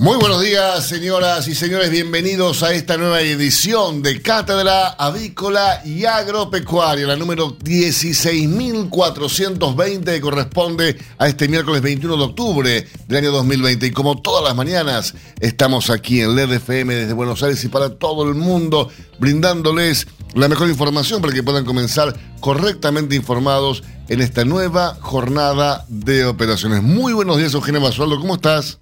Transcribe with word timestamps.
Muy 0.00 0.16
buenos 0.16 0.40
días, 0.40 0.86
señoras 0.86 1.46
y 1.46 1.54
señores. 1.54 1.90
Bienvenidos 1.90 2.62
a 2.62 2.72
esta 2.72 2.96
nueva 2.96 3.20
edición 3.20 4.00
de 4.00 4.22
Cátedra 4.22 4.92
Avícola 4.92 5.82
y 5.84 6.06
Agropecuaria, 6.06 7.06
la 7.06 7.16
número 7.16 7.58
16.420 7.58 10.04
que 10.04 10.22
corresponde 10.22 10.96
a 11.18 11.28
este 11.28 11.48
miércoles 11.48 11.82
21 11.82 12.16
de 12.16 12.22
octubre 12.22 12.88
del 13.08 13.18
año 13.18 13.30
2020. 13.30 13.88
Y 13.88 13.90
como 13.90 14.22
todas 14.22 14.42
las 14.42 14.56
mañanas, 14.56 15.12
estamos 15.38 15.90
aquí 15.90 16.22
en 16.22 16.34
LED 16.34 16.52
FM 16.52 16.94
desde 16.94 17.12
Buenos 17.12 17.42
Aires 17.42 17.62
y 17.62 17.68
para 17.68 17.90
todo 17.90 18.26
el 18.26 18.34
mundo, 18.34 18.88
brindándoles 19.18 20.06
la 20.32 20.48
mejor 20.48 20.70
información 20.70 21.20
para 21.20 21.34
que 21.34 21.42
puedan 21.42 21.66
comenzar 21.66 22.18
correctamente 22.40 23.16
informados 23.16 23.82
en 24.08 24.22
esta 24.22 24.46
nueva 24.46 24.96
jornada 25.02 25.84
de 25.88 26.24
operaciones. 26.24 26.82
Muy 26.82 27.12
buenos 27.12 27.36
días, 27.36 27.52
Eugenia 27.52 27.82
Basualdo. 27.82 28.18
¿Cómo 28.18 28.36
estás? 28.36 28.78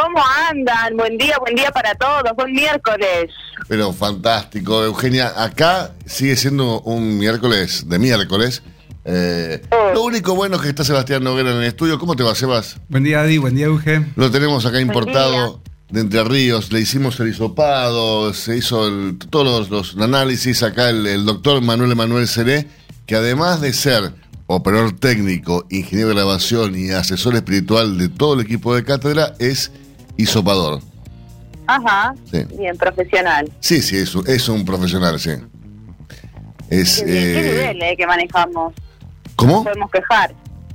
¿Cómo 0.00 0.22
andan? 0.50 0.96
Buen 0.96 1.18
día, 1.18 1.36
buen 1.40 1.54
día 1.54 1.70
para 1.72 1.94
todos, 1.94 2.22
buen 2.36 2.52
miércoles. 2.52 3.30
Pero 3.68 3.92
fantástico, 3.92 4.84
Eugenia. 4.84 5.32
Acá 5.42 5.92
sigue 6.06 6.36
siendo 6.36 6.80
un 6.82 7.18
miércoles 7.18 7.88
de 7.88 7.98
miércoles. 7.98 8.62
Eh. 9.04 9.62
Lo 9.94 10.02
único 10.02 10.34
bueno 10.34 10.56
es 10.56 10.62
que 10.62 10.68
está 10.68 10.84
Sebastián 10.84 11.24
Noguera 11.24 11.50
en 11.50 11.56
el 11.58 11.64
estudio. 11.64 11.98
¿Cómo 11.98 12.14
te 12.14 12.22
va, 12.22 12.34
Sebas? 12.34 12.76
Buen 12.88 13.04
día, 13.04 13.22
Adi. 13.22 13.38
Buen 13.38 13.54
día, 13.54 13.66
Euge. 13.66 14.04
Lo 14.16 14.30
tenemos 14.30 14.66
acá 14.66 14.80
importado 14.80 15.60
de 15.90 16.00
Entre 16.00 16.22
Ríos. 16.22 16.70
Le 16.70 16.80
hicimos 16.80 17.18
el 17.20 17.28
hisopado, 17.28 18.32
se 18.34 18.56
hizo 18.58 18.86
el- 18.86 19.18
todos 19.30 19.68
los, 19.70 19.94
los 19.96 20.02
análisis. 20.02 20.62
Acá 20.62 20.90
el, 20.90 21.06
el 21.06 21.24
doctor 21.24 21.60
Manuel 21.62 21.90
Emanuel 21.92 22.28
Seré, 22.28 22.68
que 23.06 23.16
además 23.16 23.60
de 23.60 23.72
ser 23.72 24.12
operador 24.46 24.92
técnico, 24.98 25.66
ingeniero 25.70 26.10
de 26.10 26.14
grabación 26.14 26.78
y 26.78 26.90
asesor 26.90 27.34
espiritual 27.34 27.98
de 27.98 28.08
todo 28.08 28.34
el 28.34 28.40
equipo 28.40 28.74
de 28.74 28.84
cátedra, 28.84 29.34
es 29.38 29.72
hisopador. 30.18 30.80
Ajá, 31.66 32.14
Sí. 32.30 32.44
bien, 32.58 32.76
profesional. 32.76 33.50
Sí, 33.60 33.80
sí, 33.80 33.96
es, 33.96 34.14
un- 34.14 34.26
es 34.28 34.48
un 34.48 34.64
profesional, 34.66 35.18
sí. 35.18 35.30
Es, 36.70 36.98
Qué, 37.00 37.04
bien, 37.04 37.24
qué 37.24 37.38
eh, 37.40 37.52
nivel 37.52 37.82
eh, 37.82 37.96
que 37.96 38.06
manejamos, 38.06 38.72
no 38.74 39.32
¿Cómo? 39.36 39.64
podemos 39.64 39.90
quejar. 39.90 40.34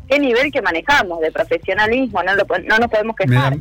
Qué 0.09 0.19
nivel 0.19 0.51
que 0.51 0.61
manejamos 0.61 1.19
de 1.21 1.31
profesionalismo, 1.31 2.21
no, 2.23 2.35
lo 2.35 2.45
po- 2.45 2.57
no 2.59 2.77
nos 2.79 2.89
podemos 2.89 3.15
Me 3.27 3.35
da, 3.35 3.41
quejar. 3.41 3.57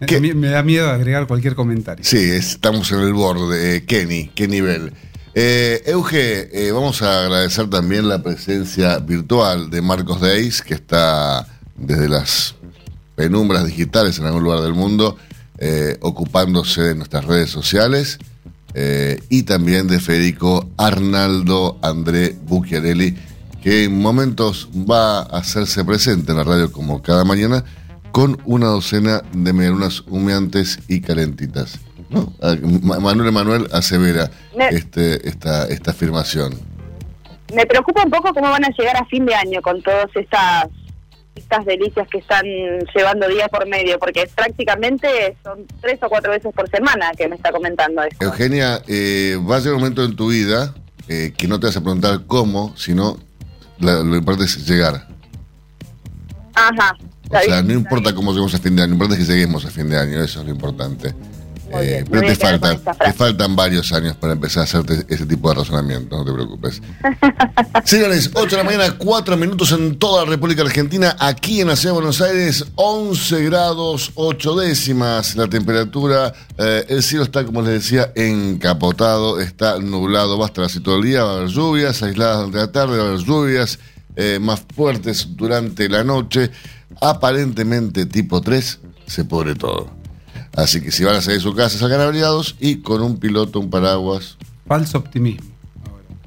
me- 0.00 0.06
¿Qué? 0.06 0.20
me 0.34 0.48
da 0.48 0.62
miedo 0.62 0.90
agregar 0.90 1.26
cualquier 1.26 1.54
comentario. 1.54 2.04
Sí, 2.04 2.18
estamos 2.30 2.90
en 2.92 3.00
el 3.00 3.12
borde. 3.12 3.76
eh, 3.76 3.84
Kenny, 3.84 4.28
qué 4.34 4.48
nivel. 4.48 4.92
Eh, 5.34 5.82
Euge, 5.86 6.48
eh, 6.68 6.72
vamos 6.72 7.02
a 7.02 7.22
agradecer 7.24 7.68
también 7.70 8.08
la 8.08 8.22
presencia 8.22 8.98
virtual 8.98 9.70
de 9.70 9.80
Marcos 9.82 10.20
Deis, 10.20 10.62
que 10.62 10.74
está 10.74 11.46
desde 11.76 12.08
las 12.08 12.56
penumbras 13.24 13.66
digitales 13.66 14.18
en 14.18 14.24
algún 14.24 14.44
lugar 14.44 14.62
del 14.62 14.72
mundo, 14.72 15.18
eh, 15.58 15.98
ocupándose 16.00 16.80
de 16.80 16.94
nuestras 16.94 17.26
redes 17.26 17.50
sociales, 17.50 18.18
eh, 18.72 19.20
y 19.28 19.42
también 19.42 19.88
de 19.88 20.00
Federico 20.00 20.70
Arnaldo 20.78 21.78
André 21.82 22.34
Bucchiarelli, 22.46 23.14
que 23.62 23.84
en 23.84 24.00
momentos 24.00 24.70
va 24.74 25.18
a 25.18 25.22
hacerse 25.36 25.84
presente 25.84 26.30
en 26.32 26.38
la 26.38 26.44
radio 26.44 26.72
como 26.72 27.02
cada 27.02 27.24
mañana, 27.24 27.62
con 28.10 28.38
una 28.46 28.68
docena 28.68 29.22
de 29.34 29.52
medialunas 29.52 30.00
humeantes 30.08 30.78
y 30.88 31.02
calentitas. 31.02 31.78
¿no? 32.08 32.32
Ah, 32.40 32.56
Ma- 32.82 33.00
Manuel 33.00 33.28
Emanuel 33.28 33.68
asevera 33.70 34.30
Me- 34.56 34.68
este, 34.70 35.28
esta, 35.28 35.66
esta 35.66 35.90
afirmación. 35.90 36.54
Me 37.54 37.66
preocupa 37.66 38.02
un 38.04 38.10
poco 38.10 38.32
cómo 38.32 38.48
van 38.48 38.64
a 38.64 38.68
llegar 38.78 38.96
a 38.96 39.04
fin 39.04 39.26
de 39.26 39.34
año 39.34 39.60
con 39.60 39.82
todas 39.82 40.06
estas 40.14 40.68
estas 41.40 41.64
delicias 41.64 42.06
que 42.08 42.18
están 42.18 42.44
llevando 42.94 43.26
día 43.28 43.48
por 43.48 43.66
medio, 43.66 43.98
porque 43.98 44.28
prácticamente 44.34 45.36
son 45.42 45.66
tres 45.80 45.98
o 46.02 46.08
cuatro 46.08 46.30
veces 46.30 46.52
por 46.54 46.68
semana 46.70 47.10
que 47.16 47.28
me 47.28 47.36
está 47.36 47.50
comentando 47.52 48.02
esto. 48.02 48.24
Eugenia, 48.24 48.82
eh, 48.86 49.36
va 49.48 49.56
a 49.56 49.58
llegar 49.58 49.74
un 49.74 49.80
momento 49.80 50.04
en 50.04 50.14
tu 50.16 50.28
vida 50.28 50.74
eh, 51.08 51.32
que 51.36 51.48
no 51.48 51.58
te 51.58 51.66
vas 51.66 51.76
a 51.76 51.80
preguntar 51.80 52.20
cómo, 52.26 52.74
sino 52.76 53.18
la- 53.80 54.02
lo 54.02 54.16
importante 54.16 54.44
es 54.44 54.66
llegar. 54.68 55.06
Ajá. 56.54 56.96
O 57.28 57.38
sea, 57.40 57.60
bien, 57.62 57.66
no 57.68 57.72
importa 57.74 58.10
bien. 58.10 58.16
cómo 58.16 58.32
lleguemos 58.32 58.54
a 58.54 58.58
fin 58.58 58.76
de 58.76 58.82
año, 58.82 58.88
lo 58.90 58.94
importante 58.94 59.22
es 59.22 59.28
que 59.28 59.34
lleguemos 59.34 59.64
a 59.64 59.70
fin 59.70 59.88
de 59.88 59.98
año, 59.98 60.22
eso 60.22 60.40
es 60.40 60.46
lo 60.46 60.52
importante. 60.52 61.14
Eh, 61.72 62.04
pero 62.10 62.26
te 62.26 62.34
faltan, 62.34 62.80
te 62.82 63.12
faltan 63.12 63.54
varios 63.54 63.92
años 63.92 64.16
para 64.16 64.32
empezar 64.32 64.62
a 64.62 64.64
hacerte 64.64 65.04
ese 65.08 65.24
tipo 65.24 65.48
de 65.50 65.56
razonamiento, 65.56 66.16
no 66.16 66.24
te 66.24 66.32
preocupes. 66.32 66.82
Señores, 67.84 68.30
8 68.34 68.48
de 68.48 68.56
la 68.56 68.64
mañana, 68.64 68.94
4 68.98 69.36
minutos 69.36 69.70
en 69.72 69.96
toda 69.96 70.24
la 70.24 70.30
República 70.30 70.62
Argentina, 70.62 71.16
aquí 71.18 71.60
en 71.60 71.68
la 71.68 71.76
ciudad 71.76 71.94
de 71.94 72.00
Buenos 72.00 72.20
Aires, 72.20 72.66
11 72.74 73.44
grados 73.44 74.10
8 74.14 74.56
décimas 74.56 75.36
la 75.36 75.48
temperatura, 75.48 76.32
eh, 76.58 76.86
el 76.88 77.02
cielo 77.02 77.24
está, 77.24 77.44
como 77.44 77.62
les 77.62 77.74
decía, 77.74 78.12
encapotado, 78.16 79.38
está 79.38 79.78
nublado, 79.78 80.38
va 80.38 80.46
a 80.46 80.48
estar 80.48 80.64
así 80.64 80.80
todo 80.80 80.96
el 80.96 81.04
día, 81.04 81.22
va 81.22 81.30
a 81.30 81.36
haber 81.36 81.48
lluvias 81.48 82.02
aisladas 82.02 82.38
durante 82.38 82.58
la 82.58 82.72
tarde, 82.72 82.98
va 82.98 83.04
a 83.04 83.08
haber 83.08 83.20
lluvias 83.20 83.78
eh, 84.16 84.38
más 84.40 84.62
fuertes 84.74 85.28
durante 85.36 85.88
la 85.88 86.02
noche, 86.02 86.50
aparentemente 87.00 88.06
tipo 88.06 88.40
3, 88.40 88.80
se 89.06 89.24
pudre 89.24 89.54
todo. 89.54 89.99
Así 90.56 90.80
que 90.80 90.90
si 90.90 91.04
van 91.04 91.16
a 91.16 91.20
salir 91.22 91.38
de 91.38 91.42
su 91.42 91.54
casa, 91.54 91.78
salgan 91.78 92.00
abrigados 92.00 92.56
y 92.60 92.76
con 92.76 93.02
un 93.02 93.18
piloto, 93.18 93.60
un 93.60 93.70
paraguas. 93.70 94.36
Falso 94.66 94.98
optimismo. 94.98 95.48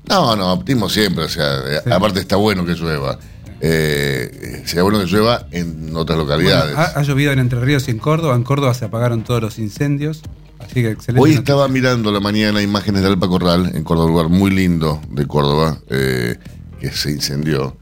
No, 0.09 0.35
no, 0.35 0.53
optimo 0.53 0.89
siempre. 0.89 1.25
O 1.25 1.29
sea, 1.29 1.57
eh, 1.65 1.79
Sí. 1.83 1.91
aparte 1.91 2.19
está 2.19 2.35
bueno 2.35 2.65
que 2.65 2.73
llueva. 2.73 3.19
Eh, 3.61 4.29
eh, 4.41 4.63
sería 4.65 4.83
bueno 4.83 4.99
que 4.99 5.05
llueva 5.05 5.47
en 5.51 5.95
otras 5.95 6.17
localidades. 6.17 6.75
Bueno, 6.75 6.91
ha, 6.95 6.99
ha 6.99 7.03
llovido 7.03 7.31
en 7.31 7.39
Entre 7.39 7.59
Ríos 7.61 7.87
y 7.87 7.91
en 7.91 7.99
Córdoba. 7.99 8.35
En 8.35 8.43
Córdoba 8.43 8.73
se 8.73 8.85
apagaron 8.85 9.23
todos 9.23 9.41
los 9.41 9.59
incendios. 9.59 10.21
Así 10.59 10.75
que 10.75 10.91
excelente. 10.91 11.21
Hoy 11.21 11.31
noticia. 11.31 11.39
estaba 11.39 11.67
mirando 11.67 12.11
la 12.11 12.19
mañana 12.21 12.61
imágenes 12.61 13.01
de 13.01 13.07
Alpa 13.09 13.27
Corral, 13.27 13.71
en 13.73 13.83
Córdoba, 13.83 14.05
un 14.07 14.11
lugar 14.13 14.29
muy 14.29 14.51
lindo 14.51 15.01
de 15.09 15.25
Córdoba, 15.27 15.79
eh, 15.89 16.37
que 16.79 16.91
se 16.91 17.11
incendió. 17.11 17.75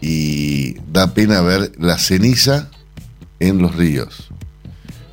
Y 0.00 0.74
da 0.92 1.12
pena 1.14 1.40
ver 1.40 1.72
la 1.78 1.98
ceniza 1.98 2.70
en 3.38 3.58
los 3.62 3.74
ríos. 3.76 4.28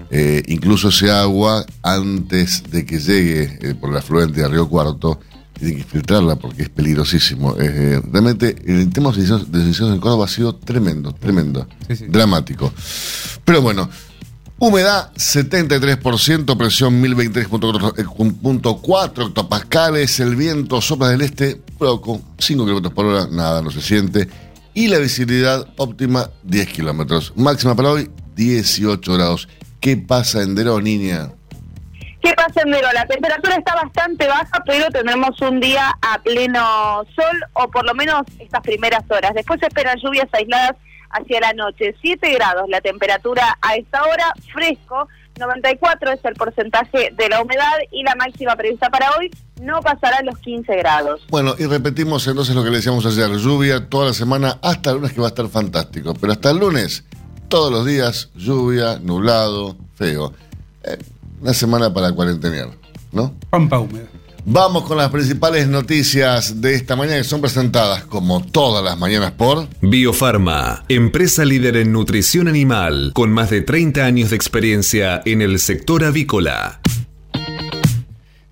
Eh, 0.10 0.42
incluso 0.48 0.88
ese 0.90 1.12
agua, 1.12 1.66
antes 1.84 2.64
de 2.72 2.86
que 2.86 2.98
llegue 3.00 3.60
eh, 3.62 3.76
por 3.76 3.90
el 3.92 3.98
afluente 3.98 4.42
de 4.42 4.48
Río 4.48 4.68
Cuarto, 4.70 5.20
tiene 5.60 5.76
que 5.78 5.84
filtrarla 5.84 6.36
porque 6.38 6.64
es 6.64 6.70
peligrosísimo. 6.70 7.56
Eh, 7.60 8.02
realmente, 8.12 8.56
el 8.68 8.90
tema 8.92 9.12
de 9.12 9.22
incendios- 9.22 9.92
en 9.94 10.00
Córdoba 10.00 10.26
ha 10.26 10.30
sido 10.30 10.56
tremendo, 10.56 11.14
tremendo, 11.14 11.68
Sí, 11.88 11.96
sí. 11.96 12.06
dramático. 12.08 12.72
Pero 13.44 13.62
bueno, 13.62 13.88
Humedad 14.60 15.12
73%, 15.16 16.58
presión 16.58 17.00
1023.4 17.00 19.28
hectopascales, 19.28 20.20
el 20.20 20.36
viento 20.36 20.82
sopla 20.82 21.10
del 21.10 21.22
este, 21.22 21.62
poco, 21.78 22.22
5 22.40 22.64
kilómetros 22.66 22.92
por 22.94 23.06
hora, 23.06 23.28
nada, 23.32 23.62
no 23.62 23.70
se 23.72 23.82
siente. 23.82 24.28
Y 24.74 24.88
la 24.88 24.98
visibilidad 25.00 25.68
óptima 25.78 26.30
10 26.44 26.68
kilómetros. 26.70 27.34
Máxima 27.36 27.76
para 27.76 27.92
hoy 27.92 28.10
18 28.38 29.14
grados. 29.14 29.50
¿Qué 29.82 29.98
pasa 29.98 30.42
en 30.42 30.56
Deró, 30.56 30.80
niña? 30.80 31.32
¿Qué 32.22 32.34
pasa 32.34 32.62
en 32.64 32.70
Mero? 32.70 32.88
La 32.94 33.06
temperatura 33.06 33.56
está 33.56 33.76
bastante 33.76 34.28
baja, 34.28 34.64
pero 34.66 34.90
tendremos 34.90 35.40
un 35.42 35.60
día 35.60 35.98
a 36.02 36.22
pleno 36.22 37.06
sol, 37.16 37.38
o 37.54 37.70
por 37.70 37.86
lo 37.86 37.94
menos 37.94 38.24
estas 38.40 38.62
primeras 38.62 39.04
horas. 39.10 39.34
Después 39.34 39.60
se 39.60 39.68
esperan 39.68 39.98
lluvias 40.00 40.28
aisladas 40.34 40.74
hacia 41.10 41.40
la 41.40 41.54
noche. 41.54 41.96
7 42.02 42.34
grados 42.34 42.70
la 42.70 42.82
temperatura 42.82 43.58
a 43.62 43.76
esta 43.76 44.04
hora, 44.04 44.34
fresco. 44.54 45.08
94 45.40 46.12
es 46.12 46.26
el 46.26 46.34
porcentaje 46.34 47.14
de 47.16 47.30
la 47.30 47.42
humedad 47.42 47.78
y 47.92 48.04
la 48.04 48.16
máxima 48.16 48.56
prevista 48.56 48.90
para 48.90 49.12
hoy 49.18 49.30
no 49.62 49.80
pasará 49.82 50.22
los 50.24 50.38
15 50.40 50.76
grados. 50.78 51.22
Bueno, 51.30 51.56
y 51.58 51.66
repetimos 51.66 52.28
entonces 52.28 52.56
lo 52.56 52.64
que 52.64 52.72
le 52.72 52.78
decíamos 52.78 53.06
ayer. 53.06 53.30
Lluvia 53.38 53.88
toda 53.88 54.08
la 54.08 54.14
semana 54.14 54.58
hasta 54.62 54.90
el 54.90 54.98
lunes 54.98 55.14
que 55.14 55.22
va 55.22 55.28
a 55.28 55.30
estar 55.30 55.48
fantástico. 55.48 56.14
Pero 56.20 56.34
hasta 56.34 56.52
el 56.52 56.58
lunes, 56.58 57.06
todos 57.48 57.72
los 57.72 57.86
días, 57.86 58.30
lluvia, 58.36 59.00
nublado, 59.00 59.76
feo. 59.96 60.34
Eh, 60.84 60.98
una 61.42 61.54
semana 61.54 61.94
para 61.94 62.12
cuarentenear, 62.12 62.70
¿no? 63.12 63.34
Pampa 63.50 63.80
húmeda. 63.80 64.08
Vamos 64.50 64.84
con 64.84 64.98
las 64.98 65.10
principales 65.10 65.68
noticias 65.68 66.62
de 66.62 66.74
esta 66.74 66.96
mañana 66.96 67.18
que 67.18 67.26
son 67.26 67.42
presentadas 67.42 68.06
como 68.06 68.42
todas 68.42 68.82
las 68.82 68.98
mañanas 68.98 69.32
por 69.32 69.68
Biofarma, 69.82 70.86
empresa 70.88 71.44
líder 71.44 71.76
en 71.76 71.92
nutrición 71.92 72.48
animal, 72.48 73.12
con 73.14 73.30
más 73.30 73.50
de 73.50 73.60
30 73.60 74.06
años 74.06 74.30
de 74.30 74.38
experiencia 74.38 75.22
en 75.26 75.42
el 75.42 75.60
sector 75.60 76.06
avícola. 76.06 76.80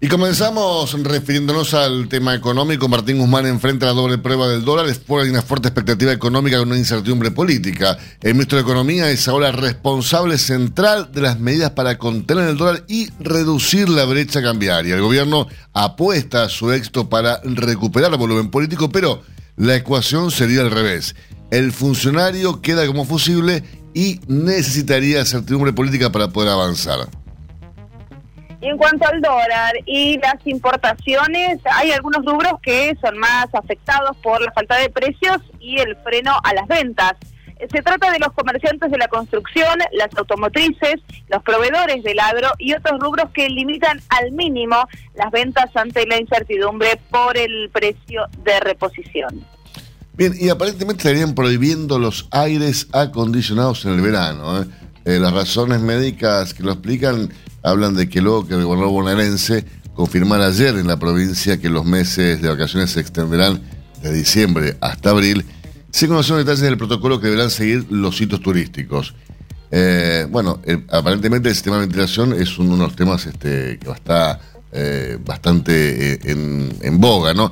Y 0.06 0.08
comenzamos 0.08 0.94
refiriéndonos 1.02 1.74
al 1.74 2.08
tema 2.08 2.36
económico. 2.36 2.88
Martín 2.88 3.18
Guzmán 3.18 3.48
enfrenta 3.48 3.88
la 3.88 3.94
doble 3.94 4.20
prueba 4.20 4.48
del 4.48 4.64
dólar. 4.64 4.86
Después 4.86 5.24
hay 5.24 5.32
una 5.32 5.42
fuerte 5.42 5.70
expectativa 5.70 6.12
económica 6.12 6.60
con 6.60 6.68
una 6.68 6.78
incertidumbre 6.78 7.32
política. 7.32 7.98
El 8.22 8.36
ministro 8.36 8.60
de 8.60 8.62
Economía 8.62 9.10
es 9.10 9.28
ahora 9.28 9.52
responsable 9.52 10.38
central 10.38 11.10
de 11.12 11.22
las 11.22 11.40
medidas 11.40 11.72
para 11.72 11.98
contener 11.98 12.50
el 12.50 12.56
dólar 12.56 12.84
y 12.88 13.10
reducir 13.20 13.90
la 13.90 14.06
brecha 14.06 14.44
cambiaria. 14.44 14.94
El 14.94 15.02
gobierno 15.02 15.48
apuesta 15.74 16.44
a 16.44 16.50
su 16.50 16.72
éxito 16.72 17.10
para 17.10 17.42
recuperar 17.44 18.12
el 18.12 18.20
volumen 18.20 18.52
político, 18.52 18.90
pero 18.90 19.24
la 19.58 19.76
ecuación 19.76 20.30
sería 20.30 20.62
al 20.62 20.70
revés. 20.70 21.16
El 21.50 21.72
funcionario 21.72 22.62
queda 22.62 22.86
como 22.86 23.06
fusible 23.06 23.64
y 23.96 24.20
necesitaría 24.28 25.26
certidumbre 25.26 25.74
política 25.74 26.12
para 26.12 26.30
poder 26.30 26.50
avanzar. 26.50 27.10
Y 28.66 28.70
en 28.70 28.78
cuanto 28.78 29.08
al 29.08 29.22
dólar 29.22 29.74
y 29.86 30.18
las 30.18 30.38
importaciones, 30.46 31.60
hay 31.72 31.92
algunos 31.92 32.26
rubros 32.26 32.54
que 32.64 32.98
son 33.00 33.16
más 33.20 33.46
afectados 33.54 34.18
por 34.24 34.42
la 34.42 34.52
falta 34.54 34.78
de 34.78 34.90
precios 34.90 35.38
y 35.60 35.80
el 35.80 35.96
freno 35.98 36.32
a 36.44 36.52
las 36.56 36.68
ventas. 36.68 37.14
Se 37.60 37.84
trata 37.84 38.10
de 38.10 38.18
los 38.18 38.30
comerciantes 38.30 38.90
de 38.90 38.98
la 38.98 39.08
construcción, 39.08 39.78
las 39.92 40.10
automotrices, 40.18 40.96
los 41.28 41.44
proveedores 41.44 42.04
del 42.04 42.20
agro 42.20 42.50
y 42.58 42.74
otros 42.74 43.00
rubros 43.00 43.30
que 43.36 43.48
limitan 43.50 44.02
al 44.10 44.32
mínimo 44.32 44.88
las 45.14 45.30
ventas 45.30 45.70
ante 45.76 46.08
la 46.08 46.20
incertidumbre 46.20 47.00
por 47.12 47.38
el 47.38 47.70
precio 47.72 48.24
de 48.44 48.60
reposición. 48.62 49.46
Bien, 50.14 50.34
y 50.40 50.50
aparentemente 50.50 51.08
estarían 51.08 51.36
prohibiendo 51.36 52.00
los 52.00 52.28
aires 52.32 52.88
acondicionados 52.94 53.86
en 53.86 53.92
el 53.92 54.02
verano. 54.02 54.64
¿eh? 54.64 54.66
Eh, 55.06 55.20
las 55.20 55.34
razones 55.34 55.82
médicas 55.82 56.56
que 56.56 56.64
lo 56.64 56.72
explican 56.72 57.30
hablan 57.66 57.96
de 57.96 58.08
que 58.08 58.22
luego 58.22 58.48
que 58.48 58.54
el 58.54 58.64
gobernador 58.64 58.94
bonaerense 58.94 59.66
confirmara 59.96 60.48
ayer 60.48 60.76
en 60.78 60.88
la 60.88 61.00
provincia 61.00 61.60
que 61.60 61.70
los 61.70 61.84
meses 61.84 62.42
de 62.42 62.50
vacaciones 62.50 62.92
se 62.92 63.00
extenderán 63.00 63.62
de 64.04 64.14
diciembre 64.14 64.78
hasta 64.82 65.10
abril, 65.10 65.46
se 65.90 66.08
conocieron 66.08 66.40
detalles 66.40 66.62
del 66.62 66.78
protocolo 66.78 67.20
que 67.20 67.28
deberán 67.28 67.50
seguir 67.50 67.88
los 67.90 68.18
sitios 68.18 68.42
turísticos. 68.42 69.16
Eh, 69.72 70.28
bueno, 70.30 70.60
aparentemente 70.92 71.50
el 71.50 71.56
sistema 71.56 71.78
de 71.78 71.88
ventilación 71.88 72.34
es 72.34 72.58
uno 72.60 72.78
de 72.78 72.84
los 72.84 72.96
temas 72.96 73.26
este, 73.26 73.80
que 73.80 73.90
está 73.90 74.40
eh, 74.72 75.18
bastante 75.26 76.16
eh, 76.16 76.20
en, 76.26 77.00
boga, 77.00 77.34
¿no? 77.34 77.52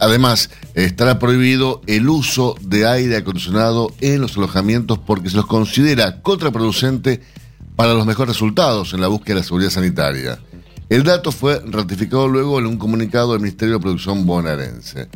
Además, 0.00 0.50
estará 0.74 1.18
prohibido 1.18 1.80
el 1.86 2.08
uso 2.08 2.56
de 2.60 2.86
aire 2.86 3.16
acondicionado 3.16 3.94
en 4.00 4.20
los 4.20 4.36
alojamientos 4.36 4.98
porque 4.98 5.30
se 5.30 5.36
los 5.36 5.46
considera 5.46 6.20
contraproducente 6.20 7.22
para 7.76 7.94
los 7.94 8.06
mejores 8.06 8.34
resultados 8.34 8.92
en 8.92 9.00
la 9.00 9.08
búsqueda 9.08 9.34
de 9.34 9.40
la 9.40 9.44
seguridad 9.44 9.70
sanitaria. 9.70 10.38
El 10.88 11.02
dato 11.02 11.32
fue 11.32 11.60
ratificado 11.66 12.28
luego 12.28 12.58
en 12.58 12.66
un 12.66 12.76
comunicado 12.76 13.32
del 13.32 13.40
Ministerio 13.40 13.74
de 13.74 13.80
Producción 13.80 14.26
bonaerense. 14.26 15.08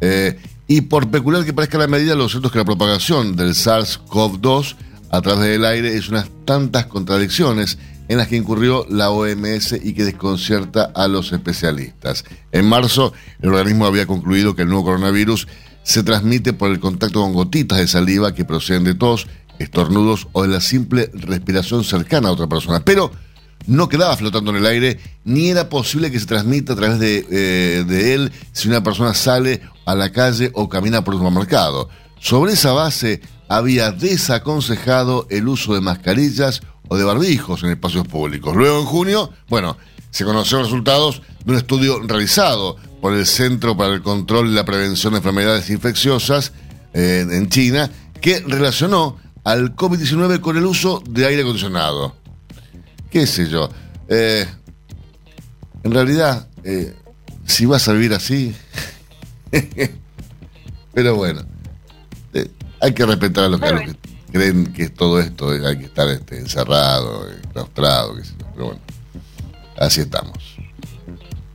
Eh, 0.00 0.38
y 0.68 0.82
por 0.82 1.10
peculiar 1.10 1.44
que 1.44 1.52
parezca 1.52 1.78
la 1.78 1.86
medida, 1.86 2.14
lo 2.14 2.28
cierto 2.28 2.48
es 2.48 2.52
que 2.52 2.58
la 2.58 2.64
propagación 2.64 3.36
del 3.36 3.54
SARS-CoV-2 3.54 4.76
a 5.10 5.20
través 5.22 5.48
del 5.48 5.64
aire 5.64 5.96
es 5.96 6.08
unas 6.08 6.28
tantas 6.44 6.86
contradicciones 6.86 7.78
en 8.08 8.18
las 8.18 8.28
que 8.28 8.36
incurrió 8.36 8.86
la 8.88 9.10
OMS 9.10 9.72
y 9.82 9.92
que 9.92 10.04
desconcierta 10.04 10.90
a 10.94 11.08
los 11.08 11.32
especialistas. 11.32 12.24
En 12.52 12.66
marzo, 12.66 13.12
el 13.40 13.50
organismo 13.50 13.86
había 13.86 14.06
concluido 14.06 14.54
que 14.54 14.62
el 14.62 14.68
nuevo 14.68 14.84
coronavirus 14.84 15.46
se 15.82 16.02
transmite 16.02 16.52
por 16.52 16.70
el 16.70 16.80
contacto 16.80 17.20
con 17.20 17.32
gotitas 17.32 17.78
de 17.78 17.88
saliva 17.88 18.34
que 18.34 18.44
proceden 18.44 18.84
de 18.84 18.94
tos 18.94 19.26
estornudos 19.58 20.28
o 20.32 20.42
de 20.42 20.48
la 20.48 20.60
simple 20.60 21.10
respiración 21.12 21.84
cercana 21.84 22.28
a 22.28 22.32
otra 22.32 22.46
persona. 22.46 22.84
Pero 22.84 23.10
no 23.66 23.88
quedaba 23.88 24.16
flotando 24.16 24.50
en 24.50 24.58
el 24.58 24.66
aire, 24.66 25.00
ni 25.24 25.48
era 25.48 25.68
posible 25.68 26.10
que 26.10 26.20
se 26.20 26.26
transmita 26.26 26.72
a 26.72 26.76
través 26.76 26.98
de, 26.98 27.26
eh, 27.30 27.84
de 27.86 28.14
él 28.14 28.32
si 28.52 28.68
una 28.68 28.82
persona 28.82 29.14
sale 29.14 29.60
a 29.84 29.94
la 29.94 30.10
calle 30.10 30.50
o 30.54 30.68
camina 30.68 31.04
por 31.04 31.14
un 31.14 31.20
supermercado. 31.20 31.88
Sobre 32.20 32.54
esa 32.54 32.72
base 32.72 33.20
había 33.48 33.92
desaconsejado 33.92 35.26
el 35.30 35.48
uso 35.48 35.74
de 35.74 35.80
mascarillas 35.80 36.62
o 36.88 36.96
de 36.96 37.04
barbijos 37.04 37.62
en 37.62 37.70
espacios 37.70 38.06
públicos. 38.06 38.54
Luego, 38.56 38.80
en 38.80 38.86
junio, 38.86 39.30
bueno, 39.48 39.76
se 40.10 40.24
conocieron 40.24 40.64
resultados 40.64 41.22
de 41.44 41.52
un 41.52 41.58
estudio 41.58 42.00
realizado 42.00 42.76
por 43.00 43.14
el 43.14 43.26
Centro 43.26 43.76
para 43.76 43.94
el 43.94 44.02
Control 44.02 44.48
y 44.48 44.54
la 44.54 44.64
Prevención 44.64 45.12
de 45.12 45.18
Enfermedades 45.18 45.70
Infecciosas 45.70 46.52
eh, 46.94 47.26
en 47.30 47.48
China, 47.48 47.90
que 48.20 48.40
relacionó 48.40 49.16
al 49.48 49.74
COVID-19 49.74 50.40
con 50.40 50.58
el 50.58 50.66
uso 50.66 51.02
de 51.08 51.24
aire 51.24 51.40
acondicionado. 51.40 52.14
¿Qué 53.10 53.26
sé 53.26 53.48
yo? 53.48 53.70
Eh, 54.06 54.46
en 55.82 55.90
realidad, 55.90 56.48
eh, 56.64 56.94
si 57.46 57.64
vas 57.64 57.88
a 57.88 57.94
vivir 57.94 58.12
así, 58.12 58.54
pero 60.92 61.16
bueno, 61.16 61.40
eh, 62.34 62.50
hay 62.78 62.92
que 62.92 63.06
respetar 63.06 63.44
a 63.44 63.48
los, 63.48 63.58
que, 63.58 63.96
creen 64.30 64.70
que 64.74 64.90
todo 64.90 65.18
esto 65.18 65.48
hay 65.48 65.78
que 65.78 65.86
estar 65.86 66.06
este, 66.10 66.40
encerrado, 66.40 67.26
claustrado, 67.50 68.16
pero 68.52 68.66
bueno, 68.66 68.80
así 69.78 70.02
estamos. 70.02 70.57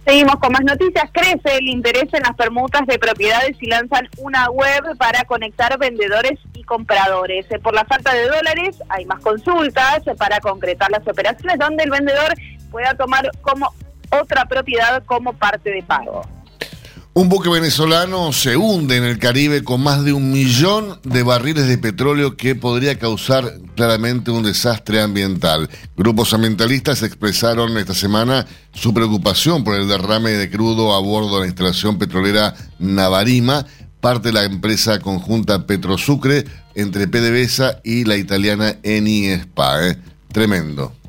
Seguimos 0.06 0.36
con 0.36 0.52
más 0.52 0.64
noticias. 0.64 1.10
Crece 1.14 1.58
el 1.58 1.68
interés 1.70 2.14
en 2.14 2.24
las 2.24 2.36
permutas 2.36 2.86
de 2.88 3.00
propiedades 3.00 3.56
y 3.62 3.68
lanzan 3.68 4.10
una 4.18 4.50
web 4.50 4.98
para 4.98 5.24
conectar 5.24 5.78
vendedores 5.80 6.40
y 6.54 6.64
compradores. 6.64 7.50
Eh, 7.50 7.60
por 7.60 7.74
la 7.74 7.86
falta 7.86 8.14
de 8.14 8.28
dólares 8.28 8.78
hay 8.90 9.06
más 9.06 9.22
consultas 9.22 10.04
para 10.18 10.42
concretar 10.42 10.92
las 10.92 11.08
operaciones 11.08 11.58
donde 11.58 11.86
el 11.86 11.90
vendedor 11.90 12.34
pueda 12.70 12.94
tomar 12.96 13.30
como 13.42 13.74
otra 14.12 14.46
propiedad 14.46 15.04
como 15.06 15.34
parte 15.34 15.72
de 15.72 15.82
pago. 15.84 16.22
Un 17.16 17.30
buque 17.30 17.48
venezolano 17.48 18.34
se 18.34 18.58
hunde 18.58 18.98
en 18.98 19.04
el 19.04 19.20
Caribe 19.20 19.64
con 19.64 19.84
más 19.84 20.04
de 20.04 20.14
un 20.14 20.32
millón 20.32 21.00
de 21.04 21.22
barriles 21.22 21.68
de 21.68 21.78
petróleo 21.78 22.36
que 22.36 22.56
podría 22.56 22.98
causar 22.98 23.60
claramente 23.76 24.32
un 24.32 24.42
desastre 24.42 25.00
ambiental. 25.00 25.70
Grupos 25.96 26.34
ambientalistas 26.34 27.04
expresaron 27.04 27.78
esta 27.78 27.94
semana 27.94 28.48
su 28.74 28.96
preocupación 28.96 29.64
por 29.64 29.76
el 29.76 29.88
derrame 29.88 30.32
de 30.32 30.50
crudo 30.50 30.96
a 30.96 31.00
bordo 31.02 31.36
de 31.36 31.42
la 31.42 31.48
instalación 31.48 32.00
petrolera 32.00 32.56
Navarima, 32.80 33.68
parte 34.02 34.30
de 34.30 34.34
la 34.34 34.46
empresa 34.46 35.00
conjunta 35.00 35.68
Petrosucre 35.68 36.46
entre 36.74 37.08
PDVSA 37.08 37.82
y 37.84 38.06
la 38.06 38.18
italiana 38.18 38.78
Eni 38.82 39.28
Spa. 39.28 39.88
¿eh? 39.88 40.00
Tremendo. 40.32 41.03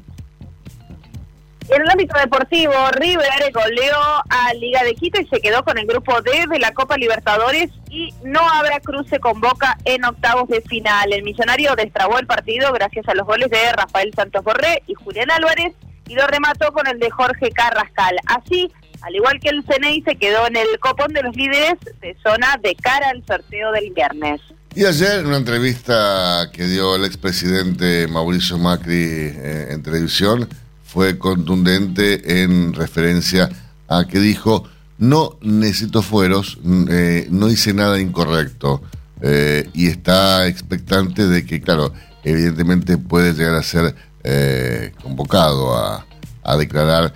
En 1.69 1.81
el 1.81 1.91
ámbito 1.91 2.19
deportivo, 2.19 2.73
River 2.93 3.51
goleó 3.53 3.97
a 4.29 4.53
Liga 4.55 4.85
de 4.85 4.95
Quito 4.95 5.19
y 5.21 5.27
se 5.27 5.41
quedó 5.41 5.65
con 5.65 5.79
el 5.79 5.87
grupo 5.87 6.21
D 6.21 6.45
de 6.51 6.59
la 6.59 6.75
Copa 6.75 6.99
Libertadores 6.99 7.71
y 7.89 8.13
no 8.23 8.41
habrá 8.41 8.81
cruce 8.81 9.19
con 9.19 9.41
Boca 9.41 9.79
en 9.87 10.05
octavos 10.05 10.49
de 10.49 10.61
final. 10.61 11.11
El 11.13 11.23
millonario 11.23 11.75
destrabó 11.75 12.19
el 12.19 12.27
partido 12.27 12.71
gracias 12.73 13.09
a 13.09 13.15
los 13.15 13.27
goles 13.27 13.49
de 13.49 13.73
Rafael 13.73 14.13
Santos 14.15 14.45
Borré 14.45 14.83
y 14.87 14.95
Julián 14.95 15.31
Álvarez 15.31 15.73
y 16.07 16.15
lo 16.15 16.27
remató 16.27 16.71
con 16.73 16.87
el 16.87 16.99
de 16.99 17.11
Jorge 17.11 17.51
Carrascal. 17.51 18.15
Así, 18.27 18.71
al 19.01 19.15
igual 19.15 19.41
que 19.41 19.49
el 19.49 19.65
CNI, 19.65 20.03
se 20.03 20.17
quedó 20.17 20.47
en 20.47 20.57
el 20.57 20.79
copón 20.81 21.15
de 21.15 21.23
los 21.23 21.35
líderes 21.35 21.79
de 22.03 22.15
zona 22.23 22.59
de 22.63 22.75
cara 22.75 23.09
al 23.09 23.25
sorteo 23.27 23.73
del 23.73 23.91
viernes. 23.91 24.41
Y 24.75 24.85
ayer 24.85 25.21
en 25.21 25.27
una 25.27 25.39
entrevista 25.39 26.51
que 26.53 26.65
dio 26.65 26.97
el 26.97 27.05
expresidente 27.05 28.07
Mauricio 28.09 28.59
Macri 28.59 28.95
eh, 28.97 29.69
en 29.71 29.83
televisión, 29.83 30.49
fue 30.95 31.19
contundente 31.19 32.43
en 32.45 32.73
referencia 32.73 33.51
a 33.89 34.05
que 34.05 34.21
dijo, 34.21 34.63
no 34.97 35.37
necesito 35.41 36.03
fueros, 36.03 36.59
eh, 36.89 37.27
no 37.33 37.51
hice 37.51 37.75
nada 37.75 38.01
incorrecto. 38.01 38.81
Eh, 39.21 39.69
y 39.75 39.89
está 39.89 40.47
expectante 40.47 41.27
de 41.27 41.45
que, 41.45 41.61
claro, 41.61 41.93
evidentemente 42.23 42.97
puede 42.97 43.33
llegar 43.35 43.57
a 43.57 43.65
ser 43.65 43.97
eh, 44.23 44.93
convocado 45.03 45.77
a, 45.77 46.07
a 46.45 46.57
declarar 46.57 47.13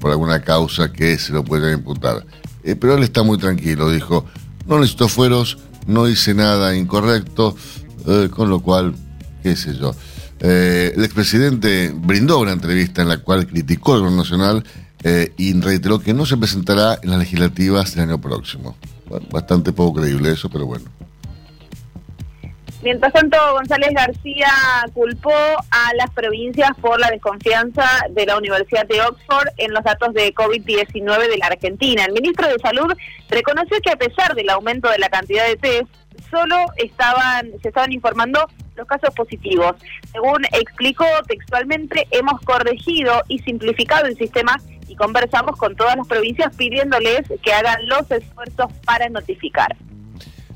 por 0.00 0.10
alguna 0.10 0.40
causa 0.40 0.90
que 0.90 1.18
se 1.18 1.32
lo 1.32 1.44
pueda 1.44 1.70
imputar. 1.70 2.24
pero 2.80 2.96
él 2.96 3.02
está 3.04 3.22
muy 3.22 3.36
tranquilo, 3.38 3.90
dijo, 3.90 4.24
no 4.66 4.80
necesito 4.80 5.06
fueros, 5.06 5.58
no 5.86 6.08
hice 6.08 6.34
nada 6.34 6.74
incorrecto, 6.74 7.54
con 8.30 8.48
lo 8.48 8.60
cual, 8.60 8.94
qué 9.42 9.54
sé 9.54 9.76
yo. 9.76 9.94
Eh, 10.40 10.92
el 10.96 11.04
expresidente 11.04 11.92
brindó 11.94 12.38
una 12.38 12.52
entrevista 12.52 13.02
en 13.02 13.08
la 13.08 13.18
cual 13.18 13.46
criticó 13.46 13.94
el 13.94 14.00
gobierno 14.00 14.22
nacional 14.22 14.64
eh, 15.02 15.32
y 15.36 15.58
reiteró 15.60 15.98
que 15.98 16.14
no 16.14 16.26
se 16.26 16.36
presentará 16.36 16.98
en 17.02 17.10
las 17.10 17.18
legislativas 17.18 17.94
del 17.94 18.04
año 18.04 18.20
próximo. 18.20 18.76
bastante 19.30 19.72
poco 19.72 20.00
creíble 20.00 20.32
eso, 20.32 20.48
pero 20.48 20.66
bueno. 20.66 20.84
Mientras 22.82 23.12
tanto, 23.12 23.36
González 23.54 23.90
García 23.92 24.52
culpó 24.94 25.32
a 25.32 25.94
las 25.96 26.10
provincias 26.10 26.70
por 26.80 27.00
la 27.00 27.10
desconfianza 27.10 27.84
de 28.10 28.24
la 28.24 28.38
Universidad 28.38 28.86
de 28.86 29.00
Oxford 29.00 29.48
en 29.56 29.72
los 29.72 29.82
datos 29.82 30.14
de 30.14 30.32
COVID-19 30.32 31.28
de 31.28 31.38
la 31.38 31.46
Argentina. 31.46 32.04
El 32.04 32.12
ministro 32.12 32.46
de 32.46 32.58
Salud 32.60 32.92
reconoció 33.28 33.78
que 33.82 33.90
a 33.90 33.96
pesar 33.96 34.36
del 34.36 34.48
aumento 34.50 34.88
de 34.88 34.98
la 34.98 35.08
cantidad 35.08 35.46
de 35.48 35.56
test, 35.56 35.88
solo 36.30 36.56
estaban 36.76 37.50
se 37.62 37.68
estaban 37.68 37.92
informando 37.92 38.46
los 38.78 38.86
casos 38.86 39.14
positivos. 39.14 39.74
Según 40.12 40.44
explicó 40.52 41.04
textualmente, 41.26 42.06
hemos 42.10 42.40
corregido 42.40 43.22
y 43.28 43.38
simplificado 43.40 44.06
el 44.06 44.16
sistema 44.16 44.58
y 44.88 44.96
conversamos 44.96 45.58
con 45.58 45.76
todas 45.76 45.96
las 45.96 46.06
provincias 46.06 46.56
pidiéndoles 46.56 47.26
que 47.42 47.52
hagan 47.52 47.86
los 47.86 48.10
esfuerzos 48.10 48.72
para 48.86 49.10
notificar. 49.10 49.76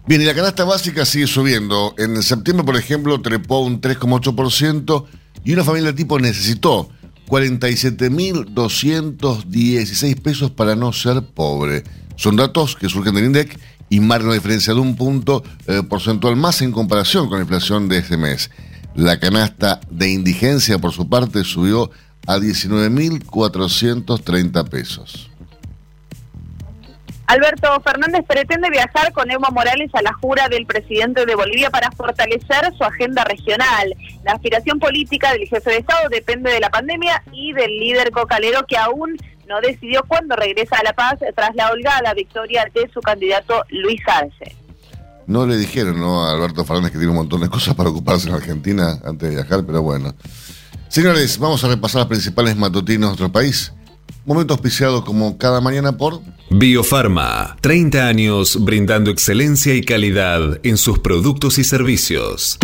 Bien, 0.07 0.23
y 0.23 0.25
la 0.25 0.35
canasta 0.35 0.65
básica 0.65 1.05
sigue 1.05 1.27
subiendo. 1.27 1.95
En 1.99 2.23
septiembre, 2.23 2.65
por 2.65 2.77
ejemplo, 2.77 3.21
trepó 3.21 3.59
un 3.61 3.79
3,8% 3.81 5.05
y 5.45 5.53
una 5.53 5.65
familia 5.65 5.95
tipo 5.95 6.19
necesitó 6.19 6.89
47.216 7.29 10.21
pesos 10.21 10.51
para 10.51 10.75
no 10.75 10.93
ser 10.93 11.23
pobre. 11.23 11.85
Son 12.17 12.35
datos 12.37 12.75
que 12.77 12.89
surgen 12.89 13.15
del 13.15 13.27
INDEC 13.27 13.61
y 13.93 14.01
marcan 14.01 14.29
una 14.29 14.37
diferencia 14.37 14.73
de 14.73 14.81
un 14.81 14.97
punto 14.97 15.45
eh, 15.67 15.83
porcentual 15.87 16.35
más 16.35 16.63
en 16.63 16.73
comparación 16.73 17.29
con 17.29 17.37
la 17.37 17.43
inflación 17.43 17.91
de 17.91 17.99
este 17.99 18.17
mes. 18.17 18.51
La 18.95 19.21
canasta 19.21 19.81
de 19.91 20.09
indigencia, 20.09 20.79
por 20.79 20.93
su 20.93 21.11
parte, 21.11 21.45
subió 21.45 21.91
a 22.27 22.39
19.430 22.39 24.71
pesos. 24.71 25.31
Alberto 27.27 27.69
Fernández 27.83 28.25
pretende 28.27 28.71
viajar 28.71 29.13
con 29.13 29.31
Evo 29.31 29.51
Morales 29.53 29.91
a 29.95 30.01
la 30.01 30.15
jura 30.15 30.49
del 30.49 30.65
presidente 30.65 31.27
de 31.27 31.35
Bolivia 31.35 31.69
para 31.69 31.91
fortalecer 31.91 32.73
su 32.77 32.85
agenda 32.85 33.25
regional. 33.25 33.95
La 34.25 34.33
aspiración 34.33 34.79
política 34.79 35.33
del 35.33 35.47
jefe 35.49 35.71
de 35.71 35.77
Estado 35.79 36.09
depende 36.09 36.51
de 36.51 36.61
la 36.61 36.71
pandemia 36.71 37.23
y 37.31 37.53
del 37.53 37.79
líder 37.79 38.11
cocalero 38.11 38.65
que 38.67 38.79
aún 38.79 39.19
no 39.53 39.61
decidió 39.61 40.03
cuándo 40.09 40.35
regresa 40.35 40.77
a 40.77 40.83
La 40.83 40.95
Paz 40.95 41.19
tras 41.37 41.55
la 41.55 41.71
holgada 41.71 42.15
victoria 42.15 42.67
de 42.75 42.91
su 42.93 43.01
candidato 43.01 43.63
Luis 43.69 44.01
Arce. 44.07 44.57
No 45.27 45.47
le 45.47 45.59
dijeron 45.59 46.01
¿no? 46.01 46.25
a 46.25 46.33
Alberto 46.33 46.65
Fernández 46.65 46.93
que 46.93 46.99
tiene 46.99 47.11
un 47.11 47.19
montón 47.19 47.43
de 47.43 47.51
cosas 47.51 47.75
para 47.75 47.91
ocuparse 47.91 48.29
en 48.29 48.35
Argentina 48.35 48.99
antes 49.05 49.29
de 49.29 49.37
viajar, 49.37 49.63
pero 49.67 49.83
bueno. 49.83 50.15
Señores, 50.89 51.39
vamos 51.39 51.63
a 51.65 51.69
repasar 51.69 52.01
los 52.01 52.09
principales 52.09 52.57
matutinos 52.57 53.01
de 53.01 53.07
nuestro 53.09 53.33
país. 53.33 53.73
Momento 54.25 54.55
auspiciado 54.55 55.05
como 55.05 55.37
cada 55.37 55.61
mañana 55.61 55.97
por 55.99 56.21
Biofarma, 56.51 57.57
30 57.61 58.07
años 58.07 58.65
brindando 58.65 59.11
excelencia 59.11 59.75
y 59.75 59.83
calidad 59.83 60.61
en 60.63 60.79
sus 60.79 60.99
productos 60.99 61.59
y 61.59 61.65
servicios. 61.65 62.59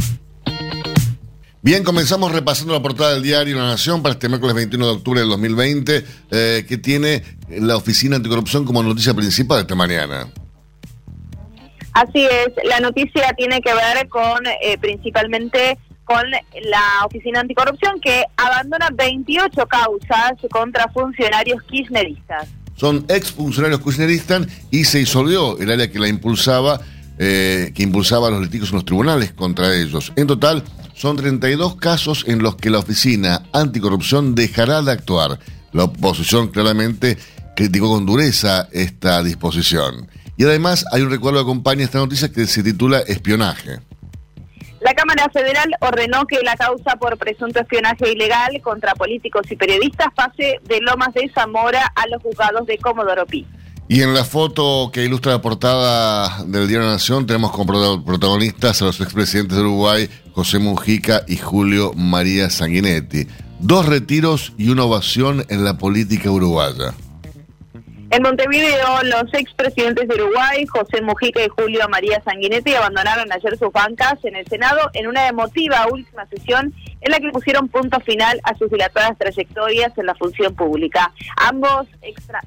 Bien, 1.68 1.84
comenzamos 1.84 2.32
repasando 2.32 2.72
la 2.72 2.80
portada 2.80 3.12
del 3.12 3.22
diario 3.22 3.58
La 3.58 3.66
Nación 3.66 4.02
para 4.02 4.14
este 4.14 4.26
miércoles 4.26 4.56
21 4.56 4.86
de 4.86 4.90
octubre 4.90 5.20
del 5.20 5.28
2020, 5.28 6.04
eh, 6.30 6.64
que 6.66 6.78
tiene 6.78 7.22
la 7.50 7.76
Oficina 7.76 8.16
Anticorrupción 8.16 8.64
como 8.64 8.82
noticia 8.82 9.12
principal 9.12 9.58
de 9.58 9.60
esta 9.64 9.74
mañana. 9.74 10.32
Así 11.92 12.24
es, 12.24 12.54
la 12.64 12.80
noticia 12.80 13.34
tiene 13.36 13.60
que 13.60 13.74
ver 13.74 14.08
con 14.08 14.46
eh, 14.46 14.78
principalmente 14.80 15.76
con 16.04 16.22
la 16.30 17.04
Oficina 17.04 17.40
Anticorrupción 17.40 18.00
que 18.00 18.24
abandona 18.38 18.88
28 18.94 19.66
causas 19.66 20.32
contra 20.50 20.88
funcionarios 20.88 21.62
kirchneristas. 21.64 22.48
Son 22.76 23.04
ex 23.10 23.30
funcionarios 23.30 23.82
kirchneristas 23.82 24.46
y 24.70 24.84
se 24.84 25.00
disolvió 25.00 25.58
el 25.58 25.70
área 25.70 25.90
que 25.90 25.98
la 25.98 26.08
impulsaba, 26.08 26.80
eh, 27.18 27.72
que 27.74 27.82
impulsaba 27.82 28.30
los 28.30 28.40
litigios 28.40 28.70
en 28.70 28.76
los 28.76 28.86
tribunales 28.86 29.32
contra 29.34 29.76
ellos. 29.76 30.14
En 30.16 30.26
total, 30.26 30.64
son 30.98 31.16
32 31.16 31.76
casos 31.76 32.24
en 32.26 32.42
los 32.42 32.56
que 32.56 32.70
la 32.70 32.80
Oficina 32.80 33.44
Anticorrupción 33.52 34.34
dejará 34.34 34.82
de 34.82 34.90
actuar. 34.90 35.38
La 35.72 35.84
oposición 35.84 36.48
claramente 36.48 37.16
criticó 37.54 37.88
con 37.88 38.04
dureza 38.04 38.68
esta 38.72 39.22
disposición. 39.22 40.10
Y 40.36 40.44
además 40.44 40.84
hay 40.90 41.02
un 41.02 41.10
recuerdo 41.10 41.38
que 41.38 41.42
acompaña 41.42 41.84
esta 41.84 41.98
noticia 41.98 42.32
que 42.32 42.48
se 42.48 42.64
titula 42.64 42.98
Espionaje. 42.98 43.78
La 44.80 44.92
Cámara 44.94 45.28
Federal 45.32 45.68
ordenó 45.80 46.26
que 46.26 46.40
la 46.42 46.56
causa 46.56 46.96
por 46.96 47.16
presunto 47.16 47.60
espionaje 47.60 48.10
ilegal 48.10 48.60
contra 48.60 48.94
políticos 48.96 49.42
y 49.50 49.56
periodistas 49.56 50.08
pase 50.16 50.58
de 50.64 50.80
Lomas 50.80 51.14
de 51.14 51.30
Zamora 51.32 51.92
a 51.94 52.08
los 52.08 52.20
juzgados 52.22 52.66
de 52.66 52.76
Comodoro 52.78 53.24
Pi. 53.24 53.46
Y 53.90 54.02
en 54.02 54.12
la 54.12 54.22
foto 54.22 54.90
que 54.92 55.02
ilustra 55.02 55.32
la 55.32 55.40
portada 55.40 56.44
del 56.44 56.68
Diario 56.68 56.80
de 56.80 56.86
la 56.86 56.92
Nación 56.92 57.26
tenemos 57.26 57.52
como 57.52 58.04
protagonistas 58.04 58.82
a 58.82 58.84
los 58.84 59.00
expresidentes 59.00 59.56
de 59.56 59.62
Uruguay, 59.62 60.10
José 60.38 60.60
Mujica 60.60 61.24
y 61.26 61.34
Julio 61.34 61.92
María 61.94 62.48
Sanguinetti. 62.48 63.26
Dos 63.58 63.86
retiros 63.86 64.52
y 64.56 64.68
una 64.68 64.84
ovación 64.84 65.44
en 65.48 65.64
la 65.64 65.78
política 65.78 66.30
uruguaya. 66.30 66.94
En 68.10 68.22
Montevideo, 68.22 69.02
los 69.04 69.34
expresidentes 69.34 70.08
de 70.08 70.14
Uruguay, 70.14 70.64
José 70.66 71.02
Mujica 71.02 71.44
y 71.44 71.48
Julio 71.48 71.86
María 71.90 72.22
Sanguinetti, 72.24 72.72
abandonaron 72.72 73.30
ayer 73.30 73.58
sus 73.58 73.70
bancas 73.70 74.14
en 74.24 74.34
el 74.34 74.46
Senado 74.46 74.80
en 74.94 75.08
una 75.08 75.28
emotiva 75.28 75.86
última 75.92 76.26
sesión 76.26 76.72
en 77.02 77.12
la 77.12 77.20
que 77.20 77.28
pusieron 77.28 77.68
punto 77.68 78.00
final 78.00 78.40
a 78.44 78.56
sus 78.56 78.70
dilatadas 78.70 79.18
trayectorias 79.18 79.92
en 79.98 80.06
la 80.06 80.14
función 80.14 80.54
pública. 80.54 81.12
Ambos 81.36 81.86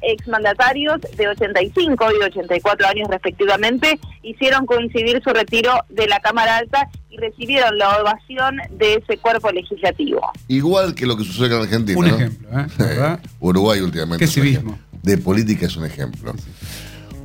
exmandatarios 0.01 0.99
de 1.15 1.27
85 1.27 2.05
y 2.19 2.23
84 2.23 2.87
años 2.87 3.07
respectivamente 3.09 3.99
hicieron 4.23 4.65
coincidir 4.65 5.21
su 5.23 5.29
retiro 5.29 5.73
de 5.89 6.07
la 6.07 6.19
Cámara 6.21 6.57
Alta 6.57 6.89
y 7.11 7.17
recibieron 7.17 7.77
la 7.77 8.01
ovación 8.01 8.57
de 8.71 8.95
ese 8.95 9.19
cuerpo 9.19 9.51
legislativo. 9.51 10.21
Igual 10.47 10.95
que 10.95 11.05
lo 11.05 11.15
que 11.15 11.23
sucede 11.23 11.55
en 11.55 11.61
Argentina. 11.61 11.99
Un 11.99 12.07
ejemplo, 12.07 12.49
¿eh? 12.79 13.17
Uruguay 13.39 13.79
últimamente. 13.79 14.25
Qué 14.25 14.31
civismo 14.31 14.75
de 15.03 15.17
política 15.17 15.65
es 15.65 15.75
un 15.75 15.85
ejemplo. 15.85 16.33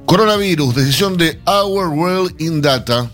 Coronavirus, 0.06 0.74
decisión 0.74 1.16
de 1.16 1.40
Our 1.46 1.88
World 1.88 2.40
in 2.40 2.62
Data. 2.62 3.10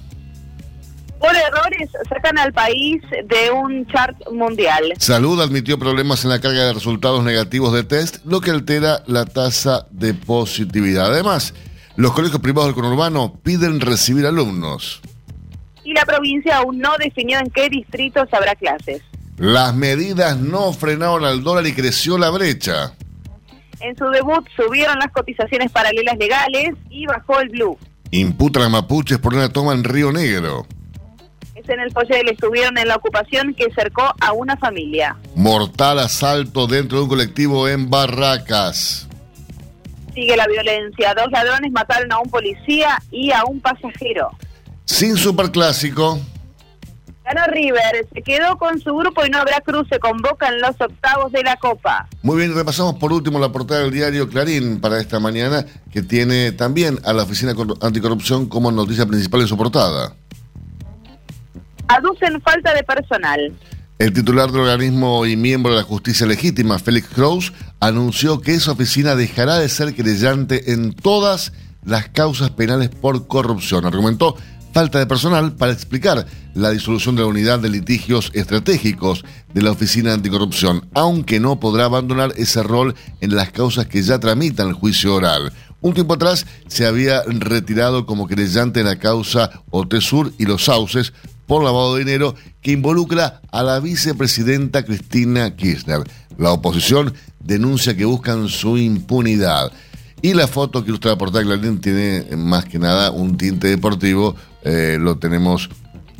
Por 1.18 1.34
errores 1.36 1.88
sacan 2.08 2.36
al 2.36 2.52
país 2.52 3.00
de 3.10 3.50
un 3.52 3.86
chart 3.86 4.16
mundial. 4.30 4.92
Salud 4.98 5.40
admitió 5.40 5.78
problemas 5.78 6.24
en 6.24 6.30
la 6.30 6.40
carga 6.40 6.64
de 6.64 6.72
resultados 6.72 7.22
negativos 7.22 7.72
de 7.72 7.84
test, 7.84 8.24
lo 8.24 8.40
que 8.40 8.50
altera 8.50 9.04
la 9.06 9.24
tasa 9.24 9.86
de 9.90 10.14
positividad. 10.14 11.12
Además, 11.12 11.54
los 11.96 12.12
colegios 12.12 12.40
privados 12.40 12.68
del 12.68 12.82
conurbano 12.82 13.38
piden 13.42 13.80
recibir 13.80 14.26
alumnos. 14.26 15.00
Y 15.84 15.92
la 15.94 16.04
provincia 16.04 16.58
aún 16.58 16.78
no 16.78 16.90
definió 16.98 17.38
en 17.38 17.50
qué 17.50 17.68
distritos 17.68 18.28
habrá 18.32 18.54
clases. 18.56 19.02
Las 19.36 19.74
medidas 19.74 20.36
no 20.38 20.72
frenaron 20.72 21.24
al 21.24 21.42
dólar 21.42 21.66
y 21.66 21.72
creció 21.72 22.18
la 22.18 22.30
brecha. 22.30 22.94
En 23.82 23.96
su 23.96 24.04
debut 24.10 24.46
subieron 24.56 24.98
las 25.00 25.10
cotizaciones 25.10 25.72
paralelas 25.72 26.16
legales 26.16 26.74
y 26.88 27.04
bajó 27.06 27.40
el 27.40 27.48
blue. 27.48 27.76
Imputan 28.12 28.62
a 28.62 28.68
mapuches 28.68 29.18
por 29.18 29.34
una 29.34 29.48
toma 29.48 29.72
en 29.72 29.82
Río 29.82 30.12
Negro. 30.12 30.66
Es 31.56 31.68
en 31.68 31.80
el 31.80 31.90
Pollel, 31.90 32.28
estuvieron 32.28 32.78
en 32.78 32.86
la 32.86 32.94
ocupación 32.94 33.54
que 33.54 33.72
cercó 33.74 34.14
a 34.20 34.32
una 34.32 34.56
familia. 34.56 35.16
Mortal 35.34 35.98
asalto 35.98 36.68
dentro 36.68 36.98
de 36.98 37.04
un 37.04 37.08
colectivo 37.08 37.68
en 37.68 37.90
Barracas. 37.90 39.08
Sigue 40.14 40.36
la 40.36 40.46
violencia. 40.46 41.14
Dos 41.14 41.30
ladrones 41.32 41.72
mataron 41.72 42.12
a 42.12 42.20
un 42.20 42.30
policía 42.30 43.02
y 43.10 43.32
a 43.32 43.44
un 43.44 43.60
pasajero. 43.60 44.30
Sin 44.84 45.16
superclásico. 45.16 46.20
Ganó 47.24 47.46
River, 47.46 48.06
se 48.12 48.22
quedó 48.22 48.58
con 48.58 48.80
su 48.80 48.94
grupo 48.94 49.24
y 49.24 49.30
no 49.30 49.38
habrá 49.38 49.60
cruce 49.60 49.98
con 50.00 50.18
Boca 50.18 50.48
en 50.48 50.60
los 50.60 50.80
octavos 50.80 51.30
de 51.30 51.42
la 51.42 51.56
Copa. 51.56 52.08
Muy 52.22 52.38
bien, 52.38 52.54
repasamos 52.54 52.94
por 52.94 53.12
último 53.12 53.38
la 53.38 53.52
portada 53.52 53.82
del 53.82 53.92
diario 53.92 54.28
Clarín 54.28 54.80
para 54.80 55.00
esta 55.00 55.20
mañana, 55.20 55.64
que 55.92 56.02
tiene 56.02 56.52
también 56.52 56.98
a 57.04 57.12
la 57.12 57.22
Oficina 57.22 57.54
Anticorrupción 57.80 58.46
como 58.46 58.72
noticia 58.72 59.06
principal 59.06 59.40
de 59.40 59.46
su 59.46 59.56
portada. 59.56 60.14
Aducen 61.86 62.40
falta 62.42 62.74
de 62.74 62.82
personal. 62.82 63.52
El 63.98 64.12
titular 64.12 64.50
del 64.50 64.62
organismo 64.62 65.24
y 65.26 65.36
miembro 65.36 65.70
de 65.72 65.78
la 65.78 65.84
justicia 65.84 66.26
legítima, 66.26 66.80
Félix 66.80 67.08
Kraus, 67.08 67.52
anunció 67.78 68.40
que 68.40 68.54
esa 68.54 68.72
oficina 68.72 69.14
dejará 69.14 69.58
de 69.58 69.68
ser 69.68 69.94
creyente 69.94 70.72
en 70.72 70.92
todas 70.92 71.52
las 71.84 72.08
causas 72.08 72.50
penales 72.50 72.88
por 72.88 73.28
corrupción. 73.28 73.84
Argumentó 73.84 74.36
falta 74.72 74.98
de 74.98 75.06
personal 75.06 75.52
para 75.52 75.72
explicar 75.72 76.26
la 76.54 76.70
disolución 76.70 77.14
de 77.14 77.22
la 77.22 77.28
unidad 77.28 77.58
de 77.60 77.70
litigios 77.70 78.30
estratégicos 78.34 79.24
de 79.54 79.62
la 79.62 79.70
Oficina 79.70 80.12
Anticorrupción, 80.12 80.88
aunque 80.94 81.40
no 81.40 81.60
podrá 81.60 81.84
abandonar 81.84 82.32
ese 82.36 82.62
rol 82.62 82.94
en 83.20 83.34
las 83.34 83.50
causas 83.52 83.86
que 83.86 84.02
ya 84.02 84.18
tramitan 84.18 84.68
el 84.68 84.74
juicio 84.74 85.14
oral. 85.14 85.52
Un 85.80 85.94
tiempo 85.94 86.14
atrás 86.14 86.46
se 86.68 86.86
había 86.86 87.22
retirado 87.24 88.06
como 88.06 88.28
creyente 88.28 88.80
en 88.80 88.86
la 88.86 88.98
causa 88.98 89.50
Otesur 89.70 90.32
y 90.38 90.46
los 90.46 90.64
sauces 90.64 91.12
por 91.46 91.64
lavado 91.64 91.94
de 91.94 92.04
dinero 92.04 92.34
que 92.60 92.70
involucra 92.70 93.42
a 93.50 93.62
la 93.62 93.80
vicepresidenta 93.80 94.84
Cristina 94.84 95.54
Kirchner. 95.56 96.02
La 96.38 96.52
oposición 96.52 97.12
denuncia 97.40 97.96
que 97.96 98.04
buscan 98.04 98.48
su 98.48 98.78
impunidad. 98.78 99.72
Y 100.22 100.34
la 100.34 100.46
foto 100.46 100.84
que 100.84 100.90
ilustra 100.90 101.10
la 101.10 101.18
portada 101.18 101.44
Clarín 101.44 101.80
tiene 101.80 102.24
más 102.36 102.64
que 102.64 102.78
nada 102.78 103.10
un 103.10 103.36
tinte 103.36 103.66
deportivo. 103.66 104.36
Eh, 104.64 104.96
lo 105.00 105.18
tenemos 105.18 105.68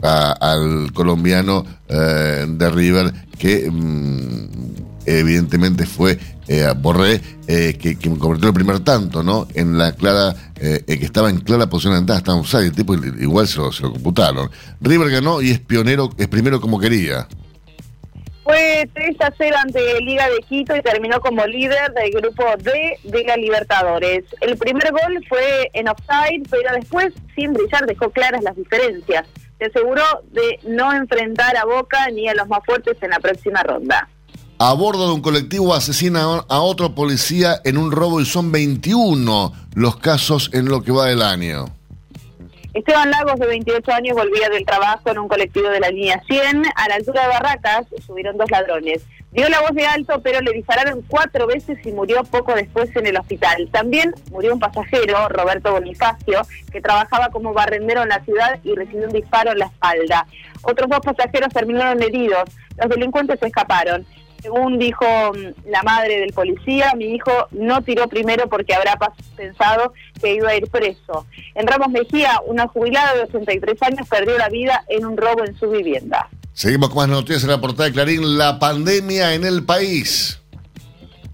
al 0.03 0.93
colombiano 0.93 1.65
eh, 1.89 2.47
de 2.49 2.71
River 2.71 3.13
que 3.39 3.71
mm, 3.71 4.49
evidentemente 5.07 5.87
fue 5.87 6.19
eh, 6.49 6.73
Borré 6.77 7.21
eh, 7.47 7.77
que, 7.81 7.97
que, 7.97 8.11
convirtió 8.19 8.49
el 8.49 8.55
primer 8.55 8.81
tanto, 8.81 9.23
¿no? 9.23 9.47
En 9.55 9.79
la 9.79 9.93
clara, 9.93 10.35
que 10.55 10.85
estaba 10.87 11.31
en 11.31 11.39
clara 11.41 11.69
posición 11.69 11.97
entrada, 11.97 12.19
estaba 12.19 12.39
usado, 12.39 12.65
el 12.65 12.73
tipo 12.73 12.95
igual 12.95 13.49
se 13.49 13.59
lo, 13.59 13.73
se 13.73 13.83
lo 13.83 13.93
computaron. 13.93 14.51
River 14.81 15.11
ganó 15.11 15.41
y 15.41 15.51
es 15.51 15.59
pionero, 15.61 16.11
es 16.19 16.29
primero 16.29 16.61
como 16.61 16.79
quería. 16.79 17.27
Fue 18.53 18.87
3 18.93 19.17
a 19.21 19.33
0 19.35 19.57
ante 19.63 20.01
Liga 20.03 20.29
de 20.29 20.41
Quito 20.47 20.77
y 20.77 20.83
terminó 20.83 21.23
como 21.23 21.47
líder 21.47 21.91
del 21.95 22.11
grupo 22.11 22.45
D 22.59 22.99
de 23.03 23.25
la 23.25 23.35
Libertadores. 23.37 24.25
El 24.43 24.59
primer 24.59 24.93
gol 24.93 25.25
fue 25.27 25.71
en 25.73 25.89
offside, 25.89 26.47
pero 26.51 26.75
después, 26.75 27.15
sin 27.35 27.55
brillar, 27.55 27.87
dejó 27.87 28.11
claras 28.11 28.43
las 28.43 28.55
diferencias. 28.55 29.27
Se 29.59 29.65
aseguró 29.65 30.03
de 30.33 30.59
no 30.65 30.93
enfrentar 30.93 31.57
a 31.57 31.65
Boca 31.65 32.11
ni 32.11 32.29
a 32.29 32.35
los 32.35 32.47
más 32.47 32.61
fuertes 32.67 32.99
en 33.01 33.09
la 33.09 33.21
próxima 33.21 33.63
ronda. 33.63 34.07
A 34.59 34.75
bordo 34.75 35.07
de 35.07 35.15
un 35.15 35.23
colectivo 35.23 35.75
asesina 35.75 36.45
a 36.47 36.61
otro 36.61 36.95
policía 36.95 37.59
en 37.65 37.79
un 37.79 37.91
robo 37.91 38.21
y 38.21 38.27
son 38.27 38.53
21 38.53 39.51
los 39.75 39.97
casos 39.97 40.51
en 40.53 40.67
lo 40.67 40.83
que 40.83 40.93
va 40.93 41.07
del 41.07 41.23
año. 41.23 41.75
Esteban 42.75 43.11
Lagos, 43.11 43.39
de 43.39 43.47
28 43.47 43.93
años, 43.93 44.17
volvía 44.17 44.49
del 44.49 44.65
trabajo 44.65 45.11
en 45.11 45.19
un 45.19 45.29
colectivo 45.29 45.69
de 45.69 45.79
la 45.79 45.91
línea 45.91 46.23
100. 46.27 46.63
A 46.75 46.89
la 46.89 46.95
altura 46.95 47.23
de 47.23 47.29
Barracas 47.29 47.87
subieron 48.07 48.39
dos 48.39 48.51
ladrones. 48.51 49.03
Dio 49.31 49.49
la 49.51 49.61
voz 49.61 49.73
de 49.73 49.87
alto, 49.87 50.23
pero 50.23 50.41
le 50.41 50.53
dispararon 50.53 51.03
cuatro 51.07 51.47
veces 51.47 51.79
y 51.85 51.93
murió 51.93 52.25
poco 52.25 52.55
después 52.55 52.95
en 52.97 53.07
el 53.07 53.19
hospital. 53.19 53.69
También 53.71 54.15
murió 54.31 54.55
un 54.55 54.61
pasajero, 54.61 55.29
Roberto 55.29 55.73
Bonifacio, 55.73 56.43
que 56.71 56.81
trabajaba 56.81 57.29
como 57.29 57.53
barrendero 57.53 58.03
en 58.03 58.09
la 58.09 58.25
ciudad 58.25 58.59
y 58.65 58.75
recibió 58.75 59.07
un 59.07 59.13
disparo 59.13 59.53
en 59.53 59.59
la 59.59 59.67
espalda. 59.67 60.27
Otros 60.63 60.89
dos 60.89 61.01
pasajeros 61.01 61.53
terminaron 61.53 62.03
heridos. 62.03 62.45
Los 62.79 62.89
delincuentes 62.89 63.43
escaparon. 63.43 64.07
Según 64.43 64.79
dijo 64.79 65.05
mm, 65.05 65.71
la 65.71 65.83
madre 65.85 66.19
del 66.19 66.33
policía, 66.33 66.93
mi 66.97 67.15
hijo 67.15 67.31
no 67.53 67.81
tiró 67.83 68.09
primero 68.09 68.49
porque 68.49 68.75
habrá 68.75 68.99
pensado 69.37 69.93
que 70.21 70.35
iba 70.35 70.51
a 70.51 70.57
ir 70.57 70.69
preso. 70.69 71.27
En 71.55 71.67
Ramos 71.67 71.89
Mejía, 71.91 72.41
una 72.47 72.67
jubilada 72.67 73.15
de 73.15 73.23
83 73.23 73.83
años 73.83 74.09
perdió 74.09 74.37
la 74.37 74.49
vida 74.49 74.85
en 74.89 75.07
un 75.07 75.17
robo 75.17 75.45
en 75.45 75.57
su 75.59 75.71
vivienda. 75.71 76.29
Seguimos 76.53 76.91
con 76.91 76.99
más 76.99 77.09
noticias 77.09 77.45
en 77.45 77.51
la 77.51 77.61
portada 77.61 77.89
de 77.89 77.93
Clarín. 77.93 78.37
La 78.37 78.59
pandemia 78.59 79.35
en 79.35 79.45
el 79.45 79.65
país. 79.65 80.41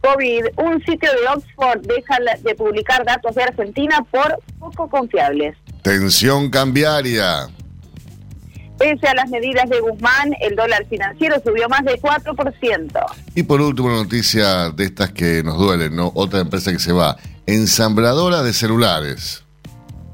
COVID. 0.01 0.45
Un 0.57 0.85
sitio 0.85 1.11
de 1.11 1.29
Oxford 1.29 1.81
deja 1.81 2.19
de 2.43 2.55
publicar 2.55 3.05
datos 3.05 3.35
de 3.35 3.43
Argentina 3.43 4.05
por 4.11 4.39
poco 4.59 4.89
confiables. 4.89 5.57
Tensión 5.83 6.51
cambiaria. 6.51 7.49
Pese 8.79 9.09
a 9.09 9.15
las 9.15 9.29
medidas 9.29 9.69
de 9.69 9.81
Guzmán, 9.81 10.35
el 10.41 10.55
dólar 10.55 10.87
financiero 10.89 11.41
subió 11.45 11.69
más 11.69 11.85
de 11.85 12.01
4%. 12.01 13.05
Y 13.35 13.43
por 13.43 13.61
último, 13.61 13.91
noticia 13.91 14.71
de 14.71 14.85
estas 14.85 15.11
que 15.11 15.43
nos 15.43 15.59
duelen, 15.59 15.97
¿no? 15.97 16.13
Otra 16.15 16.41
empresa 16.41 16.71
que 16.71 16.79
se 16.79 16.93
va, 16.93 17.17
ensambladora 17.47 18.43
de 18.43 18.53
celulares. 18.53 19.45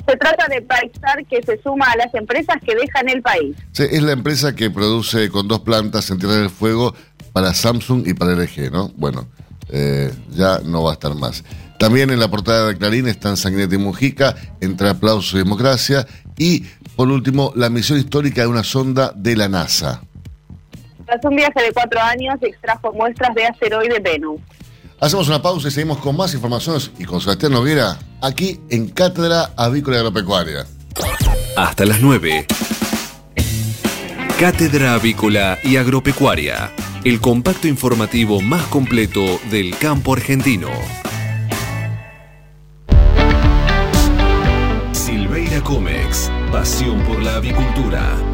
Se 0.06 0.16
trata 0.16 0.46
de 0.48 0.62
Paistar 0.62 1.24
que 1.26 1.42
se 1.42 1.60
suma 1.62 1.86
a 1.86 1.96
las 1.96 2.14
empresas 2.14 2.56
que 2.64 2.74
dejan 2.74 3.08
el 3.08 3.22
país. 3.22 3.56
Sí, 3.72 3.84
es 3.90 4.02
la 4.02 4.12
empresa 4.12 4.54
que 4.54 4.70
produce 4.70 5.30
con 5.30 5.46
dos 5.48 5.60
plantas 5.60 6.10
en 6.10 6.18
Tierra 6.18 6.36
del 6.36 6.50
Fuego 6.50 6.94
para 7.32 7.52
Samsung 7.52 8.06
y 8.06 8.14
para 8.14 8.32
LG, 8.32 8.70
¿no? 8.70 8.90
Bueno, 8.96 9.28
eh, 9.70 10.12
ya 10.30 10.60
no 10.64 10.84
va 10.84 10.90
a 10.90 10.94
estar 10.94 11.14
más. 11.14 11.44
También 11.78 12.10
en 12.10 12.20
la 12.20 12.28
portada 12.28 12.68
de 12.68 12.76
Clarín 12.76 13.08
están 13.08 13.36
Sanguinete 13.36 13.74
y 13.74 13.78
Mujica, 13.78 14.36
entre 14.60 14.88
aplausos 14.88 15.34
y 15.34 15.38
democracia, 15.38 16.06
y 16.36 16.64
por 16.96 17.08
último, 17.08 17.52
la 17.56 17.70
misión 17.70 17.98
histórica 17.98 18.42
de 18.42 18.46
una 18.46 18.62
sonda 18.62 19.12
de 19.14 19.36
la 19.36 19.48
NASA. 19.48 20.02
Tras 21.06 21.24
un 21.24 21.36
viaje 21.36 21.62
de 21.62 21.72
cuatro 21.72 22.00
años, 22.00 22.36
extrajo 22.40 22.92
muestras 22.92 23.34
de 23.34 23.46
asteroide 23.46 23.98
Venus. 24.00 24.40
Hacemos 25.00 25.28
una 25.28 25.42
pausa 25.42 25.68
y 25.68 25.70
seguimos 25.70 25.98
con 25.98 26.16
más 26.16 26.32
informaciones 26.34 26.90
y 26.98 27.04
con 27.04 27.20
Sebastián 27.20 27.52
Noguera 27.52 27.98
aquí 28.22 28.60
en 28.70 28.88
Cátedra 28.88 29.50
Avícola 29.56 29.96
y 29.96 30.00
Agropecuaria. 30.00 30.66
Hasta 31.56 31.84
las 31.84 32.00
9. 32.00 32.46
Cátedra 34.38 34.94
Avícola 34.94 35.58
y 35.62 35.76
Agropecuaria, 35.76 36.70
el 37.04 37.20
compacto 37.20 37.66
informativo 37.66 38.40
más 38.40 38.62
completo 38.68 39.40
del 39.50 39.76
campo 39.78 40.14
argentino. 40.14 40.68
Silveira 44.92 45.60
Comex 45.60 46.30
Pasión 46.50 47.00
por 47.02 47.22
la 47.22 47.36
avicultura. 47.36 48.33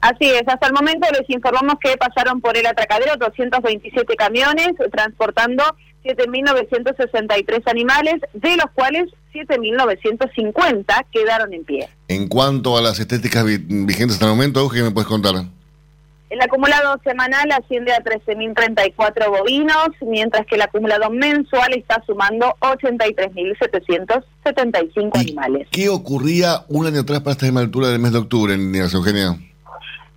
Así 0.00 0.26
es, 0.26 0.42
hasta 0.46 0.66
el 0.66 0.74
momento 0.74 1.08
les 1.12 1.28
informamos 1.30 1.76
que 1.82 1.96
pasaron 1.96 2.40
por 2.40 2.56
el 2.56 2.66
atracadero 2.66 3.16
227 3.16 4.14
camiones 4.16 4.72
transportando 4.92 5.64
7.963 6.04 7.62
animales, 7.66 8.16
de 8.34 8.56
los 8.56 8.66
cuales 8.74 9.10
7.950 9.32 11.06
quedaron 11.10 11.54
en 11.54 11.64
pie. 11.64 11.88
En 12.08 12.28
cuanto 12.28 12.76
a 12.76 12.82
las 12.82 13.00
estéticas 13.00 13.44
vigentes 13.46 14.12
hasta 14.12 14.26
el 14.26 14.32
momento, 14.32 14.68
¿qué 14.68 14.82
me 14.82 14.90
puedes 14.90 15.08
contar? 15.08 15.34
El 16.34 16.42
acumulado 16.42 17.00
semanal 17.04 17.48
asciende 17.52 17.92
a 17.92 18.02
13.034 18.02 19.30
bovinos, 19.30 19.90
mientras 20.00 20.44
que 20.46 20.56
el 20.56 20.62
acumulado 20.62 21.08
mensual 21.08 21.72
está 21.74 22.02
sumando 22.04 22.56
83.775 22.58 25.16
animales. 25.16 25.68
¿Qué 25.70 25.88
ocurría 25.88 26.64
un 26.66 26.88
año 26.88 27.02
atrás 27.02 27.20
para 27.20 27.34
esta 27.34 27.46
misma 27.46 27.60
altura 27.60 27.90
del 27.90 28.00
mes 28.00 28.10
de 28.10 28.18
octubre, 28.18 28.52
en 28.52 28.74
Eugenia? 28.74 29.38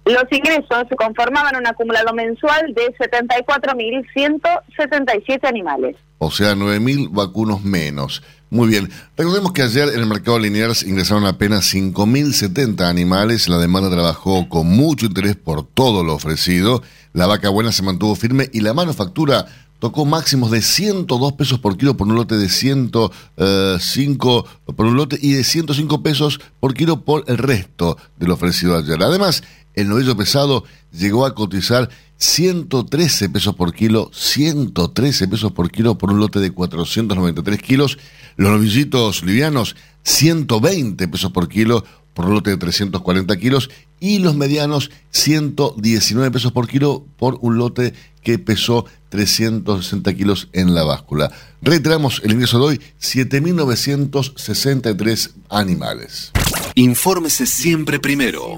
Los 0.05 0.23
ingresos 0.31 0.87
se 0.89 0.95
conformaban 0.95 1.55
un 1.55 1.67
acumulado 1.67 2.11
mensual 2.15 2.73
de 2.73 2.95
74.177 2.97 5.47
animales. 5.47 5.97
O 6.17 6.31
sea, 6.31 6.55
9.000 6.55 7.09
vacunos 7.11 7.63
menos. 7.63 8.23
Muy 8.49 8.69
bien. 8.69 8.89
Recordemos 9.17 9.51
que 9.51 9.61
ayer 9.61 9.89
en 9.89 9.99
el 9.99 10.05
mercado 10.05 10.39
Liniers 10.39 10.83
ingresaron 10.83 11.25
apenas 11.25 11.73
5.070 11.73 12.81
animales. 12.87 13.49
La 13.49 13.57
demanda 13.57 13.89
trabajó 13.89 14.47
con 14.47 14.67
mucho 14.67 15.07
interés 15.07 15.35
por 15.35 15.63
todo 15.63 16.03
lo 16.03 16.15
ofrecido. 16.15 16.81
La 17.11 17.27
vaca 17.27 17.49
buena 17.49 17.73
se 17.73 17.83
mantuvo 17.83 18.15
firme 18.15 18.49
y 18.53 18.61
la 18.61 18.73
manufactura 18.73 19.47
tocó 19.79 20.05
máximos 20.05 20.49
de 20.49 20.61
102 20.61 21.33
pesos 21.33 21.59
por 21.59 21.77
kilo 21.77 21.97
por 21.97 22.07
un 22.07 22.15
lote 22.15 22.37
de 22.37 22.49
105 22.49 23.11
eh, 23.37 24.73
por 24.73 24.85
un 24.85 24.95
lote 24.95 25.19
y 25.21 25.33
de 25.33 25.43
105 25.43 26.01
pesos 26.01 26.39
por 26.59 26.73
kilo 26.73 27.01
por 27.01 27.25
el 27.27 27.37
resto 27.37 27.97
del 28.17 28.31
ofrecido 28.31 28.77
ayer. 28.77 29.01
Además, 29.03 29.43
el 29.73 29.89
novillo 29.89 30.15
pesado 30.17 30.63
llegó 30.91 31.25
a 31.25 31.35
cotizar 31.35 31.89
113 32.17 33.29
pesos 33.29 33.55
por 33.55 33.73
kilo, 33.73 34.11
113 34.13 35.27
pesos 35.27 35.51
por 35.51 35.71
kilo 35.71 35.97
por 35.97 36.11
un 36.11 36.19
lote 36.19 36.39
de 36.39 36.51
493 36.51 37.59
kilos. 37.61 37.97
Los 38.35 38.51
novillitos 38.51 39.23
livianos, 39.23 39.75
120 40.03 41.07
pesos 41.07 41.31
por 41.31 41.47
kilo 41.47 41.83
por 42.13 42.25
un 42.25 42.33
lote 42.33 42.49
de 42.49 42.57
340 42.57 43.37
kilos. 43.37 43.69
Y 43.99 44.19
los 44.19 44.35
medianos, 44.35 44.91
119 45.11 46.31
pesos 46.31 46.51
por 46.51 46.67
kilo 46.67 47.05
por 47.17 47.37
un 47.41 47.57
lote 47.57 47.93
que 48.23 48.39
pesó 48.39 48.85
360 49.09 50.13
kilos 50.13 50.49
en 50.53 50.73
la 50.75 50.83
báscula. 50.83 51.31
Reiteramos 51.61 52.21
el 52.23 52.33
ingreso 52.33 52.59
de 52.59 52.65
hoy, 52.65 52.79
7.963 53.01 55.31
animales. 55.49 56.31
Infórmese 56.75 57.45
siempre 57.45 57.99
primero. 57.99 58.57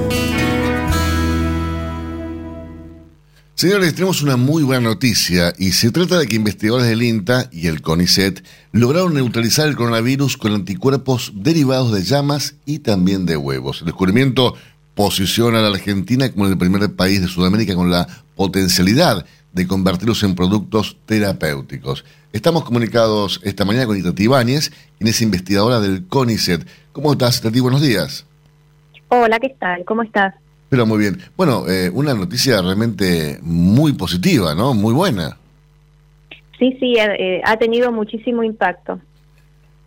Señores, 3.61 3.93
tenemos 3.93 4.23
una 4.23 4.37
muy 4.37 4.63
buena 4.63 4.89
noticia 4.89 5.53
y 5.55 5.73
se 5.73 5.91
trata 5.91 6.17
de 6.17 6.25
que 6.25 6.35
investigadores 6.35 6.87
del 6.87 7.03
INTA 7.03 7.47
y 7.51 7.67
el 7.67 7.83
CONICET 7.83 8.43
lograron 8.71 9.13
neutralizar 9.13 9.67
el 9.67 9.75
coronavirus 9.75 10.35
con 10.35 10.53
anticuerpos 10.53 11.31
derivados 11.35 11.91
de 11.91 12.01
llamas 12.01 12.55
y 12.65 12.79
también 12.79 13.27
de 13.27 13.37
huevos. 13.37 13.81
El 13.81 13.85
descubrimiento 13.85 14.55
posiciona 14.95 15.59
a 15.59 15.61
la 15.61 15.75
Argentina 15.75 16.31
como 16.31 16.47
el 16.47 16.57
primer 16.57 16.95
país 16.95 17.21
de 17.21 17.27
Sudamérica 17.27 17.75
con 17.75 17.91
la 17.91 18.07
potencialidad 18.35 19.27
de 19.53 19.67
convertirlos 19.67 20.23
en 20.23 20.33
productos 20.33 20.97
terapéuticos. 21.05 22.03
Estamos 22.33 22.63
comunicados 22.63 23.41
esta 23.43 23.63
mañana 23.63 23.85
con 23.85 23.95
Itati 23.95 24.23
Ibáñez, 24.23 24.71
quien 24.97 25.07
es 25.07 25.21
investigadora 25.21 25.79
del 25.79 26.07
CONICET. 26.07 26.65
¿Cómo 26.93 27.11
estás, 27.11 27.37
Itati? 27.37 27.59
Buenos 27.59 27.81
días. 27.83 28.25
Hola, 29.09 29.37
¿qué 29.37 29.55
tal? 29.59 29.85
¿Cómo 29.85 30.01
estás? 30.01 30.33
Pero 30.71 30.85
muy 30.85 30.99
bien. 30.99 31.17
Bueno, 31.35 31.67
eh, 31.67 31.89
una 31.93 32.13
noticia 32.13 32.61
realmente 32.61 33.39
muy 33.41 33.91
positiva, 33.91 34.55
¿no? 34.55 34.73
Muy 34.73 34.93
buena. 34.93 35.35
Sí, 36.57 36.77
sí, 36.79 36.95
eh, 36.97 37.41
ha 37.43 37.57
tenido 37.57 37.91
muchísimo 37.91 38.41
impacto. 38.41 38.97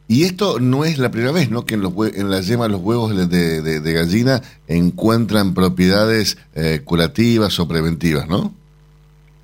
Y 0.08 0.24
esto 0.24 0.60
no 0.60 0.84
es 0.84 0.98
la 0.98 1.10
primera 1.10 1.32
vez, 1.32 1.50
¿no? 1.50 1.64
Que 1.64 1.76
en, 1.76 1.80
los 1.80 1.94
en 2.14 2.30
la 2.30 2.42
yema 2.42 2.64
de 2.64 2.72
los 2.72 2.82
huevos 2.82 3.16
de, 3.16 3.62
de, 3.80 3.92
gallina 3.94 4.42
encuentran 4.68 5.54
propiedades 5.54 6.36
eh, 6.54 6.82
curativas 6.84 7.58
o 7.58 7.66
preventivas, 7.66 8.28
¿no? 8.28 8.52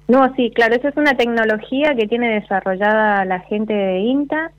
No, 0.09 0.35
sí, 0.37 0.53
claro, 0.55 0.74
esa 0.74 0.90
es 0.90 0.96
una 0.98 1.16
tecnología 1.16 1.94
que 1.94 2.07
tiene 2.07 2.35
desarrollada 2.38 3.24
la 3.24 3.40
gente 3.40 3.72
de 3.72 4.00
INTA 4.00 4.53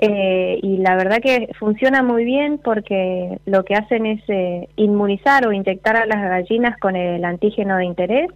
eh, 0.00 0.60
y 0.62 0.76
la 0.76 0.94
verdad 0.94 1.20
que 1.20 1.48
funciona 1.58 2.04
muy 2.04 2.24
bien 2.24 2.60
porque 2.62 3.40
lo 3.46 3.64
que 3.64 3.74
hacen 3.74 4.06
es 4.06 4.22
eh, 4.28 4.68
inmunizar 4.76 5.44
o 5.44 5.52
inyectar 5.52 5.96
a 5.96 6.06
las 6.06 6.22
gallinas 6.22 6.78
con 6.78 6.94
el 6.94 7.24
antígeno 7.24 7.76
de 7.76 7.84
interés 7.84 8.30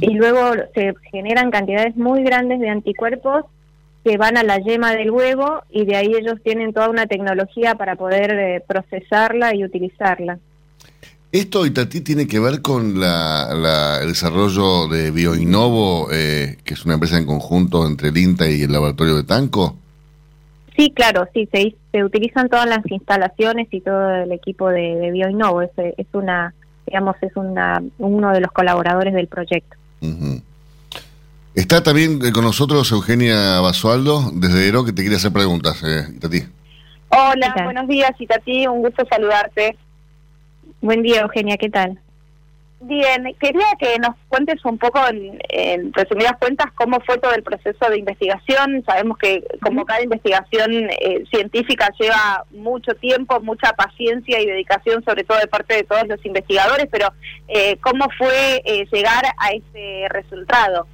y 0.00 0.14
luego 0.14 0.52
se 0.74 0.94
generan 1.12 1.52
cantidades 1.52 1.96
muy 1.96 2.24
grandes 2.24 2.58
de 2.58 2.68
anticuerpos 2.68 3.44
que 4.04 4.16
van 4.16 4.36
a 4.36 4.42
la 4.42 4.58
yema 4.58 4.92
del 4.96 5.12
huevo 5.12 5.62
y 5.70 5.84
de 5.84 5.94
ahí 5.94 6.12
ellos 6.12 6.40
tienen 6.42 6.72
toda 6.72 6.88
una 6.88 7.06
tecnología 7.06 7.76
para 7.76 7.94
poder 7.94 8.32
eh, 8.32 8.64
procesarla 8.66 9.54
y 9.54 9.64
utilizarla. 9.64 10.38
¿Esto, 11.30 11.66
Itatí, 11.66 12.00
tiene 12.00 12.26
que 12.26 12.40
ver 12.40 12.62
con 12.62 12.96
el 12.96 14.08
desarrollo 14.08 14.88
de 14.88 15.12
Bioinnovo, 15.12 16.08
que 16.08 16.56
es 16.66 16.84
una 16.84 16.94
empresa 16.94 17.18
en 17.18 17.26
conjunto 17.26 17.86
entre 17.86 18.08
el 18.08 18.16
INTA 18.16 18.48
y 18.50 18.62
el 18.62 18.72
laboratorio 18.72 19.16
de 19.16 19.22
Tanco? 19.22 19.76
Sí, 20.80 20.90
claro, 20.92 21.28
sí, 21.34 21.46
se, 21.52 21.76
se 21.92 22.02
utilizan 22.02 22.48
todas 22.48 22.66
las 22.66 22.80
instalaciones 22.90 23.68
y 23.70 23.82
todo 23.82 24.14
el 24.14 24.32
equipo 24.32 24.70
de, 24.70 24.96
de 24.96 25.10
BioInnovo. 25.10 25.60
Es, 25.60 25.70
es 25.76 26.06
una, 26.14 26.54
digamos, 26.86 27.16
es 27.20 27.36
una, 27.36 27.82
uno 27.98 28.32
de 28.32 28.40
los 28.40 28.50
colaboradores 28.50 29.12
del 29.12 29.26
proyecto. 29.26 29.76
Está 31.54 31.82
también 31.82 32.18
con 32.32 32.44
nosotros 32.44 32.90
Eugenia 32.92 33.60
Basualdo, 33.60 34.30
desde 34.32 34.68
Ero, 34.68 34.82
que 34.86 34.94
te 34.94 35.02
quiere 35.02 35.16
hacer 35.16 35.32
preguntas, 35.32 35.82
eh, 35.82 36.06
Itati. 36.16 36.44
Hola, 37.10 37.54
buenos 37.62 37.86
días, 37.86 38.12
Itati, 38.18 38.66
un 38.66 38.80
gusto 38.80 39.04
saludarte. 39.04 39.76
Buen 40.80 41.02
día, 41.02 41.20
Eugenia, 41.20 41.58
¿qué 41.58 41.68
tal? 41.68 42.00
Bien, 42.82 43.36
quería 43.38 43.66
que 43.78 43.98
nos 43.98 44.16
cuentes 44.28 44.64
un 44.64 44.78
poco, 44.78 44.98
en, 45.50 45.92
resumidas 45.92 46.38
cuentas, 46.40 46.72
cómo 46.74 46.98
fue 47.04 47.18
todo 47.18 47.34
el 47.34 47.42
proceso 47.42 47.90
de 47.90 47.98
investigación. 47.98 48.82
Sabemos 48.86 49.18
que 49.18 49.44
como 49.62 49.84
cada 49.84 50.02
investigación 50.02 50.88
eh, 50.88 51.22
científica 51.30 51.92
lleva 52.00 52.46
mucho 52.50 52.94
tiempo, 52.94 53.38
mucha 53.40 53.74
paciencia 53.74 54.40
y 54.40 54.46
dedicación, 54.46 55.04
sobre 55.04 55.24
todo 55.24 55.38
de 55.38 55.46
parte 55.46 55.74
de 55.74 55.84
todos 55.84 56.08
los 56.08 56.24
investigadores, 56.24 56.86
pero 56.90 57.12
eh, 57.48 57.76
¿cómo 57.82 58.06
fue 58.16 58.62
eh, 58.64 58.86
llegar 58.90 59.24
a 59.36 59.50
ese 59.50 60.08
resultado? 60.08 60.86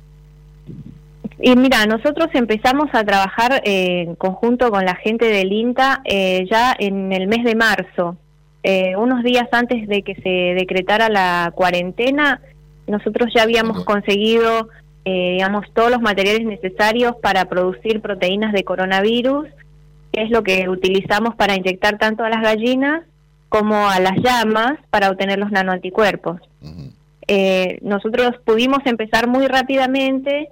Y 1.38 1.54
mira, 1.54 1.86
nosotros 1.86 2.30
empezamos 2.32 2.88
a 2.94 3.04
trabajar 3.04 3.62
en 3.64 4.16
conjunto 4.16 4.72
con 4.72 4.84
la 4.84 4.96
gente 4.96 5.26
del 5.26 5.52
INTA 5.52 6.02
ya 6.04 6.74
en 6.76 7.12
el 7.12 7.28
mes 7.28 7.44
de 7.44 7.54
marzo. 7.54 8.16
Eh, 8.68 8.96
unos 8.96 9.22
días 9.22 9.46
antes 9.52 9.86
de 9.86 10.02
que 10.02 10.16
se 10.16 10.56
decretara 10.58 11.08
la 11.08 11.52
cuarentena, 11.54 12.40
nosotros 12.88 13.32
ya 13.32 13.44
habíamos 13.44 13.84
conseguido, 13.84 14.70
eh, 15.04 15.34
digamos, 15.34 15.66
todos 15.72 15.88
los 15.88 16.00
materiales 16.00 16.44
necesarios 16.44 17.14
para 17.22 17.44
producir 17.44 18.00
proteínas 18.00 18.52
de 18.52 18.64
coronavirus, 18.64 19.46
que 20.12 20.22
es 20.22 20.30
lo 20.30 20.42
que 20.42 20.68
utilizamos 20.68 21.36
para 21.36 21.54
inyectar 21.54 21.98
tanto 21.98 22.24
a 22.24 22.28
las 22.28 22.42
gallinas 22.42 23.04
como 23.48 23.88
a 23.88 24.00
las 24.00 24.16
llamas 24.16 24.80
para 24.90 25.10
obtener 25.10 25.38
los 25.38 25.52
nanoanticuerpos. 25.52 26.40
Eh, 27.28 27.78
nosotros 27.82 28.32
pudimos 28.44 28.80
empezar 28.84 29.28
muy 29.28 29.46
rápidamente, 29.46 30.48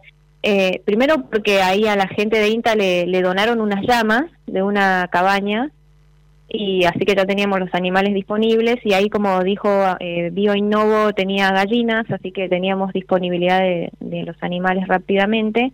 primero 0.84 1.28
porque 1.32 1.62
ahí 1.62 1.88
a 1.88 1.96
la 1.96 2.06
gente 2.06 2.38
de 2.38 2.48
INTA 2.48 2.76
le 2.76 3.22
donaron 3.22 3.60
unas 3.60 3.84
llamas 3.84 4.26
de 4.46 4.62
una 4.62 5.08
cabaña 5.10 5.72
y 6.56 6.84
así 6.84 7.00
que 7.00 7.16
ya 7.16 7.26
teníamos 7.26 7.58
los 7.58 7.74
animales 7.74 8.14
disponibles 8.14 8.76
y 8.84 8.92
ahí 8.92 9.10
como 9.10 9.42
dijo 9.42 9.68
eh, 9.98 10.30
BioInnovo 10.30 11.12
tenía 11.12 11.50
gallinas, 11.50 12.08
así 12.12 12.30
que 12.30 12.48
teníamos 12.48 12.92
disponibilidad 12.92 13.58
de, 13.58 13.90
los 14.24 14.36
animales 14.40 14.86
rápidamente, 14.86 15.72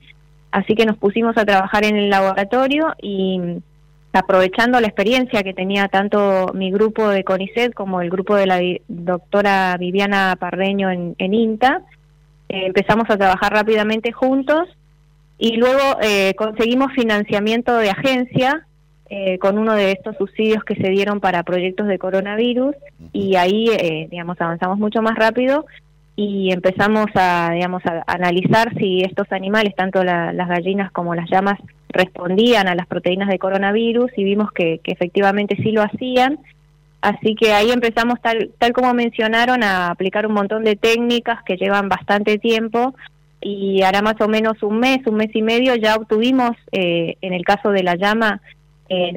así 0.50 0.74
que 0.74 0.86
nos 0.86 0.96
pusimos 0.96 1.36
a 1.36 1.44
trabajar 1.44 1.84
en 1.84 1.96
el 1.96 2.08
laboratorio 2.08 2.94
y 3.02 3.60
aprovechando 4.14 4.80
la 4.80 4.86
experiencia 4.86 5.42
que 5.42 5.52
tenía 5.52 5.88
tanto 5.88 6.50
mi 6.54 6.72
grupo 6.72 7.10
de 7.10 7.24
CONICET 7.24 7.74
como 7.74 8.00
el 8.00 8.08
grupo 8.08 8.34
de 8.34 8.46
la 8.46 8.58
doctora 8.88 9.76
Viviana 9.78 10.34
Parreño 10.40 10.90
en, 10.90 11.14
INTA, 11.34 11.82
eh, 12.48 12.64
empezamos 12.64 13.04
a 13.10 13.18
trabajar 13.18 13.52
rápidamente 13.52 14.12
juntos 14.12 14.66
y 15.36 15.56
luego 15.56 15.98
eh, 16.00 16.32
conseguimos 16.38 16.94
financiamiento 16.94 17.76
de 17.76 17.90
agencia 17.90 18.66
eh, 19.12 19.38
con 19.38 19.58
uno 19.58 19.74
de 19.74 19.90
estos 19.90 20.16
subsidios 20.16 20.62
que 20.62 20.76
se 20.76 20.88
dieron 20.88 21.18
para 21.18 21.42
proyectos 21.42 21.88
de 21.88 21.98
coronavirus 21.98 22.76
y 23.12 23.34
ahí, 23.34 23.68
eh, 23.68 24.06
digamos, 24.08 24.40
avanzamos 24.40 24.78
mucho 24.78 25.02
más 25.02 25.16
rápido 25.16 25.66
y 26.14 26.52
empezamos 26.52 27.06
a, 27.16 27.50
digamos, 27.52 27.84
a 27.86 28.04
analizar 28.06 28.72
si 28.78 29.00
estos 29.00 29.32
animales, 29.32 29.74
tanto 29.74 30.04
las 30.04 30.48
gallinas 30.48 30.92
como 30.92 31.16
las 31.16 31.28
llamas, 31.28 31.58
respondían 31.88 32.68
a 32.68 32.76
las 32.76 32.86
proteínas 32.86 33.28
de 33.28 33.40
coronavirus 33.40 34.12
y 34.16 34.22
vimos 34.22 34.52
que, 34.52 34.78
que 34.78 34.92
efectivamente 34.92 35.56
sí 35.56 35.72
lo 35.72 35.82
hacían. 35.82 36.38
Así 37.02 37.34
que 37.34 37.52
ahí 37.52 37.72
empezamos, 37.72 38.20
tal, 38.20 38.50
tal 38.58 38.72
como 38.72 38.94
mencionaron, 38.94 39.64
a 39.64 39.88
aplicar 39.88 40.24
un 40.24 40.34
montón 40.34 40.62
de 40.62 40.76
técnicas 40.76 41.42
que 41.44 41.56
llevan 41.56 41.88
bastante 41.88 42.38
tiempo 42.38 42.94
y 43.40 43.82
hará 43.82 44.02
más 44.02 44.20
o 44.20 44.28
menos 44.28 44.62
un 44.62 44.78
mes, 44.78 44.98
un 45.06 45.16
mes 45.16 45.34
y 45.34 45.42
medio, 45.42 45.74
ya 45.74 45.96
obtuvimos, 45.96 46.52
eh, 46.70 47.16
en 47.22 47.32
el 47.32 47.42
caso 47.42 47.70
de 47.70 47.82
la 47.82 47.96
llama, 47.96 48.40